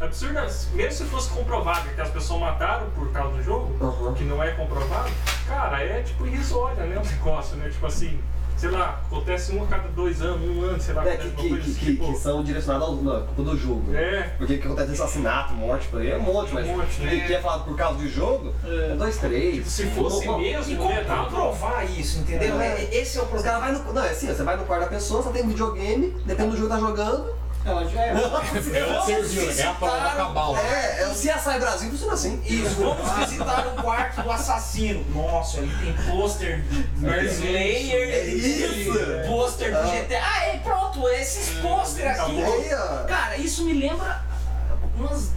absurda. 0.00 0.46
Mesmo 0.72 0.92
se 0.92 1.04
fosse 1.04 1.30
comprovado 1.30 1.88
que 1.94 2.00
as 2.00 2.10
pessoas 2.10 2.40
mataram 2.40 2.90
por 2.90 3.10
causa 3.12 3.36
do 3.36 3.42
jogo, 3.42 3.76
Aham. 3.84 4.14
que 4.14 4.24
não 4.24 4.42
é 4.42 4.50
comprovado, 4.52 5.10
cara, 5.46 5.82
é 5.82 6.02
tipo 6.02 6.26
irrisória, 6.26 6.84
né, 6.84 6.98
o 6.98 7.04
negócio, 7.06 7.56
né, 7.56 7.68
tipo 7.68 7.86
assim, 7.86 8.18
sei 8.56 8.70
lá, 8.70 9.00
acontece 9.06 9.52
um 9.54 9.62
a 9.62 9.66
cada 9.66 9.88
dois 9.88 10.20
anos, 10.22 10.48
um 10.48 10.62
ano, 10.62 10.80
sei 10.80 10.94
lá, 10.94 11.06
É, 11.06 11.16
que, 11.16 11.30
que, 11.30 11.48
coisa 11.48 11.64
que, 11.64 11.70
assim, 11.70 11.78
que, 11.80 11.86
tipo, 11.92 12.12
que 12.12 12.18
são 12.18 12.42
direcionados 12.42 12.88
ao 12.88 12.96
culpa 13.22 13.42
do 13.42 13.56
jogo. 13.56 13.90
né? 13.90 14.02
é, 14.02 14.22
Porque 14.38 14.54
o 14.54 14.58
que 14.60 14.66
acontece 14.66 14.92
assassinato, 14.92 15.52
morte, 15.54 15.88
por 15.88 16.00
aí 16.00 16.10
é 16.10 16.16
um 16.16 16.22
monte, 16.22 16.52
mas 16.54 16.66
Um 16.66 16.76
monte, 16.78 17.00
o 17.00 17.04
né? 17.04 17.24
que 17.26 17.34
é 17.34 17.40
falado 17.40 17.64
por 17.64 17.76
causa 17.76 17.98
de 17.98 18.08
jogo, 18.08 18.52
É. 18.64 18.92
é 18.92 18.96
dois, 18.96 19.18
três. 19.18 19.66
se 19.66 19.86
fosse 19.86 20.26
mesmo, 20.28 20.72
E 20.72 20.76
como 20.76 20.88
né, 20.90 21.04
comprovar 21.04 21.90
isso, 21.90 22.18
entendeu? 22.20 22.60
É. 22.60 22.66
É, 22.82 22.88
Esse 23.00 23.18
é 23.18 23.20
o 23.20 23.24
Os 23.24 23.30
problema. 23.30 23.60
caras 23.60 23.78
vai 23.78 23.84
no. 23.86 23.92
Não, 23.92 24.04
é 24.04 24.10
assim, 24.10 24.26
você 24.26 24.42
vai 24.42 24.56
no 24.56 24.64
quarto 24.64 24.82
da 24.82 24.88
pessoa, 24.88 25.22
você 25.22 25.30
tem 25.30 25.42
um 25.44 25.48
videogame, 25.48 26.10
depende 26.24 26.50
do 26.50 26.56
jogo 26.56 26.68
que 26.68 26.74
tá 26.74 26.80
jogando. 26.80 27.45
Ela 27.66 27.84
já 27.88 28.00
é. 28.00 28.10
É 28.10 28.14
o 28.14 29.60
é 29.60 29.62
a 29.64 29.74
prova 29.74 29.98
da 29.98 30.10
cabal. 30.12 30.56
É, 30.56 31.02
é 31.02 31.08
o 31.08 31.10
CSI 31.12 31.58
Brasil 31.58 31.90
funciona 31.90 32.12
assim. 32.12 32.40
Isso, 32.46 32.76
vamos 32.76 33.10
visitar 33.28 33.66
o 33.66 33.82
quarto 33.82 34.22
do 34.22 34.30
assassino. 34.30 35.04
Nossa, 35.12 35.58
ele 35.58 35.72
tem 35.84 35.92
pôster 36.08 36.62
do 36.62 37.24
Slayer, 37.24 38.08
É 38.08 38.24
isso. 38.26 38.92
pôster 39.26 39.72
do 39.72 39.78
Ah. 39.78 39.82
GTA. 39.82 40.22
Ah, 40.22 40.54
e 40.54 40.58
pronto, 40.60 41.08
esses 41.08 41.58
pôster 41.58 42.08
aqui. 42.08 42.40
Cara, 43.08 43.36
isso 43.36 43.64
me 43.64 43.72
lembra 43.72 44.22
umas. 44.96 45.30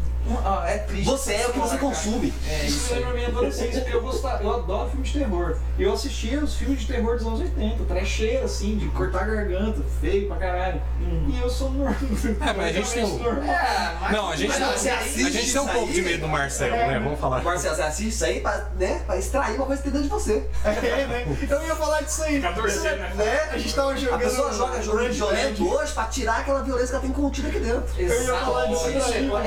Ah, 0.45 0.63
é 0.67 0.77
triste. 0.79 1.05
Você 1.05 1.33
é 1.33 1.47
o 1.47 1.53
que 1.53 1.59
você 1.59 1.69
Cara, 1.77 1.79
consome. 1.79 2.33
É 2.47 2.65
Isso 2.65 2.93
aí. 2.93 2.99
lembra 2.99 3.11
a 3.11 3.15
minha 3.15 3.27
adolescência, 3.27 3.81
porque 3.81 3.95
eu, 3.95 4.01
gostava, 4.01 4.43
eu 4.43 4.53
adoro 4.55 4.89
filme 4.89 5.05
de 5.05 5.13
terror. 5.19 5.57
Eu 5.77 5.93
assistia 5.93 6.39
os 6.39 6.55
filmes 6.55 6.81
de 6.81 6.87
terror 6.87 7.17
dos 7.17 7.25
anos 7.25 7.39
80, 7.39 7.83
trecheira 7.85 8.45
assim, 8.45 8.77
de 8.77 8.87
cortar 8.89 9.23
a 9.23 9.25
garganta, 9.25 9.81
feio 10.01 10.27
pra 10.27 10.37
caralho. 10.37 10.81
E 11.27 11.39
eu 11.41 11.49
sou 11.49 11.71
normal. 11.71 11.95
É, 12.49 12.53
mas 12.53 12.65
a 12.67 12.71
gente 12.71 12.91
tem 12.93 13.03
um- 13.05 13.17
normal. 13.17 13.43
É, 13.43 13.95
mas 14.01 14.11
Não, 14.11 14.29
a 14.29 14.35
gente, 14.35 14.47
Mas 14.49 14.57
tem, 14.57 14.65
não, 14.65 14.73
você 14.73 14.89
a 14.89 15.29
gente 15.29 15.51
tem 15.51 15.61
um 15.61 15.67
pouco 15.67 15.87
aí? 15.87 15.93
de 15.93 16.01
medo 16.01 16.21
do 16.21 16.27
Marcelo, 16.27 16.75
né? 16.75 16.99
Vamos 17.03 17.19
falar. 17.19 17.37
Agora 17.37 17.57
você 17.57 17.67
assiste 17.67 18.09
isso 18.09 18.25
aí 18.25 18.39
pra, 18.41 18.69
né, 18.77 19.01
pra 19.05 19.17
extrair 19.17 19.55
uma 19.55 19.65
coisa 19.65 19.81
que 19.81 19.89
tem 19.89 20.01
dentro 20.01 20.17
de 20.17 20.23
você. 20.23 20.43
É, 20.63 20.71
né? 21.07 21.37
Eu 21.49 21.65
ia 21.65 21.75
falar 21.75 22.01
disso 22.01 22.23
aí. 22.23 22.41
14, 22.41 22.79
né? 22.79 23.13
Né? 23.15 23.39
A 23.51 23.57
gente 23.57 23.73
tava 23.75 23.95
jogando. 23.97 24.15
A 24.15 24.19
pessoa 24.19 24.53
joga 24.53 24.81
jogo 24.81 25.09
violento 25.09 25.69
hoje 25.69 25.93
pra 25.93 26.05
tirar 26.05 26.39
aquela 26.39 26.61
violência 26.63 26.87
que 26.89 26.93
ela 26.95 27.01
tem 27.03 27.11
contida 27.11 27.47
aqui 27.47 27.59
dentro. 27.59 27.85
Eu 27.97 28.23
ia 28.23 28.35
falar 28.37 28.65
disso 28.67 28.85
aí, 28.85 29.17
é, 29.17 29.21
mano. 29.21 29.45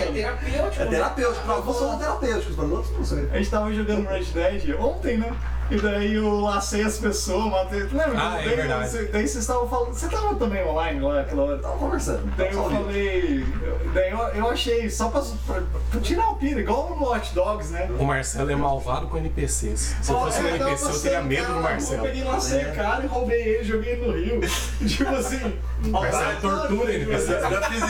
É 0.80 0.84
terapêutico. 0.84 0.84
É 0.84 0.84
né? 0.84 0.90
terapêutico. 0.90 1.44
Pra 1.44 1.54
alguns 1.54 1.76
são 1.76 1.98
terapêuticos, 1.98 2.56
para 2.56 2.64
outros 2.64 2.96
não 2.96 3.04
sei. 3.04 3.28
A 3.30 3.38
gente 3.38 3.50
tava 3.50 3.72
jogando 3.72 4.08
Red 4.08 4.24
Dead 4.24 4.80
ontem, 4.80 5.18
né? 5.18 5.32
E 5.72 5.80
daí 5.80 6.14
eu 6.14 6.40
lacei 6.40 6.82
as 6.82 6.98
pessoas, 6.98 7.46
matei. 7.50 7.80
Lembra? 7.80 8.12
Ah, 8.16 8.40
é 8.42 8.44
daí, 8.46 8.56
verdade. 8.56 8.90
Você, 8.90 9.04
daí 9.04 9.26
vocês 9.26 9.36
estavam 9.42 9.66
falando. 9.66 9.94
Você 9.94 10.06
tava 10.06 10.34
também 10.34 10.62
online 10.66 11.00
lá 11.00 11.20
aquela 11.20 11.44
hora? 11.44 11.58
Tava 11.58 11.78
conversando. 11.78 12.30
Daí 12.36 12.52
eu 12.52 12.70
falei. 12.70 13.46
Daí 13.94 14.10
eu, 14.10 14.18
eu 14.18 14.50
achei, 14.50 14.90
só 14.90 15.08
pra, 15.08 15.22
pra, 15.46 15.62
pra 15.90 16.00
tirar 16.00 16.28
o 16.28 16.36
pira, 16.36 16.60
igual 16.60 16.90
no 16.90 17.02
Watch 17.06 17.34
Dogs, 17.34 17.72
né? 17.72 17.88
O 17.98 18.04
Marcelo 18.04 18.50
é 18.50 18.54
malvado 18.56 19.06
com 19.08 19.16
NPCs. 19.16 19.96
Se 20.02 20.12
eu 20.12 20.20
fosse 20.20 20.42
um 20.42 20.46
É, 20.46 20.58
tava 20.58 20.70
NPC, 20.70 20.86
eu 20.90 21.00
teria 21.00 21.22
medo 21.22 21.46
do 21.46 21.48
cara, 21.54 21.60
Marcelo. 21.62 21.96
Eu 22.06 22.10
peguei, 22.12 22.24
lacei 22.24 22.60
É. 22.60 22.68
o 22.70 22.74
cara 22.74 23.04
e 23.04 23.06
roubei 23.06 23.40
ele, 23.40 23.64
joguei 23.64 23.92
ele 23.92 24.06
no 24.06 24.12
rio. 24.12 24.40
tipo 24.86 25.10
assim. 25.14 25.58
Marcelo 25.86 26.40
tortura 26.40 26.94
NPC. 26.94 27.32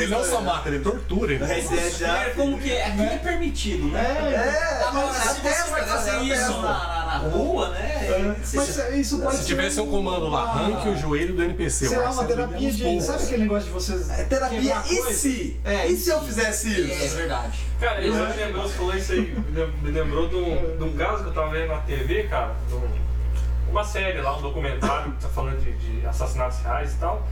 Ele 0.00 0.06
não 0.06 0.24
só 0.24 0.40
né? 0.40 0.46
mata, 0.46 0.68
ele 0.68 0.78
tortura 0.78 1.34
NPC. 1.34 1.74
Dead 1.74 1.92
já. 1.98 2.26
É 2.26 2.30
como 2.30 2.58
que 2.58 2.70
é, 2.72 2.86
aqui 2.86 3.02
é 3.02 3.18
permitido, 3.18 3.88
né? 3.88 4.16
É, 4.20 4.34
É, 4.34 4.84
Agora, 4.86 5.06
mas 5.08 5.16
se 5.16 5.40
você 5.40 5.70
vai 5.70 5.80
né? 5.80 5.86
fazer 5.88 6.16
isso 6.22 6.60
na 6.60 7.01
rua, 7.28 7.68
né? 7.70 7.90
é, 8.02 8.34
você- 8.42 8.56
mas 8.56 8.94
isso 8.94 9.18
pode 9.18 9.36
Se 9.36 9.42
ser 9.42 9.48
tivesse 9.48 9.80
um 9.80 9.86
comando 9.90 10.28
lá, 10.28 10.42
arranque 10.42 10.88
o 10.88 10.96
joelho 10.96 11.34
do 11.34 11.42
NPC. 11.42 11.88
Sei 11.88 11.98
lá, 11.98 12.10
uma 12.10 12.24
terapia 12.24 12.70
de. 12.72 12.84
nos 12.84 13.04
Sabe 13.04 13.06
poucos. 13.18 13.24
aquele 13.26 13.42
negócio 13.42 13.64
de 13.66 13.70
vocês. 13.72 14.10
É 14.10 14.24
terapia. 14.24 14.82
E 14.90 14.96
coisa? 14.96 15.12
se? 15.12 15.60
É, 15.64 15.86
e 15.86 15.96
se 15.96 16.10
eu 16.10 16.20
fizesse 16.22 16.68
É 16.68 17.04
isso? 17.06 17.16
verdade. 17.16 17.58
Cara, 17.80 18.00
isso 18.00 18.16
me 18.16 18.32
lembrou, 18.36 18.62
você 18.62 18.74
falou 18.74 18.94
isso 18.96 19.12
aí, 19.12 19.20
me 19.50 19.58
lem- 19.58 19.72
me 19.82 19.90
lembrou 19.90 20.28
de 20.28 20.36
um, 20.36 20.76
de 20.76 20.84
um 20.84 20.92
caso 20.96 21.22
que 21.24 21.28
eu 21.30 21.34
tava 21.34 21.50
vendo 21.50 21.68
na 21.68 21.78
TV, 21.78 22.24
cara, 22.24 22.54
um- 22.72 23.70
uma 23.70 23.84
série 23.84 24.20
lá, 24.20 24.36
um 24.36 24.42
documentário 24.42 25.12
que 25.12 25.22
tá 25.22 25.28
falando 25.28 25.58
de, 25.60 25.72
de 26.00 26.06
assassinatos 26.06 26.58
reais 26.60 26.92
e 26.92 26.96
tal, 26.96 27.26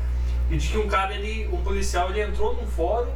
e 0.51 0.57
de 0.57 0.69
que 0.69 0.79
um 0.79 0.89
cara, 0.89 1.15
ele, 1.15 1.49
um 1.53 1.59
policial, 1.63 2.11
ele 2.11 2.23
entrou 2.23 2.55
num 2.57 2.67
fórum 2.67 3.11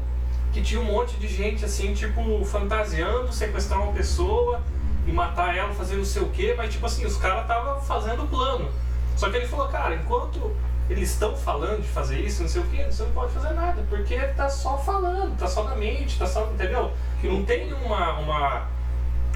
que 0.53 0.63
tinha 0.63 0.81
um 0.81 0.85
monte 0.85 1.17
de 1.17 1.27
gente 1.27 1.65
assim, 1.65 1.93
tipo, 1.95 2.45
fantasiando, 2.45 3.33
sequestrar 3.33 3.83
uma 3.83 3.93
pessoa 3.93 4.61
e 5.07 5.13
matar 5.13 5.57
ela, 5.57 5.73
fazer 5.75 5.97
não 5.97 6.05
sei 6.05 6.23
o 6.23 6.29
quê, 6.31 6.55
mas 6.57 6.73
tipo 6.73 6.87
assim, 6.87 7.05
os 7.05 7.17
caras 7.17 7.43
estavam 7.43 7.81
fazendo 7.81 8.29
plano. 8.29 8.71
Só 9.17 9.31
que 9.31 9.37
ele 9.37 9.47
falou, 9.47 9.69
cara, 9.69 9.95
enquanto 9.95 10.55
eles 10.89 11.11
estão 11.11 11.37
falando 11.37 11.83
de 11.83 11.89
fazer 11.89 12.21
isso, 12.21 12.43
não 12.43 12.49
sei 12.49 12.61
o 12.61 12.67
que, 12.67 12.83
você 12.85 13.03
não 13.03 13.11
pode 13.13 13.33
fazer 13.33 13.55
nada, 13.55 13.83
porque 13.89 14.19
tá 14.19 14.49
só 14.49 14.77
falando, 14.77 15.37
tá 15.39 15.47
só 15.47 15.65
na 15.65 15.77
mente, 15.77 16.19
tá 16.19 16.27
só, 16.27 16.45
entendeu? 16.53 16.93
Que 17.21 17.29
não 17.29 17.45
tem 17.45 17.73
uma, 17.73 18.19
uma, 18.19 18.69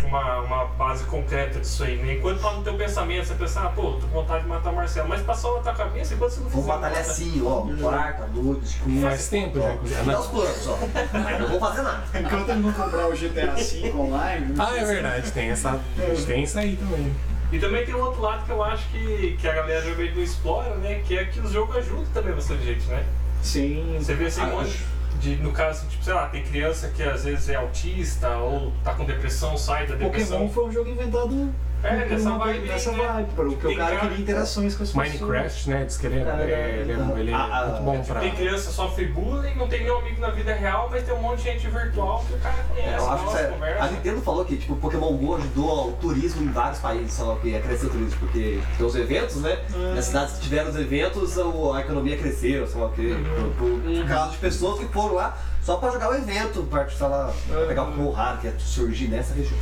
uma, 0.06 0.40
uma 0.40 0.64
base 0.66 1.04
concreta 1.04 1.60
disso 1.60 1.84
aí, 1.84 1.96
né? 1.96 2.14
Enquanto 2.14 2.40
tá 2.40 2.52
no 2.52 2.62
teu 2.62 2.74
pensamento, 2.74 3.26
você 3.26 3.34
pensa, 3.34 3.60
ah, 3.60 3.68
pô, 3.68 3.92
tô 3.92 4.06
com 4.06 4.20
vontade 4.20 4.42
de 4.42 4.48
matar 4.48 4.70
o 4.70 4.76
Marcelo, 4.76 5.08
mas 5.08 5.22
passou 5.22 5.56
na 5.56 5.62
tua 5.62 5.74
cabeça, 5.74 6.14
enquanto 6.14 6.30
você 6.30 6.40
não 6.40 6.48
Vou 6.48 6.62
fizer 6.62 6.74
matar 6.74 6.86
ele 6.88 7.00
nada, 7.00 7.10
assim, 7.10 7.42
ó, 7.44 7.66
quarto, 7.80 8.22
à 8.22 8.26
noite, 8.26 8.64
escuro. 8.64 9.00
Faz 9.00 9.28
tempo 9.28 9.60
já. 9.60 9.72
inclusive. 9.72 10.02
Dá 10.02 10.20
os 10.20 10.26
planos, 10.26 10.68
ó. 10.68 11.38
Não 11.40 11.48
vou 11.48 11.60
fazer 11.60 11.82
nada. 11.82 12.04
Enquanto 12.14 12.48
ele 12.50 12.60
não 12.60 12.72
comprar 12.72 13.06
o 13.08 13.12
GTA 13.12 13.54
V 13.54 13.92
online. 13.96 14.54
Ah, 14.58 14.76
é 14.76 14.84
verdade, 14.84 15.32
tem 15.32 15.50
essa. 15.50 15.80
Tem 16.26 16.42
isso 16.42 16.58
aí 16.58 16.76
também. 16.76 17.14
E 17.50 17.58
também 17.58 17.84
tem 17.84 17.94
um 17.94 18.00
outro 18.00 18.20
lado 18.20 18.44
que 18.44 18.50
eu 18.50 18.62
acho 18.62 18.86
que, 18.88 19.36
que 19.40 19.48
a 19.48 19.54
galera 19.54 19.80
geralmente 19.80 20.14
não 20.14 20.22
explora, 20.22 20.74
né? 20.76 21.00
Que 21.06 21.16
é 21.16 21.24
que 21.24 21.40
os 21.40 21.50
jogos 21.50 21.76
ajudam 21.76 22.04
também 22.12 22.34
bastante 22.34 22.62
gente, 22.62 22.86
né? 22.86 23.04
Sim. 23.42 23.96
Você 23.98 24.14
vê 24.14 24.26
assim, 24.26 24.42
um 24.42 24.50
monte 24.50 24.84
de, 25.18 25.36
no 25.36 25.52
caso, 25.52 25.86
tipo, 25.88 26.04
sei 26.04 26.14
lá, 26.14 26.26
tem 26.28 26.42
criança 26.42 26.88
que 26.88 27.02
às 27.02 27.24
vezes 27.24 27.48
é 27.48 27.56
autista 27.56 28.36
ou 28.38 28.72
tá 28.84 28.94
com 28.94 29.04
depressão, 29.04 29.56
sai 29.56 29.86
da 29.86 29.94
depressão. 29.94 30.38
Pokémon 30.38 30.52
foi 30.52 30.64
um 30.66 30.72
jogo 30.72 30.90
inventado 30.90 31.52
É, 31.80 32.06
nessa 32.06 32.32
vibe 32.32 32.66
nessa 32.66 32.90
né? 32.90 32.98
vibe, 33.06 33.28
porque 33.36 33.66
Tem 33.68 33.76
o 33.76 33.78
cara 33.78 33.96
queria 33.98 34.18
interações 34.18 34.74
com 34.74 34.82
as 34.82 34.90
pessoas. 34.90 35.12
Minecraft, 35.12 35.70
né? 35.70 35.84
Diz 35.84 35.96
que 35.96 36.06
ele 36.06 36.16
é, 36.16 36.22
é- 36.22 36.42
ele 36.80 36.92
é, 36.92 37.14
ele 37.20 37.30
é 37.30 37.34
Ah, 37.34 37.48
ah, 37.52 37.66
muito 37.68 37.82
bom 37.84 38.02
pra. 38.04 38.20
Tem 38.20 38.34
criança 38.34 38.70
sofre 38.72 39.04
bullying, 39.06 39.54
não 39.54 39.68
tem 39.68 39.82
nenhum 39.84 39.98
amigo 39.98 40.20
na 40.20 40.30
vida 40.30 40.52
real, 40.54 40.88
mas 40.90 41.04
tem 41.04 41.14
um 41.14 41.22
monte 41.22 41.38
de 41.38 41.44
gente 41.44 41.68
virtual 41.68 42.24
que 42.26 42.34
o 42.34 42.38
cara 42.38 42.64
conhece, 42.68 42.88
É, 42.88 42.98
eu 42.98 43.08
acho 43.10 43.18
que 43.18 43.24
nossa, 43.26 43.36
sério. 43.38 43.52
conversa. 43.54 43.84
A 43.84 43.88
Nintendo 43.88 44.20
falou 44.22 44.44
que 44.44 44.56
tipo, 44.56 44.72
o 44.72 44.76
Pokémon 44.76 45.12
GO 45.16 45.36
ajudou 45.36 45.88
o 45.90 45.92
turismo 45.92 46.42
em 46.42 46.50
vários 46.50 46.80
países, 46.80 47.12
sei 47.12 47.24
lá 47.24 47.34
o 47.34 47.40
que, 47.40 47.56
a 47.56 47.60
crescer 47.60 47.86
o 47.86 47.90
turismo, 47.90 48.18
porque 48.18 48.60
tem 48.76 48.86
os 48.86 48.96
eventos, 48.96 49.36
né? 49.36 49.58
Nas 49.94 50.06
cidades 50.06 50.34
que 50.34 50.40
tiveram 50.40 50.70
os 50.70 50.76
eventos, 50.76 51.38
a 51.38 51.80
economia 51.80 52.16
cresceu, 52.18 52.66
sei 52.66 52.80
lá 52.80 52.88
o 52.88 52.92
que, 52.92 53.14
por, 53.14 53.50
por, 53.68 53.80
por 53.80 54.08
causa 54.08 54.32
de 54.32 54.38
pessoas 54.38 54.80
que 54.80 54.86
foram 54.92 55.14
lá 55.14 55.38
só 55.62 55.76
pra 55.76 55.90
jogar 55.90 56.10
o 56.10 56.14
evento, 56.16 56.64
pra, 56.64 56.88
sei 56.90 57.06
lá, 57.06 57.32
pra 57.46 57.66
pegar 57.66 57.82
o 57.84 57.86
Pokémon 57.86 58.10
raro 58.10 58.38
que 58.38 58.48
ia 58.48 58.54
surgir 58.58 59.06
nessa 59.06 59.32
região. 59.32 59.58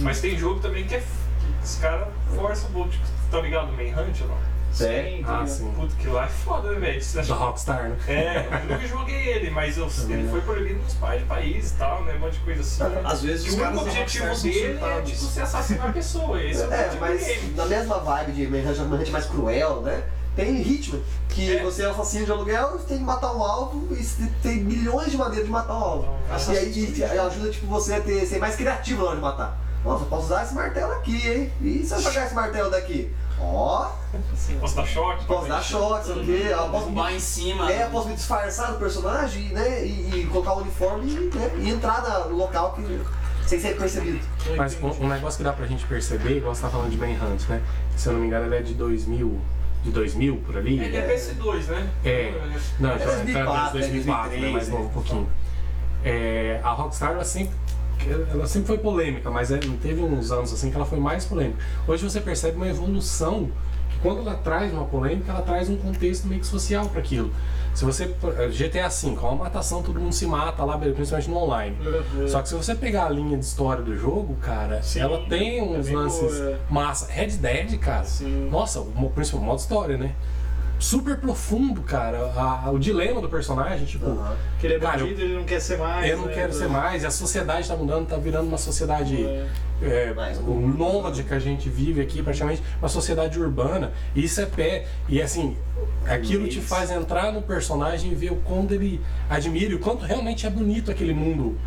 Mas 0.00 0.20
tem 0.20 0.38
jogo 0.38 0.60
também 0.60 0.86
que 0.86 0.94
é. 0.94 1.02
Os 1.66 1.76
caras 1.76 2.08
forçam 2.34 2.68
o 2.70 2.72
bullying. 2.72 2.90
Tipo, 2.90 3.04
tá 3.30 3.40
ligado 3.40 3.66
no 3.66 3.72
Manhunt 3.72 4.20
ou 4.22 4.28
não? 4.28 4.56
Sério? 4.72 5.24
Ah, 5.26 5.46
sim. 5.46 5.72
Puta, 5.74 5.94
que 5.96 6.06
lá 6.06 6.24
é 6.26 6.28
foda, 6.28 6.70
né, 6.72 6.78
velho? 6.78 7.26
Da 7.26 7.34
Rockstar, 7.34 7.88
né? 7.88 7.96
É, 8.08 8.46
eu 8.64 8.74
nunca 8.74 8.86
joguei 8.86 9.28
ele, 9.28 9.50
mas 9.50 9.78
eu, 9.78 9.88
ele 10.10 10.28
foi 10.28 10.40
proibido 10.42 10.80
nos 10.80 10.92
pais 10.94 11.20
de 11.22 11.26
país 11.26 11.70
e 11.70 11.74
tal, 11.74 12.04
né? 12.04 12.14
Um 12.16 12.18
monte 12.20 12.34
de 12.34 12.40
coisa 12.40 12.60
assim. 12.60 12.82
Às 13.04 13.22
vezes 13.22 13.46
E 13.46 13.58
o 13.58 13.62
único 13.64 13.80
objetivo 13.80 14.34
dele 14.42 14.78
é 14.82 15.00
tipo 15.00 15.18
você 15.18 15.40
assassinar 15.40 15.88
a 15.88 15.92
pessoa. 15.92 16.40
Esse 16.44 16.62
é 16.62 16.66
o 16.66 16.72
É, 16.74 16.90
mas 17.00 17.24
dele. 17.24 17.54
na 17.56 17.64
mesma 17.64 17.98
vibe 18.00 18.32
de 18.32 18.46
Manhunt, 18.48 19.08
mais 19.10 19.24
cruel, 19.24 19.80
né? 19.80 20.02
Tem 20.34 20.60
Hitman, 20.60 21.00
que 21.30 21.56
É. 21.56 21.62
você 21.62 21.82
é 21.84 21.88
um 21.88 21.92
assassino 21.92 22.26
de 22.26 22.32
aluguel, 22.32 22.72
você 22.72 22.88
tem 22.88 22.98
que 22.98 23.04
matar 23.04 23.32
um 23.34 23.42
alvo 23.42 23.88
e 23.94 24.04
tem 24.42 24.56
milhões 24.58 25.10
de 25.10 25.16
maneiras 25.16 25.46
de 25.46 25.50
matar 25.50 25.72
um 25.72 25.82
alvo. 25.82 26.14
Nossa, 26.28 26.52
e 26.52 26.58
aí 26.58 27.18
ajuda 27.18 27.50
tipo, 27.50 27.66
você 27.66 27.94
a 27.94 28.00
ter, 28.02 28.26
ser 28.26 28.38
mais 28.38 28.54
criativo 28.54 29.00
na 29.00 29.06
hora 29.08 29.16
de 29.16 29.22
matar. 29.22 29.58
Nossa, 29.86 30.04
eu 30.04 30.08
posso 30.08 30.24
usar 30.26 30.42
esse 30.42 30.54
martelo 30.54 30.92
aqui, 30.92 31.28
hein? 31.28 31.52
E 31.62 31.84
se 31.84 31.94
eu 31.94 32.00
jogar 32.00 32.26
esse 32.26 32.34
martelo 32.34 32.70
daqui? 32.70 33.10
Ó, 33.38 33.90
Posso 34.60 34.76
dar 34.76 34.86
choque? 34.86 35.24
posso 35.26 35.48
dar 35.48 35.62
choque, 35.62 36.06
sei 36.06 36.14
o 36.16 36.24
quê. 36.24 36.46
Eu 36.50 36.68
posso 36.70 36.90
me, 36.90 37.12
em 37.14 37.20
cima. 37.20 37.70
é, 37.70 37.84
eu 37.84 37.90
posso 37.90 38.08
me 38.08 38.14
disfarçar 38.14 38.72
do 38.72 38.78
personagem, 38.78 39.50
né? 39.50 39.84
E, 39.86 40.20
e 40.22 40.26
colocar 40.26 40.54
o 40.54 40.60
uniforme 40.62 41.10
e, 41.12 41.36
né, 41.36 41.50
e 41.60 41.68
entrar 41.70 42.02
na- 42.02 42.24
no 42.24 42.36
local 42.36 42.72
que 42.72 43.00
sem 43.46 43.60
ser 43.60 43.76
percebido. 43.76 44.18
Mas 44.56 44.76
um, 44.82 45.04
um 45.04 45.08
negócio 45.08 45.36
que 45.38 45.44
dá 45.44 45.52
pra 45.52 45.66
gente 45.66 45.84
perceber, 45.86 46.38
igual 46.38 46.54
você 46.54 46.62
tá 46.62 46.68
falando 46.70 46.90
de 46.90 46.96
Manhunt, 46.96 47.42
né? 47.48 47.62
Se 47.96 48.08
eu 48.08 48.14
não 48.14 48.20
me 48.20 48.26
engano, 48.26 48.46
ele 48.46 48.56
é 48.56 48.62
de 48.62 48.74
2000, 48.74 49.40
de 49.84 49.90
2000 49.90 50.36
por 50.38 50.56
ali. 50.56 50.80
Ele 50.82 50.96
é 50.96 51.14
PS2, 51.14 51.66
né? 51.66 51.90
É. 52.04 52.32
Não, 52.80 52.96
então 52.96 53.08
é 53.12 53.16
2004, 53.16 53.72
2004, 53.78 54.30
né? 54.32 54.38
2003, 54.40 54.52
Mais 54.52 54.68
novo 54.68 54.84
um 54.84 54.88
pouquinho. 54.88 55.28
É, 56.04 56.60
a 56.64 56.70
Rockstar, 56.70 57.12
ela 57.12 57.24
sempre, 57.24 57.54
ela 58.32 58.46
sempre 58.46 58.68
foi 58.68 58.78
polêmica, 58.78 59.30
mas 59.30 59.50
é, 59.50 59.58
teve 59.80 60.00
uns 60.02 60.30
anos 60.30 60.52
assim 60.52 60.70
que 60.70 60.76
ela 60.76 60.86
foi 60.86 60.98
mais 60.98 61.24
polêmica. 61.24 61.58
Hoje 61.86 62.04
você 62.04 62.20
percebe 62.20 62.56
uma 62.56 62.68
evolução 62.68 63.50
que 63.90 63.98
quando 64.00 64.20
ela 64.20 64.34
traz 64.34 64.72
uma 64.72 64.84
polêmica, 64.84 65.32
ela 65.32 65.42
traz 65.42 65.68
um 65.68 65.76
contexto 65.76 66.26
meio 66.26 66.40
que 66.40 66.46
social 66.46 66.88
para 66.88 67.00
aquilo. 67.00 67.32
Se 67.74 67.84
você. 67.84 68.06
GTA 68.06 68.88
V, 68.88 69.08
é 69.08 69.20
uma 69.20 69.34
matação, 69.34 69.82
todo 69.82 70.00
mundo 70.00 70.12
se 70.12 70.26
mata 70.26 70.64
lá, 70.64 70.78
principalmente 70.78 71.28
no 71.28 71.36
online. 71.36 71.76
Só 72.26 72.40
que 72.40 72.48
se 72.48 72.54
você 72.54 72.74
pegar 72.74 73.04
a 73.06 73.10
linha 73.10 73.36
de 73.36 73.44
história 73.44 73.82
do 73.82 73.94
jogo, 73.94 74.34
cara, 74.36 74.82
Sim, 74.82 75.00
ela 75.00 75.26
tem 75.28 75.62
uns 75.62 75.86
é 75.86 75.94
lances 75.94 76.38
boa, 76.38 76.50
é. 76.52 76.58
massa. 76.70 77.12
Red 77.12 77.32
Dead, 77.32 77.78
cara. 77.78 78.04
Sim. 78.04 78.48
Nossa, 78.50 78.80
o 78.80 79.10
principal 79.14 79.42
modo 79.42 79.58
história, 79.58 79.98
né? 79.98 80.14
Super 80.78 81.16
profundo, 81.16 81.80
cara. 81.82 82.18
A- 82.36 82.70
o 82.70 82.78
dilema 82.78 83.20
do 83.20 83.28
personagem, 83.28 83.86
tipo, 83.86 84.06
Aham. 84.06 84.36
Que 84.60 84.66
ele 84.66 84.74
é 84.74 84.78
Cara, 84.78 84.98
bandido, 84.98 85.20
ele 85.22 85.34
não 85.34 85.44
quer 85.44 85.60
ser 85.60 85.78
mais. 85.78 86.10
eu 86.10 86.18
não 86.18 86.26
né? 86.26 86.34
quero 86.34 86.52
ser 86.52 86.68
mais, 86.68 87.02
e 87.02 87.06
a 87.06 87.10
sociedade 87.10 87.66
tá 87.66 87.74
mudando, 87.76 88.06
tá 88.06 88.16
virando 88.16 88.46
uma 88.48 88.58
sociedade. 88.58 89.24
É. 89.24 89.46
É, 89.82 90.14
Mais 90.14 90.38
o 90.38 90.42
nômade 90.54 91.22
que 91.22 91.34
a 91.34 91.38
gente 91.38 91.68
vive 91.68 92.00
aqui, 92.00 92.22
praticamente 92.22 92.62
uma 92.78 92.88
sociedade 92.88 93.38
urbana. 93.38 93.92
E 94.14 94.24
isso 94.24 94.40
é 94.40 94.46
pé. 94.46 94.86
E 95.06 95.20
assim, 95.20 95.54
aquilo 96.06 96.48
te 96.48 96.60
faz 96.62 96.90
entrar 96.90 97.30
no 97.30 97.42
personagem 97.42 98.10
e 98.10 98.14
ver 98.14 98.32
o 98.32 98.36
quanto 98.36 98.72
ele 98.72 99.02
admira 99.28 99.72
e 99.72 99.74
o 99.74 99.78
quanto 99.78 100.02
realmente 100.06 100.46
é 100.46 100.50
bonito 100.50 100.90
aquele 100.90 101.12
mundo 101.12 101.58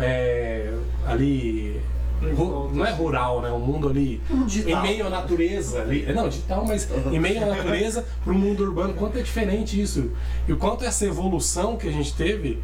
é, 0.00 0.72
ali. 1.06 1.80
Não 2.20 2.84
é 2.86 2.90
rural, 2.92 3.40
né? 3.40 3.50
Um 3.50 3.58
mundo 3.60 3.88
ali 3.88 4.20
Um 4.30 4.44
digital. 4.46 4.78
em 4.84 4.88
meio 4.88 5.06
à 5.06 5.10
natureza. 5.10 5.82
Ali, 5.82 6.04
é, 6.06 6.12
não, 6.12 6.28
digital, 6.28 6.64
mas 6.66 6.88
em 7.10 7.18
meio 7.18 7.42
à 7.42 7.46
natureza 7.46 8.04
para 8.22 8.32
o 8.32 8.36
mundo 8.36 8.62
urbano. 8.64 8.94
Quanto 8.94 9.18
é 9.18 9.22
diferente 9.22 9.80
isso. 9.80 10.10
E 10.46 10.52
o 10.52 10.56
quanto 10.56 10.84
essa 10.84 11.04
evolução 11.06 11.76
que 11.76 11.88
a 11.88 11.92
gente 11.92 12.14
teve, 12.14 12.62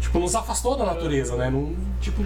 tipo, 0.00 0.18
nos 0.18 0.34
afastou 0.34 0.76
da 0.76 0.84
natureza, 0.84 1.36
né? 1.36 1.50
Não, 1.50 1.74
tipo, 2.00 2.24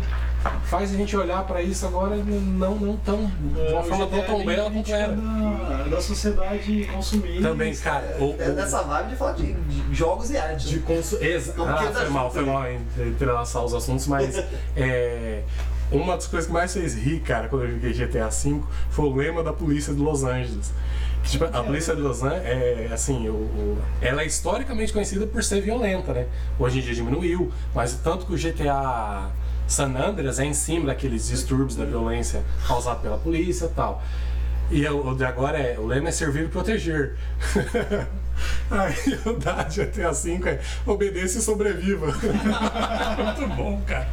faz 0.64 0.92
a 0.92 0.96
gente 0.96 1.16
olhar 1.16 1.44
para 1.44 1.60
isso 1.62 1.84
agora 1.86 2.16
não, 2.16 2.74
não 2.76 2.96
tão, 2.98 3.26
de 3.26 3.72
uma 3.72 3.80
É, 3.80 3.82
forma 3.82 4.06
tão, 4.06 4.22
tão 4.22 4.40
é 4.40 4.44
bela 4.44 4.70
quanto 4.70 4.92
era. 4.92 5.12
Da, 5.16 5.82
da 5.90 6.00
sociedade 6.00 6.88
consumista. 6.92 7.42
Também, 7.48 7.74
cara. 7.76 8.16
O, 8.20 8.34
É 8.38 8.48
o- 8.50 8.52
nessa 8.54 8.82
vibe 8.82 9.10
de 9.10 9.16
falar 9.16 9.32
de, 9.32 9.52
de 9.54 9.94
jogos 9.94 10.30
e 10.30 10.36
arte. 10.36 10.68
de 10.68 10.78
consu... 10.80 11.16
Exa... 11.22 11.54
Ah, 11.58 11.76
foi 11.92 12.04
da- 12.04 12.10
mal, 12.10 12.30
foi 12.30 12.44
mal 12.44 12.70
entre- 12.70 13.08
entrelaçar 13.08 13.64
os 13.64 13.74
assuntos, 13.74 14.06
mas 14.06 14.36
é, 14.76 15.42
uma 15.90 16.14
das 16.16 16.26
coisas 16.26 16.46
que 16.46 16.52
mais 16.52 16.72
fez 16.72 16.94
rir, 16.94 17.20
cara, 17.20 17.48
quando 17.48 17.64
eu 17.64 17.70
joguei 17.72 17.92
GTA 17.92 18.28
V 18.28 18.60
foi 18.90 19.04
o 19.04 19.14
lema 19.14 19.42
da 19.42 19.52
polícia 19.52 19.94
de 19.94 20.00
Los 20.00 20.24
Angeles. 20.24 20.72
Que, 21.22 21.30
tipo, 21.30 21.44
a 21.44 21.62
polícia 21.62 21.94
de 21.94 22.00
Los 22.02 22.22
Angeles 22.22 22.44
é 22.44 22.88
assim, 22.92 23.28
o, 23.28 23.32
o- 23.34 23.78
ela 24.00 24.22
é 24.22 24.26
historicamente 24.26 24.92
conhecida 24.92 25.26
por 25.26 25.42
ser 25.42 25.60
violenta, 25.60 26.12
né? 26.12 26.26
Hoje 26.58 26.78
em 26.78 26.82
dia 26.82 26.94
diminuiu, 26.94 27.52
mas 27.74 27.94
tanto 27.94 28.26
que 28.26 28.32
o 28.34 28.36
GTA 28.36 29.28
San 29.66 29.94
Andreas 29.96 30.38
é 30.38 30.44
em 30.44 30.54
cima 30.54 30.86
daqueles 30.86 31.26
distúrbios 31.28 31.74
da 31.76 31.84
violência 31.84 32.42
causada 32.66 33.00
pela 33.00 33.18
polícia 33.18 33.64
e 33.66 33.68
tal. 33.70 34.02
E 34.70 34.84
o 34.88 35.14
de 35.14 35.24
agora 35.24 35.58
é, 35.58 35.78
o 35.78 35.86
lema 35.86 36.08
é 36.08 36.12
servir 36.12 36.44
e 36.44 36.48
proteger. 36.48 37.14
Aí 38.70 38.94
o 39.24 39.32
da 39.38 39.62
GTA 39.64 40.12
V 40.12 40.40
é 40.50 40.60
obedeça 40.84 41.38
e 41.38 41.42
sobreviva. 41.42 42.06
Muito 43.16 43.48
bom, 43.56 43.80
cara. 43.86 44.08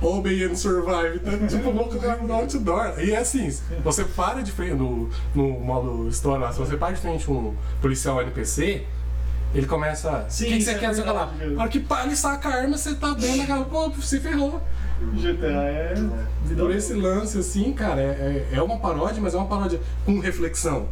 Obey 0.00 0.44
and 0.44 0.54
survive. 0.54 1.18
Tá, 1.20 1.32
tipo, 1.46 1.70
louco 1.70 1.94
no 2.26 2.34
outdoor. 2.34 2.94
E 2.98 3.12
é 3.12 3.18
assim, 3.18 3.50
você 3.82 4.04
para 4.04 4.42
de 4.42 4.52
frente 4.52 4.74
no, 4.74 5.08
no 5.34 5.48
modo 5.60 6.08
história 6.08 6.44
lá, 6.46 6.52
se 6.52 6.58
você 6.58 6.76
para 6.76 6.94
de 6.94 7.00
frente 7.00 7.30
um 7.30 7.54
policial 7.80 8.20
NPC, 8.22 8.84
ele 9.54 9.66
começa. 9.66 10.26
O 10.30 10.36
que, 10.36 10.44
que 10.44 10.62
você 10.62 10.72
é 10.72 10.78
quer? 10.78 10.94
Sei 10.94 11.04
lá. 11.04 11.32
Na 11.52 11.62
hora 11.62 11.70
que 11.70 11.80
para 11.80 12.06
e 12.06 12.16
saca 12.16 12.48
a 12.48 12.54
arma, 12.54 12.76
você 12.76 12.94
tá 12.94 13.12
dentro 13.14 13.38
daquela. 13.38 13.64
Pô, 13.64 13.90
se 14.00 14.20
ferrou. 14.20 14.60
GTA 15.14 15.46
é. 15.46 15.94
Por 16.56 16.70
esse 16.72 16.92
lance, 16.92 17.38
assim, 17.38 17.72
cara, 17.72 18.00
é, 18.00 18.46
é 18.52 18.56
é 18.56 18.62
uma 18.62 18.78
paródia, 18.78 19.22
mas 19.22 19.34
é 19.34 19.36
uma 19.36 19.46
paródia 19.46 19.80
com 20.04 20.18
reflexão. 20.18 20.88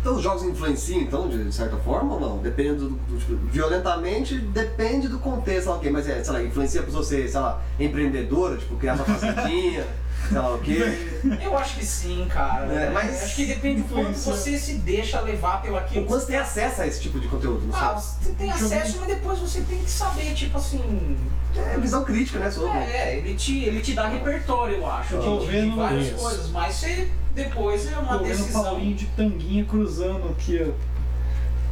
Então 0.00 0.14
os 0.16 0.22
jogos 0.22 0.42
influenciam, 0.44 1.00
então, 1.00 1.28
de 1.28 1.52
certa 1.52 1.76
forma 1.76 2.14
ou 2.14 2.20
não? 2.20 2.38
Depende 2.38 2.74
do, 2.80 2.90
do- 2.90 3.18
tipo, 3.18 3.36
violentamente, 3.50 4.38
depende 4.38 5.08
do 5.08 5.18
contexto, 5.18 5.62
sei 5.64 5.72
lá 5.72 5.76
o 5.76 5.80
quê, 5.80 5.90
mas 5.90 6.08
é, 6.08 6.22
sei 6.22 6.32
lá, 6.32 6.42
influencia 6.42 6.82
pra 6.82 6.90
você, 6.92 7.26
sei 7.28 7.40
lá, 7.40 7.60
empreendedora, 7.78 8.56
tipo, 8.56 8.76
criar 8.76 8.96
sua 8.96 9.04
fazendinha, 9.04 9.84
sei 10.28 10.38
lá 10.38 10.54
o 10.54 10.58
quê. 10.60 11.08
Eu 11.42 11.58
acho 11.58 11.76
que 11.76 11.84
sim, 11.84 12.26
cara. 12.30 12.66
É, 12.72 12.90
mas- 12.90 13.22
acho 13.24 13.36
que 13.36 13.46
depende 13.46 13.82
do 13.82 13.88
quanto 13.94 14.16
você 14.16 14.56
se 14.58 14.74
deixa 14.74 15.20
levar 15.20 15.60
pelo 15.62 15.76
aquilo. 15.76 16.04
O 16.04 16.06
quanto 16.06 16.20
você 16.20 16.26
tem 16.28 16.36
acesso 16.36 16.82
a 16.82 16.86
esse 16.86 17.00
tipo 17.00 17.18
de 17.18 17.26
conteúdo, 17.28 17.66
não 17.66 17.74
Ah, 17.76 17.94
você 17.94 18.30
tem 18.32 18.50
acesso, 18.50 18.98
mas 19.00 19.08
depois 19.08 19.38
você 19.40 19.60
tem 19.62 19.78
que 19.78 19.90
saber, 19.90 20.32
tipo 20.34 20.56
assim. 20.58 21.16
É 21.56 21.76
visão 21.78 22.04
crítica, 22.04 22.38
né, 22.38 22.50
sobre. 22.50 22.78
É, 22.78 23.16
ele 23.18 23.34
te, 23.34 23.64
ele 23.64 23.80
te 23.80 23.92
dá 23.94 24.06
repertório, 24.06 24.76
eu 24.76 24.86
acho, 24.86 25.14
Eu 25.14 25.22
tô 25.22 25.38
de, 25.40 25.62
de 25.70 25.70
várias 25.76 26.06
isso. 26.06 26.14
coisas, 26.16 26.50
mas 26.50 26.74
você 26.76 27.08
depois 27.44 27.90
é 27.92 27.96
uma 27.96 28.18
Tô 28.18 28.24
vendo 28.24 28.34
o 28.34 28.36
decisão. 28.36 28.64
Paulinho 28.64 28.94
de 28.96 29.06
tanguinha 29.06 29.64
cruzando 29.64 30.28
aqui, 30.30 30.60
ó. 30.62 30.88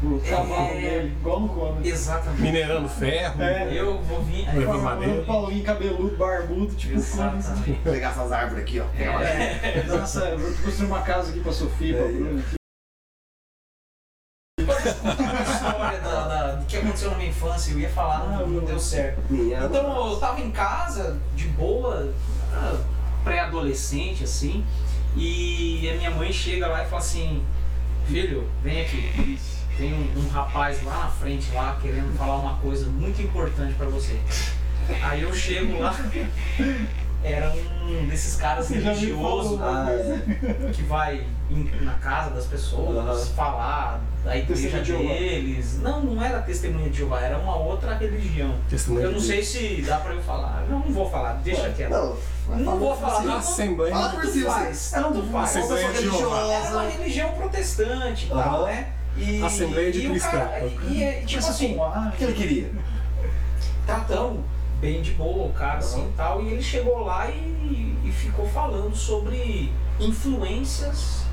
O 0.06 0.20
cavalo 0.20 0.68
É. 0.72 0.80
dele, 0.80 1.16
igual 1.18 1.40
no 1.40 1.48
come. 1.48 1.88
Exatamente. 1.88 2.42
Minerando 2.42 2.86
ferro. 2.88 3.42
É. 3.42 3.72
Eu 3.72 3.98
vou 4.02 4.22
vir. 4.22 4.44
Levando 4.46 4.66
Falando 4.66 4.82
madeira. 4.82 5.22
Paulinho 5.24 5.64
cabeludo, 5.64 6.16
barbudo, 6.18 6.74
tipo 6.74 6.94
Exatamente. 6.96 7.80
Pegar 7.82 8.10
essas 8.10 8.30
árvores 8.30 8.62
aqui, 8.62 8.78
ó. 8.78 8.84
É. 8.98 9.82
Nossa, 9.88 10.20
eu 10.26 10.38
vou 10.38 10.52
construir 10.62 10.86
uma 10.86 11.00
casa 11.00 11.30
aqui 11.30 11.40
pra 11.40 11.50
Sofia, 11.52 11.94
pra 11.96 12.04
É, 12.04 12.08
aqui. 12.08 12.56
Uma 14.60 15.42
história 15.42 16.00
da, 16.00 16.28
da- 16.28 16.52
do 16.56 16.66
que 16.66 16.76
aconteceu 16.76 17.10
na 17.10 17.16
minha 17.16 17.30
infância, 17.30 17.72
eu 17.72 17.78
ia 17.80 17.88
falar, 17.88 18.28
não, 18.28 18.46
não 18.46 18.64
deu 18.64 18.78
certo. 18.78 19.20
Então 19.30 20.10
eu 20.10 20.16
tava 20.18 20.40
em 20.40 20.50
casa, 20.50 21.18
de 21.34 21.46
boa, 21.48 22.12
era 22.52 22.78
pré-adolescente 23.24 24.24
assim, 24.24 24.64
e 25.16 25.90
a 25.90 25.94
minha 25.96 26.10
mãe 26.10 26.32
chega 26.32 26.66
lá 26.66 26.84
e 26.84 26.86
fala 26.86 27.00
assim, 27.00 27.42
filho, 28.06 28.48
vem 28.62 28.82
aqui. 28.82 29.38
Tem 29.76 29.92
um, 29.92 30.20
um 30.20 30.28
rapaz 30.28 30.82
lá 30.82 31.00
na 31.00 31.08
frente 31.08 31.50
lá 31.52 31.78
querendo 31.80 32.16
falar 32.16 32.36
uma 32.36 32.56
coisa 32.58 32.86
muito 32.86 33.20
importante 33.20 33.74
pra 33.74 33.86
você. 33.86 34.18
Aí 35.02 35.22
eu 35.22 35.34
chego 35.34 35.80
lá, 35.80 35.94
era 37.33 37.53
um 37.85 38.07
desses 38.07 38.37
caras 38.37 38.68
religiosos. 38.68 39.61
Ah, 39.61 39.87
é. 39.91 40.70
que 40.72 40.83
vai 40.83 41.24
em- 41.51 41.70
na 41.83 41.95
casa 41.95 42.31
das 42.31 42.47
pessoas 42.47 42.97
Aham. 42.97 43.35
falar 43.35 44.01
da 44.24 44.37
igreja 44.37 44.79
Testemunha 44.79 44.83
de 44.83 44.89
Jeová. 44.91 45.14
deles. 45.14 45.79
Não, 45.81 46.01
não 46.03 46.22
era 46.24 46.41
testemunha 46.43 46.91
de 46.91 46.99
Jeová, 46.99 47.20
era 47.20 47.39
uma 47.39 47.57
outra 47.57 47.95
religião. 47.95 48.55
Testemunha 48.68 49.07
Eu 49.07 49.12
não 49.12 49.18
de 49.18 49.27
sei 49.27 49.43
se 49.43 49.83
dá 49.87 49.99
pra 49.99 50.14
eu 50.14 50.22
falar. 50.22 50.64
Não, 50.68 50.81
não 50.81 50.93
vou 50.93 51.09
falar, 51.11 51.35
deixa 51.45 51.68
quieto. 51.70 51.91
Não, 51.91 52.16
Não 52.59 52.79
vou 52.79 52.97
falar. 52.97 53.20
Sim. 53.20 53.27
Não, 53.27 53.37
Assembleia. 53.39 53.93
Fala 53.95 54.09
por 54.11 54.27
si, 54.27 54.43
faz, 54.43 54.77
você- 54.77 54.95
tanto 54.97 55.22
faz. 55.31 55.57
Assembleia 55.57 55.93
de 55.93 56.01
Jeová. 56.03 56.47
Era 56.53 56.70
uma 56.72 56.89
religião 56.89 57.33
protestante 57.33 58.27
e 58.27 58.29
tal, 58.29 58.39
Aham. 58.39 58.64
né? 58.66 58.93
E, 59.16 59.43
Assembleia 59.43 59.91
de 59.93 60.07
e 60.07 60.20
cara- 60.20 60.62
e, 60.89 61.03
e, 61.03 61.24
tipo 61.24 61.39
assim, 61.47 61.74
com 61.74 61.85
A, 61.85 62.11
O 62.12 62.16
que 62.16 62.24
ele 62.24 62.33
queria? 62.35 62.70
tratando 63.87 64.45
bem 64.87 65.03
de 65.03 65.11
boa 65.14 65.49
o 65.49 65.53
cara 65.53 65.78
assim 65.78 66.09
e 66.09 66.12
tal. 66.16 66.45
E 66.45 66.53
ele 66.53 66.62
chegou 66.62 67.01
lá 67.01 67.28
e, 67.28 67.99
e 68.05 68.12
ficou 68.12 68.49
falando 68.49 68.95
sobre 68.95 69.72
influências 69.99 71.24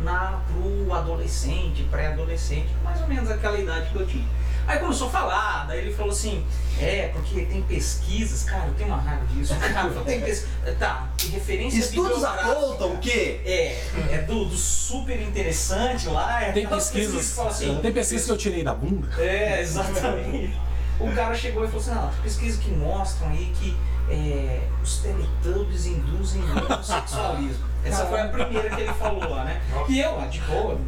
na, 0.00 0.40
pro 0.46 0.94
adolescente, 0.94 1.82
pré-adolescente, 1.90 2.68
mais 2.84 3.00
ou 3.00 3.08
menos 3.08 3.28
aquela 3.28 3.58
idade 3.58 3.90
que 3.90 3.96
eu 3.96 4.06
tinha. 4.06 4.24
Aí 4.64 4.78
começou 4.78 5.08
a 5.08 5.10
falar, 5.10 5.66
daí 5.66 5.80
ele 5.80 5.92
falou 5.92 6.12
assim, 6.12 6.44
é, 6.80 7.08
porque 7.08 7.44
tem 7.46 7.60
pesquisas, 7.62 8.44
cara, 8.44 8.68
eu 8.68 8.74
tenho 8.74 8.90
uma 8.90 8.98
raiva 8.98 9.26
disso, 9.26 9.56
cara, 9.58 9.88
eu 9.88 10.04
tenho 10.04 10.22
pesquisa. 10.22 10.48
Tá, 10.78 11.08
referência 11.32 11.80
Estudos 11.80 12.22
apontam 12.22 12.96
que. 12.98 13.10
É, 13.44 13.88
é 14.12 14.24
do, 14.24 14.44
do 14.44 14.56
super 14.56 15.20
interessante 15.20 16.06
lá. 16.06 16.44
É 16.44 16.52
Tem 16.52 16.66
pesquisas. 16.68 17.28
que 17.30 17.34
falam 17.34 17.50
assim, 17.50 17.78
Tem 17.82 17.92
pesquisas 17.92 18.26
que 18.26 18.32
eu 18.32 18.38
tirei 18.38 18.62
da 18.62 18.72
bunda. 18.72 19.08
é, 19.18 19.60
exatamente. 19.60 20.69
O 21.00 21.14
cara 21.14 21.34
chegou 21.34 21.64
e 21.64 21.66
falou 21.68 21.80
assim, 21.80 21.94
não, 21.94 22.10
pesquisas 22.22 22.60
que 22.62 22.70
mostram 22.70 23.28
aí 23.28 23.52
que 23.58 23.76
é, 24.10 24.60
os 24.82 24.98
teletubbies 24.98 25.86
induzem 25.86 26.42
homossexualismo. 26.42 27.70
Essa 27.82 28.04
foi 28.06 28.20
a 28.20 28.28
primeira 28.28 28.68
que 28.68 28.82
ele 28.82 28.92
falou 28.92 29.30
lá, 29.30 29.44
né? 29.44 29.60
E 29.88 30.00
eu, 30.00 30.20
ah, 30.20 30.26
de 30.26 30.38
boa, 30.40 30.78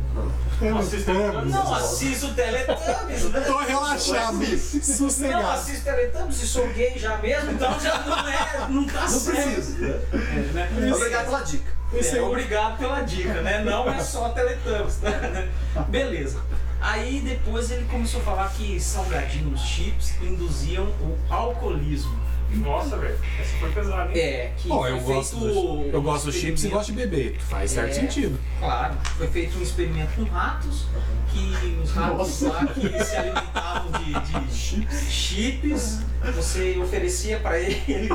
Não 0.60 0.78
assiste 0.78 1.10
não 1.10 1.74
assisto 1.74 2.34
Teletubbies, 2.34 3.30
né? 3.30 3.40
Tô 3.40 3.58
relaxado, 3.60 4.34
Não 4.34 4.82
sossegado. 4.82 5.46
assisto 5.52 5.84
Teletubbies 5.84 6.42
e 6.42 6.46
sou 6.46 6.68
gay 6.68 6.98
já 6.98 7.16
mesmo, 7.16 7.52
então 7.52 7.80
já 7.80 7.98
não 8.00 8.28
é, 8.28 8.66
não 8.68 8.86
tá 8.86 9.00
Não 9.00 9.08
certo. 9.08 9.42
preciso. 9.42 9.78
né? 9.80 10.70
né? 10.74 10.92
Obrigado 10.94 11.24
pela 11.24 11.40
dica. 11.40 11.72
É, 11.94 12.20
obrigado 12.20 12.78
pela 12.78 13.00
dica, 13.00 13.40
né? 13.42 13.64
Não 13.64 13.90
é 13.90 14.00
só 14.00 14.28
Teletubbies, 14.28 14.98
né? 14.98 15.48
Beleza. 15.88 16.42
Aí 16.82 17.20
depois 17.20 17.70
ele 17.70 17.84
começou 17.84 18.20
a 18.20 18.24
falar 18.24 18.48
que 18.50 18.80
salgadinhos 18.80 19.60
chips 19.60 20.20
induziam 20.20 20.86
o 20.86 21.16
alcoolismo. 21.30 22.18
Nossa, 22.56 22.96
velho. 22.96 23.18
Essa 23.40 23.56
foi 23.58 23.70
pesada, 23.70 24.10
hein? 24.12 24.18
É, 24.18 24.52
que 24.56 24.68
Bom, 24.68 24.80
foi 24.80 24.90
eu 24.92 25.00
gosto, 25.00 25.38
feito 25.38 25.54
dos, 25.54 25.92
eu 25.94 26.00
um 26.00 26.02
gosto 26.02 26.24
dos 26.26 26.34
chips 26.34 26.46
e 26.46 26.52
experimento- 26.52 26.76
gosto 26.76 26.92
de 26.92 26.98
beber. 26.98 27.38
Faz 27.48 27.70
certo 27.70 27.90
É. 27.90 27.94
sentido. 27.94 28.38
Claro, 28.58 28.94
foi 29.16 29.26
feito 29.28 29.58
um 29.58 29.62
experimento 29.62 30.12
com 30.16 30.24
ratos, 30.24 30.86
que 31.32 31.78
os 31.82 31.90
ratos 31.92 32.42
lá 32.42 32.66
que 32.66 33.04
se 33.04 33.16
alimentavam 33.16 33.90
de, 33.92 34.12
de 34.12 35.10
chips, 35.10 36.00
você 36.34 36.78
oferecia 36.78 37.38
pra 37.40 37.58
ele 37.58 38.08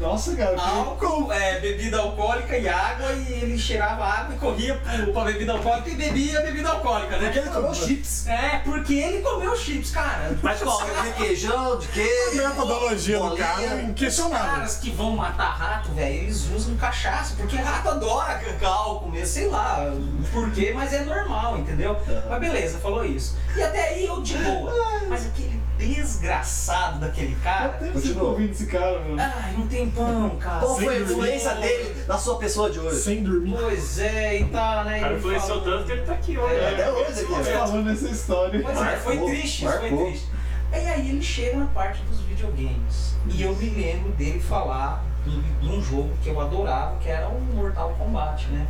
Nossa, 0.00 0.36
cara. 0.36 0.54
que- 0.54 0.60
álcool, 0.60 1.32
é, 1.32 1.60
bebida 1.60 1.98
alcoólica 1.98 2.56
e 2.58 2.68
água, 2.68 3.12
e 3.12 3.32
ele 3.42 3.58
cheirava 3.58 4.04
água 4.04 4.34
e 4.34 4.38
corria 4.38 4.74
pro, 4.74 5.12
pra 5.12 5.24
bebida 5.24 5.52
alcoólica 5.52 5.88
e 5.90 5.94
bebia 5.94 6.38
a 6.38 6.42
bebida 6.42 6.68
alcoólica, 6.68 7.16
né? 7.16 7.24
Porque 7.26 7.38
ele 7.38 7.48
comeu 7.50 7.74
chips. 7.74 8.26
É, 8.26 8.58
porque 8.64 8.94
ele 8.94 9.18
comeu 9.22 9.56
chips, 9.56 9.90
cara. 9.90 10.36
Mas 10.42 10.60
qual? 10.60 10.84
De 10.84 10.90
requeijão, 11.08 11.78
de 11.78 11.88
queijo? 11.88 12.36
A 12.74 12.76
metodologia 12.76 13.18
do 13.20 13.36
cara 13.36 13.62
é 13.62 13.74
Os 13.76 13.82
inquestionável. 13.90 14.50
caras 14.54 14.76
que 14.78 14.90
vão 14.90 15.10
matar 15.16 15.50
rato, 15.50 15.92
velho, 15.92 16.14
eles 16.22 16.48
usam 16.54 16.74
cachaça, 16.76 17.34
porque 17.36 17.56
rato 17.56 17.88
adora 17.88 18.34
cacau, 18.38 19.00
comer, 19.00 19.24
sei 19.26 19.48
lá 19.48 19.92
por 20.32 20.50
quê, 20.50 20.72
mas 20.74 20.92
é 20.92 21.04
normal, 21.04 21.58
entendeu? 21.58 21.96
Mas 22.28 22.40
beleza, 22.40 22.78
falou 22.78 23.04
isso. 23.04 23.36
E 23.56 23.62
até 23.62 23.90
aí 23.90 24.06
eu 24.06 24.20
de 24.22 24.36
boa. 24.38 24.72
Mas 25.08 25.26
aquele 25.26 25.62
desgraçado 25.78 26.98
daquele 27.00 27.36
cara. 27.42 27.70
Continua. 27.92 28.14
tá 28.14 28.22
ouvindo 28.22 28.50
esse 28.52 28.66
cara, 28.66 28.98
mano? 29.00 29.16
Ai, 29.20 29.54
um 29.56 29.66
tempão, 29.66 30.36
cara. 30.36 30.60
Qual 30.60 30.76
foi 30.76 30.96
a 30.96 31.00
influência 31.00 31.54
dele 31.56 32.04
na 32.06 32.18
sua 32.18 32.38
pessoa 32.38 32.70
de 32.70 32.78
hoje? 32.80 33.00
Sem 33.00 33.22
dormir. 33.22 33.54
Pois 33.60 33.98
é, 33.98 34.40
e 34.40 34.44
tá, 34.46 34.84
né? 34.84 34.98
O 34.98 35.00
cara 35.00 35.12
ele 35.12 35.18
influenciou 35.18 35.60
falou- 35.60 35.76
tanto 35.78 35.86
que 35.86 35.92
ele 35.92 36.02
tá 36.02 36.12
aqui 36.12 36.38
hoje. 36.38 36.54
É, 36.54 36.60
né? 36.60 36.70
até 36.72 36.92
hoje 36.92 37.20
aqui, 37.20 37.44
falando 37.52 37.90
essa 37.90 38.08
história. 38.08 38.60
Pois 38.62 38.78
é, 38.80 38.96
foi 38.96 39.18
triste, 39.18 39.64
isso 39.64 39.78
foi 39.78 39.88
triste. 39.96 40.28
E 40.72 40.76
aí 40.76 41.08
ele 41.10 41.22
chega 41.22 41.56
na 41.58 41.66
parte 41.66 42.02
dos 42.02 42.20
videogames. 42.44 43.14
E 43.28 43.42
eu 43.42 43.54
me 43.56 43.70
lembro 43.70 44.12
dele 44.12 44.40
falar 44.40 45.04
de 45.24 45.54
de 45.64 45.68
um 45.68 45.82
jogo 45.82 46.10
que 46.22 46.28
eu 46.28 46.40
adorava, 46.40 46.96
que 46.98 47.08
era 47.08 47.28
o 47.28 47.40
Mortal 47.40 47.94
Kombat, 47.98 48.46
né? 48.48 48.66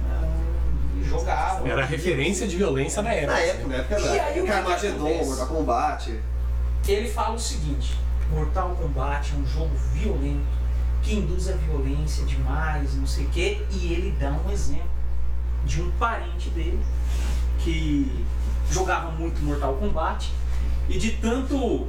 E 0.96 1.04
jogava. 1.04 1.68
Era 1.68 1.84
referência 1.84 2.46
de 2.46 2.56
violência 2.56 3.02
na 3.02 3.12
época. 3.12 3.32
Na 3.32 3.38
época, 3.40 3.68
na 3.68 3.74
época 3.76 4.00
E 4.00 4.20
aí, 4.20 4.46
Carmageddon? 4.46 5.24
Mortal 5.24 5.46
Kombat. 5.48 6.20
Ele 6.86 7.08
fala 7.08 7.34
o 7.34 7.38
seguinte: 7.38 7.98
Mortal 8.30 8.76
Kombat 8.76 9.32
é 9.34 9.36
um 9.36 9.46
jogo 9.46 9.74
violento, 9.92 10.46
que 11.02 11.16
induz 11.16 11.48
a 11.48 11.52
violência 11.54 12.24
demais, 12.24 12.94
não 12.94 13.06
sei 13.06 13.24
o 13.24 13.28
quê, 13.30 13.64
e 13.72 13.92
ele 13.92 14.14
dá 14.20 14.30
um 14.30 14.50
exemplo 14.50 14.94
de 15.64 15.82
um 15.82 15.90
parente 15.92 16.50
dele 16.50 16.80
que 17.58 18.24
jogava 18.70 19.10
muito 19.12 19.42
Mortal 19.42 19.74
Kombat 19.74 20.30
e 20.88 20.98
de 20.98 21.12
tanto 21.12 21.88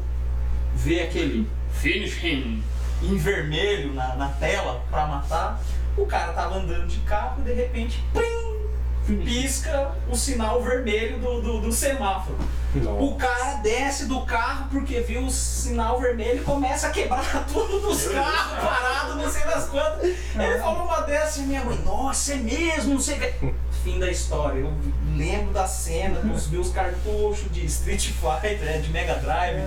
ver 0.73 1.03
aquele 1.03 1.47
finish 1.81 2.23
him 2.23 2.63
em 3.01 3.17
vermelho 3.17 3.93
na, 3.93 4.15
na 4.15 4.29
tela 4.29 4.83
pra 4.89 5.07
matar, 5.07 5.61
o 5.97 6.05
cara 6.05 6.33
tava 6.33 6.55
andando 6.55 6.87
de 6.87 6.99
carro 6.99 7.41
e 7.41 7.43
de 7.43 7.53
repente, 7.53 8.03
plim, 8.13 9.23
pisca 9.23 9.91
o 10.09 10.15
sinal 10.15 10.61
vermelho 10.61 11.19
do, 11.19 11.41
do, 11.41 11.61
do 11.61 11.71
semáforo. 11.71 12.37
Nossa. 12.73 13.03
O 13.03 13.15
cara 13.15 13.55
desce 13.55 14.05
do 14.05 14.21
carro 14.25 14.67
porque 14.69 14.99
viu 15.01 15.25
o 15.25 15.31
sinal 15.31 15.99
vermelho 15.99 16.41
e 16.41 16.43
começa 16.43 16.87
a 16.87 16.89
quebrar 16.89 17.45
tudo 17.47 17.79
dos 17.79 18.07
carros 18.07 18.59
parados, 18.59 19.15
não 19.15 19.29
sei 19.29 19.43
das 19.45 19.69
quantas. 19.69 20.03
Ele 20.03 20.59
falou 20.59 20.85
uma 20.85 21.01
dessa 21.01 21.39
e 21.39 21.43
minha 21.43 21.63
mãe, 21.63 21.77
nossa, 21.85 22.33
é 22.33 22.37
mesmo, 22.37 22.95
não 22.95 23.01
sei 23.01 23.15
o 23.15 23.19
que. 23.19 23.53
Fim 23.85 23.99
da 23.99 24.09
história. 24.09 24.61
Eu 24.61 24.73
lembro 25.15 25.53
da 25.53 25.67
cena 25.67 26.19
dos 26.19 26.47
meus 26.49 26.69
cartuchos 26.71 27.51
de 27.51 27.63
Street 27.67 28.07
Fighter, 28.13 28.59
né, 28.65 28.79
de 28.79 28.89
Mega 28.91 29.13
Drive. 29.15 29.61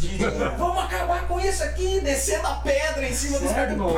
De, 0.00 0.08
de, 0.16 0.24
vamos 0.56 0.82
acabar 0.84 1.28
com 1.28 1.38
isso 1.38 1.62
aqui, 1.62 2.00
descendo 2.00 2.46
a 2.46 2.54
pedra 2.54 3.06
em 3.06 3.12
cima 3.12 3.38
dos 3.38 3.52
cartuchos. 3.52 3.92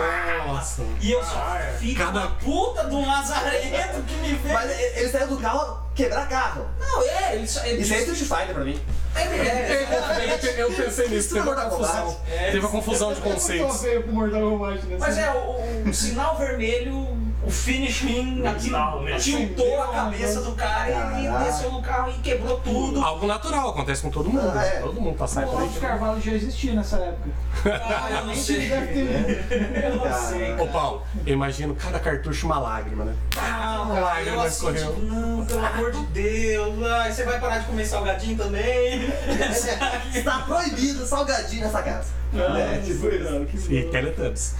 Nossa. 0.48 0.82
E 1.00 1.12
eu 1.12 1.22
só, 1.22 1.36
Ah, 1.36 1.60
é. 1.62 1.72
filho 1.78 1.96
Cada- 1.96 2.20
da 2.20 2.26
puta 2.26 2.82
do 2.88 3.00
Lazarento 3.00 4.02
que 4.08 4.14
me 4.16 4.36
fez. 4.38 4.52
Mas 4.52 4.70
ele 4.96 5.08
saiu 5.08 5.28
do 5.28 5.36
carro 5.36 5.78
quebrar 5.94 6.28
carro. 6.28 6.66
Não, 6.80 7.02
é, 7.04 7.36
ele 7.36 7.46
só. 7.46 7.64
Ele 7.64 7.80
Isso 7.82 7.94
é 7.94 7.98
Street 7.98 8.18
Fighter 8.18 8.54
pra 8.54 8.64
mim. 8.64 8.80
é, 9.14 9.20
é, 9.22 9.82
exatamente. 9.88 10.46
Eu 10.58 10.72
pensei 10.72 11.08
nisso, 11.08 11.28
teve 11.28 11.40
a 11.40 11.44
Mortal 11.44 11.70
confusão. 11.70 12.16
É. 12.28 12.50
Teve 12.50 12.66
a 12.66 12.68
confusão 12.68 13.14
de 13.14 13.20
conceitos. 13.20 13.82
Mortal 14.08 14.40
Kombat 14.50 14.84
nessa. 14.86 14.98
Mas 15.06 15.16
é, 15.16 15.30
o- 15.30 15.88
o 15.88 15.94
sinal 15.94 16.36
vermelho, 16.36 17.06
o 17.42 17.50
finish 17.50 18.02
him, 18.02 18.46
aquilo 18.46 19.18
tiltou 19.18 19.82
a 19.82 19.88
cabeça 19.88 20.42
do 20.42 20.52
cara 20.52 20.90
e 21.18 21.26
ele 21.26 21.38
desceu 21.44 21.72
no 21.72 21.80
carro 21.80 22.10
e 22.10 22.20
quebrou 22.20 22.60
tudo. 22.60 23.02
Algo 23.02 23.26
natural, 23.26 23.70
acontece 23.70 24.02
com 24.02 24.10
todo 24.10 24.28
mundo. 24.28 24.52
Ah, 24.54 24.64
é. 24.64 24.80
Todo 24.80 25.00
mundo 25.00 25.16
passa 25.16 25.46
O 25.46 25.50
por 25.50 25.62
aí. 25.62 25.68
Carvalho 25.80 26.20
já 26.20 26.32
existia 26.32 26.74
nessa 26.74 26.96
época. 26.96 27.30
Ah, 27.64 28.10
eu 28.10 28.26
não 28.26 28.34
sei. 28.34 28.68
Deve 28.68 28.86
ter. 28.92 29.84
Eu 29.84 29.96
não 29.96 30.28
sei. 30.28 30.54
Ô 30.60 30.66
Paulo, 30.66 31.02
eu 31.26 31.32
imagino 31.34 31.74
cada 31.74 31.98
cartucho 31.98 32.46
uma 32.46 32.58
lágrima, 32.58 33.04
né? 33.04 33.14
Ah, 33.38 33.82
Uma 33.86 34.00
lágrima 34.00 34.36
eu 34.36 34.40
assim, 34.42 34.54
escorreu. 34.56 34.94
tipo, 34.94 35.00
não, 35.06 35.44
pelo 35.46 35.64
amor 35.66 35.92
de 35.92 36.04
Deus. 36.06 36.86
Ai, 36.86 37.12
você 37.12 37.24
vai 37.24 37.40
parar 37.40 37.58
de 37.58 37.66
comer 37.66 37.86
salgadinho 37.86 38.36
também? 38.36 39.08
Está 40.14 40.40
proibido 40.40 41.06
salgadinho 41.06 41.64
nessa 41.64 41.82
casa. 41.82 42.19
É, 42.32 42.78
tipo 42.80 42.98
foi, 43.00 43.16
isso. 43.16 43.24
cara, 43.24 43.44
que 43.44 43.74
E 43.74 43.82
bom. 43.84 43.90
Teletubbies. 43.90 44.54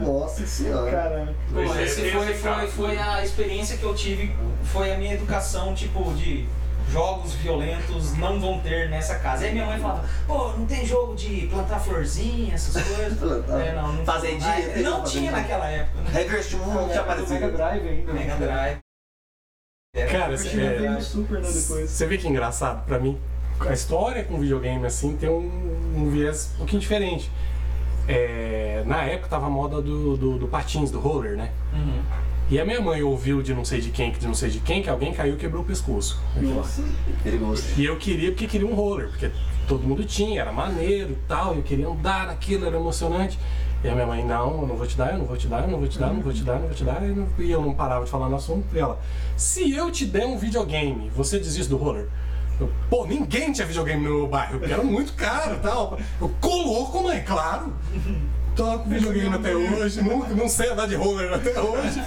Nossa 0.00 0.46
senhora. 0.46 0.90
Caramba. 0.90 1.34
Esse 1.82 2.02
tem 2.02 2.12
foi, 2.12 2.34
foi, 2.34 2.66
foi 2.68 2.98
a 2.98 3.24
experiência 3.24 3.76
que 3.76 3.82
eu 3.84 3.94
tive, 3.94 4.32
foi 4.64 4.92
a 4.92 4.98
minha 4.98 5.14
educação, 5.14 5.74
tipo, 5.74 6.12
de 6.14 6.46
jogos 6.90 7.34
violentos 7.34 8.16
não 8.16 8.40
vão 8.40 8.60
ter 8.60 8.88
nessa 8.88 9.16
casa. 9.16 9.44
Aí 9.44 9.52
minha 9.52 9.66
mãe 9.66 9.78
falava, 9.78 10.08
pô, 10.26 10.52
não 10.52 10.64
tem 10.66 10.86
jogo 10.86 11.14
de 11.14 11.46
plantar 11.48 11.78
florzinha, 11.80 12.54
essas 12.54 12.80
coisas. 12.86 13.18
Plantar. 13.18 13.60
é, 13.60 13.74
não, 13.74 13.92
não 13.92 14.04
Fazendinha, 14.04 14.50
Ah, 14.50 14.54
tem 14.72 14.82
Não 14.82 15.00
fazendinha. 15.00 15.04
tinha 15.20 15.32
naquela 15.32 15.68
época, 15.68 16.00
né? 16.00 16.10
Reverse 16.12 16.56
1 16.56 16.58
não 16.58 16.66
tinha 16.66 16.82
Do 16.82 16.86
Mega 16.88 17.00
aparecido. 17.00 17.52
Drive 17.52 17.88
ainda. 17.88 18.12
Mega 18.12 18.34
Drive. 18.36 18.78
Cara, 20.12 20.32
Eu 20.32 20.38
cê- 20.38 20.48
tinha 20.50 20.62
é, 20.64 21.00
Super, 21.00 21.40
né, 21.40 21.50
depois. 21.50 21.90
você 21.90 22.06
vê 22.06 22.16
que 22.18 22.28
engraçado? 22.28 22.84
Pra 22.86 22.98
mim, 23.00 23.20
a 23.60 23.72
história 23.72 24.24
com 24.24 24.38
videogame 24.38 24.86
assim 24.86 25.16
tem 25.16 25.28
um, 25.28 25.94
um 25.96 26.10
viés 26.10 26.50
um 26.54 26.58
pouquinho 26.58 26.80
diferente. 26.80 27.30
É, 28.06 28.82
na 28.86 29.02
época 29.04 29.28
tava 29.28 29.46
a 29.46 29.50
moda 29.50 29.82
do, 29.82 30.16
do, 30.16 30.38
do 30.38 30.48
patins, 30.48 30.90
do 30.90 30.98
roller, 30.98 31.36
né? 31.36 31.50
Uhum. 31.72 32.00
E 32.50 32.58
a 32.58 32.64
minha 32.64 32.80
mãe 32.80 33.02
ouviu 33.02 33.42
de 33.42 33.52
não 33.52 33.64
sei 33.64 33.80
de 33.80 33.90
quem, 33.90 34.10
que 34.10 34.18
de 34.18 34.26
não 34.26 34.32
sei 34.32 34.48
de 34.48 34.60
quem, 34.60 34.82
que 34.82 34.88
alguém 34.88 35.12
caiu 35.12 35.34
e 35.34 35.36
quebrou 35.36 35.62
o 35.62 35.66
pescoço. 35.66 36.18
Nossa. 36.34 36.82
Perigoso. 37.22 37.64
E 37.76 37.84
eu 37.84 37.98
queria 37.98 38.30
porque 38.30 38.46
queria 38.46 38.66
um 38.66 38.74
roller, 38.74 39.10
porque 39.10 39.30
todo 39.66 39.86
mundo 39.86 40.02
tinha, 40.04 40.40
era 40.40 40.50
maneiro 40.50 41.12
e 41.12 41.28
tal, 41.28 41.54
eu 41.54 41.62
queria 41.62 41.86
andar 41.86 42.26
naquilo, 42.26 42.66
era 42.66 42.76
emocionante. 42.76 43.38
E 43.84 43.88
a 43.88 43.94
minha 43.94 44.06
mãe, 44.06 44.24
não, 44.24 44.62
eu 44.62 44.66
não 44.66 44.76
vou 44.76 44.86
te 44.86 44.96
dar, 44.96 45.12
eu 45.12 45.18
não 45.18 45.26
vou 45.26 45.36
te 45.36 45.46
dar, 45.46 45.62
eu 45.62 45.68
não 45.68 45.78
vou 45.78 45.86
te 45.86 45.98
dar, 45.98 46.08
eu 46.08 46.14
não 46.14 46.22
vou 46.22 46.32
te 46.32 46.42
dar, 46.42 46.54
eu 46.54 46.60
não 46.60 46.66
vou 46.66 46.74
te 46.74 46.84
dar. 46.84 47.02
E 47.38 47.50
eu 47.50 47.60
não 47.60 47.74
parava 47.74 48.04
de 48.04 48.10
falar 48.10 48.30
no 48.30 48.36
assunto. 48.36 48.64
E 48.74 48.78
ela, 48.78 48.98
se 49.36 49.70
eu 49.72 49.90
te 49.92 50.06
der 50.06 50.26
um 50.26 50.38
videogame, 50.38 51.10
você 51.14 51.38
desiste 51.38 51.68
do 51.68 51.76
roller? 51.76 52.08
Eu, 52.60 52.70
Pô, 52.90 53.06
ninguém 53.06 53.52
tinha 53.52 53.66
videogame 53.66 54.02
no 54.02 54.10
meu 54.10 54.26
bairro, 54.26 54.58
porque 54.58 54.72
era 54.72 54.82
muito 54.82 55.12
caro 55.12 55.54
e 55.54 55.58
tal. 55.58 55.98
Eu, 56.20 56.28
coloco, 56.40 57.02
mãe, 57.02 57.22
claro. 57.24 57.72
Toco 58.56 58.88
videogame 58.88 59.32
até 59.36 59.54
hoje, 59.54 60.02
nunca, 60.02 60.34
não 60.34 60.48
sei 60.48 60.70
andar 60.70 60.88
de 60.88 60.96
roller 60.96 61.32
até 61.32 61.60
hoje. 61.60 62.02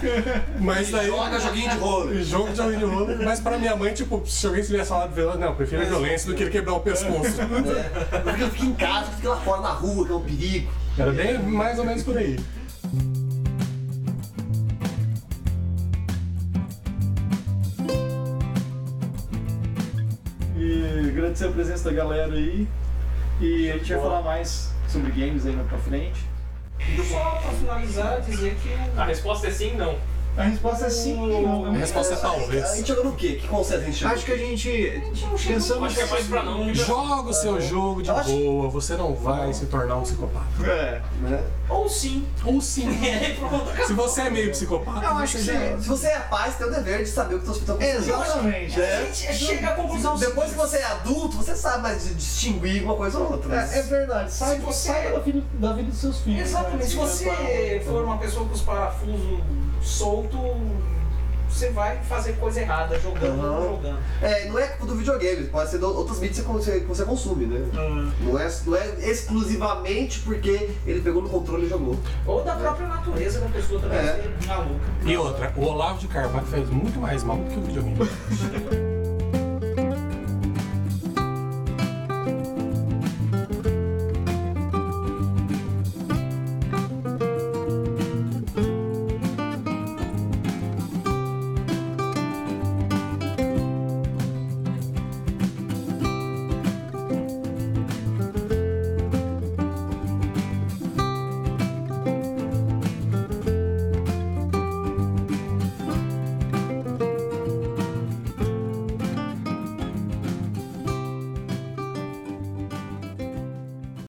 Mas 0.60 0.92
daí. 0.92 1.08
Joga 1.08 1.40
joguinho 1.40 1.70
de 1.70 1.78
roller. 1.78 2.24
Jogo 2.24 2.50
de 2.50 2.58
joguinho 2.58 2.80
de 2.80 2.86
roller, 2.86 3.24
mas 3.24 3.40
pra 3.40 3.58
minha 3.58 3.74
mãe, 3.74 3.94
tipo, 3.94 4.22
se 4.26 4.46
alguém 4.46 4.62
tivesse 4.62 4.90
falado 4.90 5.10
de 5.10 5.16
violência, 5.16 5.40
não, 5.40 5.48
eu 5.48 5.56
prefiro 5.56 5.82
a 5.82 5.86
violência 5.86 6.30
do 6.30 6.36
que 6.36 6.44
ele 6.44 6.52
quebrar 6.52 6.74
o 6.74 6.82
pescoço. 6.82 7.40
É. 7.42 8.20
Porque 8.20 8.44
eu 8.44 8.50
fico 8.50 8.66
em 8.66 8.74
casa, 8.74 9.12
fico 9.12 9.30
lá 9.30 9.38
fora 9.38 9.62
na 9.62 9.70
rua, 9.70 10.06
que 10.06 10.12
é 10.12 10.16
um 10.16 10.22
perigo. 10.22 10.72
Era 10.98 11.12
bem 11.14 11.38
mais 11.40 11.80
ou 11.80 11.86
menos 11.86 12.04
por 12.04 12.18
aí. 12.18 12.38
Agradecer 21.32 21.46
a 21.48 21.52
presença 21.52 21.90
da 21.90 21.96
galera 21.96 22.34
aí. 22.34 22.68
E 23.40 23.72
a 23.72 23.78
gente 23.78 23.94
vai 23.94 24.02
falar 24.02 24.22
mais 24.22 24.72
sobre 24.88 25.12
games 25.12 25.46
aí 25.46 25.56
mais 25.56 25.68
pra 25.68 25.78
frente. 25.78 26.26
Só 27.10 27.20
pra 27.20 27.52
finalizar, 27.52 28.22
dizer 28.22 28.56
que 28.56 29.00
A 29.00 29.06
resposta 29.06 29.48
é 29.48 29.52
sim, 29.52 29.76
não. 29.76 29.98
A 30.38 30.44
resposta 30.44 30.86
é 30.86 30.90
sim 30.90 31.20
ou 31.20 31.42
não. 31.42 31.66
A 31.66 31.72
resposta 31.78 32.14
é 32.14 32.18
A 32.18 32.20
talvez. 32.22 32.76
gente 32.78 32.88
jogou 32.88 33.06
no 33.06 33.16
quê? 33.16 33.38
Que 33.42 33.48
conceito 33.48 33.82
a 33.82 33.86
gente? 33.86 34.06
Acho 34.06 34.26
que 34.26 34.32
a 34.32 34.38
gente, 34.38 35.04
pensando 35.46 35.86
Acho 35.86 35.96
que 35.96 36.02
é 36.02 36.06
mais 36.06 36.28
pra 36.28 36.44
não. 36.44 36.64
pra- 36.66 36.74
Joga 36.74 37.30
o 37.30 37.34
seu 37.34 37.60
jogo 37.62 38.02
de 38.02 38.10
Eu 38.10 38.16
acho- 38.18 38.30
boa, 38.32 38.70
você 38.70 38.96
não 38.96 39.14
vai 39.14 39.54
se 39.54 39.66
tornar 39.66 39.98
um 39.98 40.02
psicopata. 40.04 40.46
É. 40.66 41.02
Né? 41.22 41.44
ou 41.70 41.88
sim. 41.88 42.26
Ou 42.46 42.60
sim. 42.62 42.88
Pronto, 43.40 43.86
Se 43.88 43.94
você 43.94 44.22
é 44.22 44.30
meio 44.30 44.52
psicopata, 44.52 45.06
Eu 45.06 45.18
acho 45.18 45.38
que 45.38 45.44
já 45.44 45.54
sim. 45.54 45.82
Se 45.82 45.88
você 45.88 46.08
é 46.08 46.20
pai, 46.20 46.50
você 46.52 46.58
tem 46.58 46.68
o 46.68 46.72
dever 46.72 47.04
de 47.04 47.10
saber 47.10 47.36
o 47.36 47.40
que 47.40 47.50
estão 47.52 47.76
acontecendo. 47.76 48.04
Exatamente. 48.10 48.82
A 48.82 49.02
gente 49.04 49.34
chega 49.36 49.68
à 49.70 49.76
conclusão 49.76 50.18
Depois 50.18 50.50
que 50.52 50.58
você 50.58 50.78
é 50.78 50.84
adulto, 50.86 51.38
você 51.38 51.56
sabe 51.56 51.84
mais 51.84 52.04
distinguir 52.16 52.84
uma 52.84 52.96
coisa 52.96 53.20
ou 53.20 53.32
outra. 53.34 53.56
É, 53.74 53.80
é 53.80 53.82
verdade. 53.84 54.32
Sai, 54.34 54.60
você- 54.60 54.88
sai 54.90 55.12
da, 55.12 55.20
vida, 55.20 55.44
da 55.54 55.74
vida 55.74 55.90
dos 55.90 56.00
seus 56.00 56.20
filhos. 56.20 56.42
Exatamente. 56.50 56.78
né? 56.84 56.86
Se 56.90 56.96
você 56.96 57.82
for 57.86 58.04
uma 58.04 58.18
pessoa 58.18 58.46
com 58.48 58.54
os 58.54 58.62
parafusos 58.62 59.40
soltos, 59.82 60.40
você 61.50 61.70
vai 61.72 61.98
fazer 62.04 62.34
coisa 62.34 62.62
errada 62.62 62.98
jogando 63.00 63.36
não 63.42 63.72
jogando. 63.76 64.00
É, 64.22 64.48
não 64.48 64.58
é 64.58 64.68
culpa 64.68 64.86
do 64.86 64.96
videogame, 64.96 65.48
pode 65.48 65.70
ser 65.70 65.80
de 65.80 65.84
outras 65.84 66.20
mídias 66.20 66.46
que 66.46 66.52
você, 66.52 66.80
que 66.80 66.86
você 66.86 67.04
consome, 67.04 67.46
né? 67.46 67.60
Não 68.22 68.40
é, 68.40 68.50
não 68.66 68.76
é 68.76 68.88
exclusivamente 69.10 70.20
porque 70.22 70.70
ele 70.88 71.02
pegou 71.02 71.22
no 71.22 71.30
controle 71.30 71.66
e 71.66 71.70
jogou. 71.70 72.00
Ou 72.26 72.44
da 72.44 72.56
própria 72.56 72.88
natureza 72.88 73.42
da 73.42 73.48
pessoa 73.48 73.82
também 73.82 73.98
É. 74.00 74.04
ser 74.40 74.48
maluca. 74.48 74.80
E 75.06 75.18
outra, 75.18 75.54
o 75.58 75.66
Olavo 75.66 76.00
de 76.00 76.08
Carvalho 76.08 76.46
faz 76.48 76.70
muito 76.70 77.00
mais 77.00 77.24
mal 77.24 77.36
do 77.38 77.50
que 77.50 77.60
o 77.60 77.62
videogame. 77.64 77.98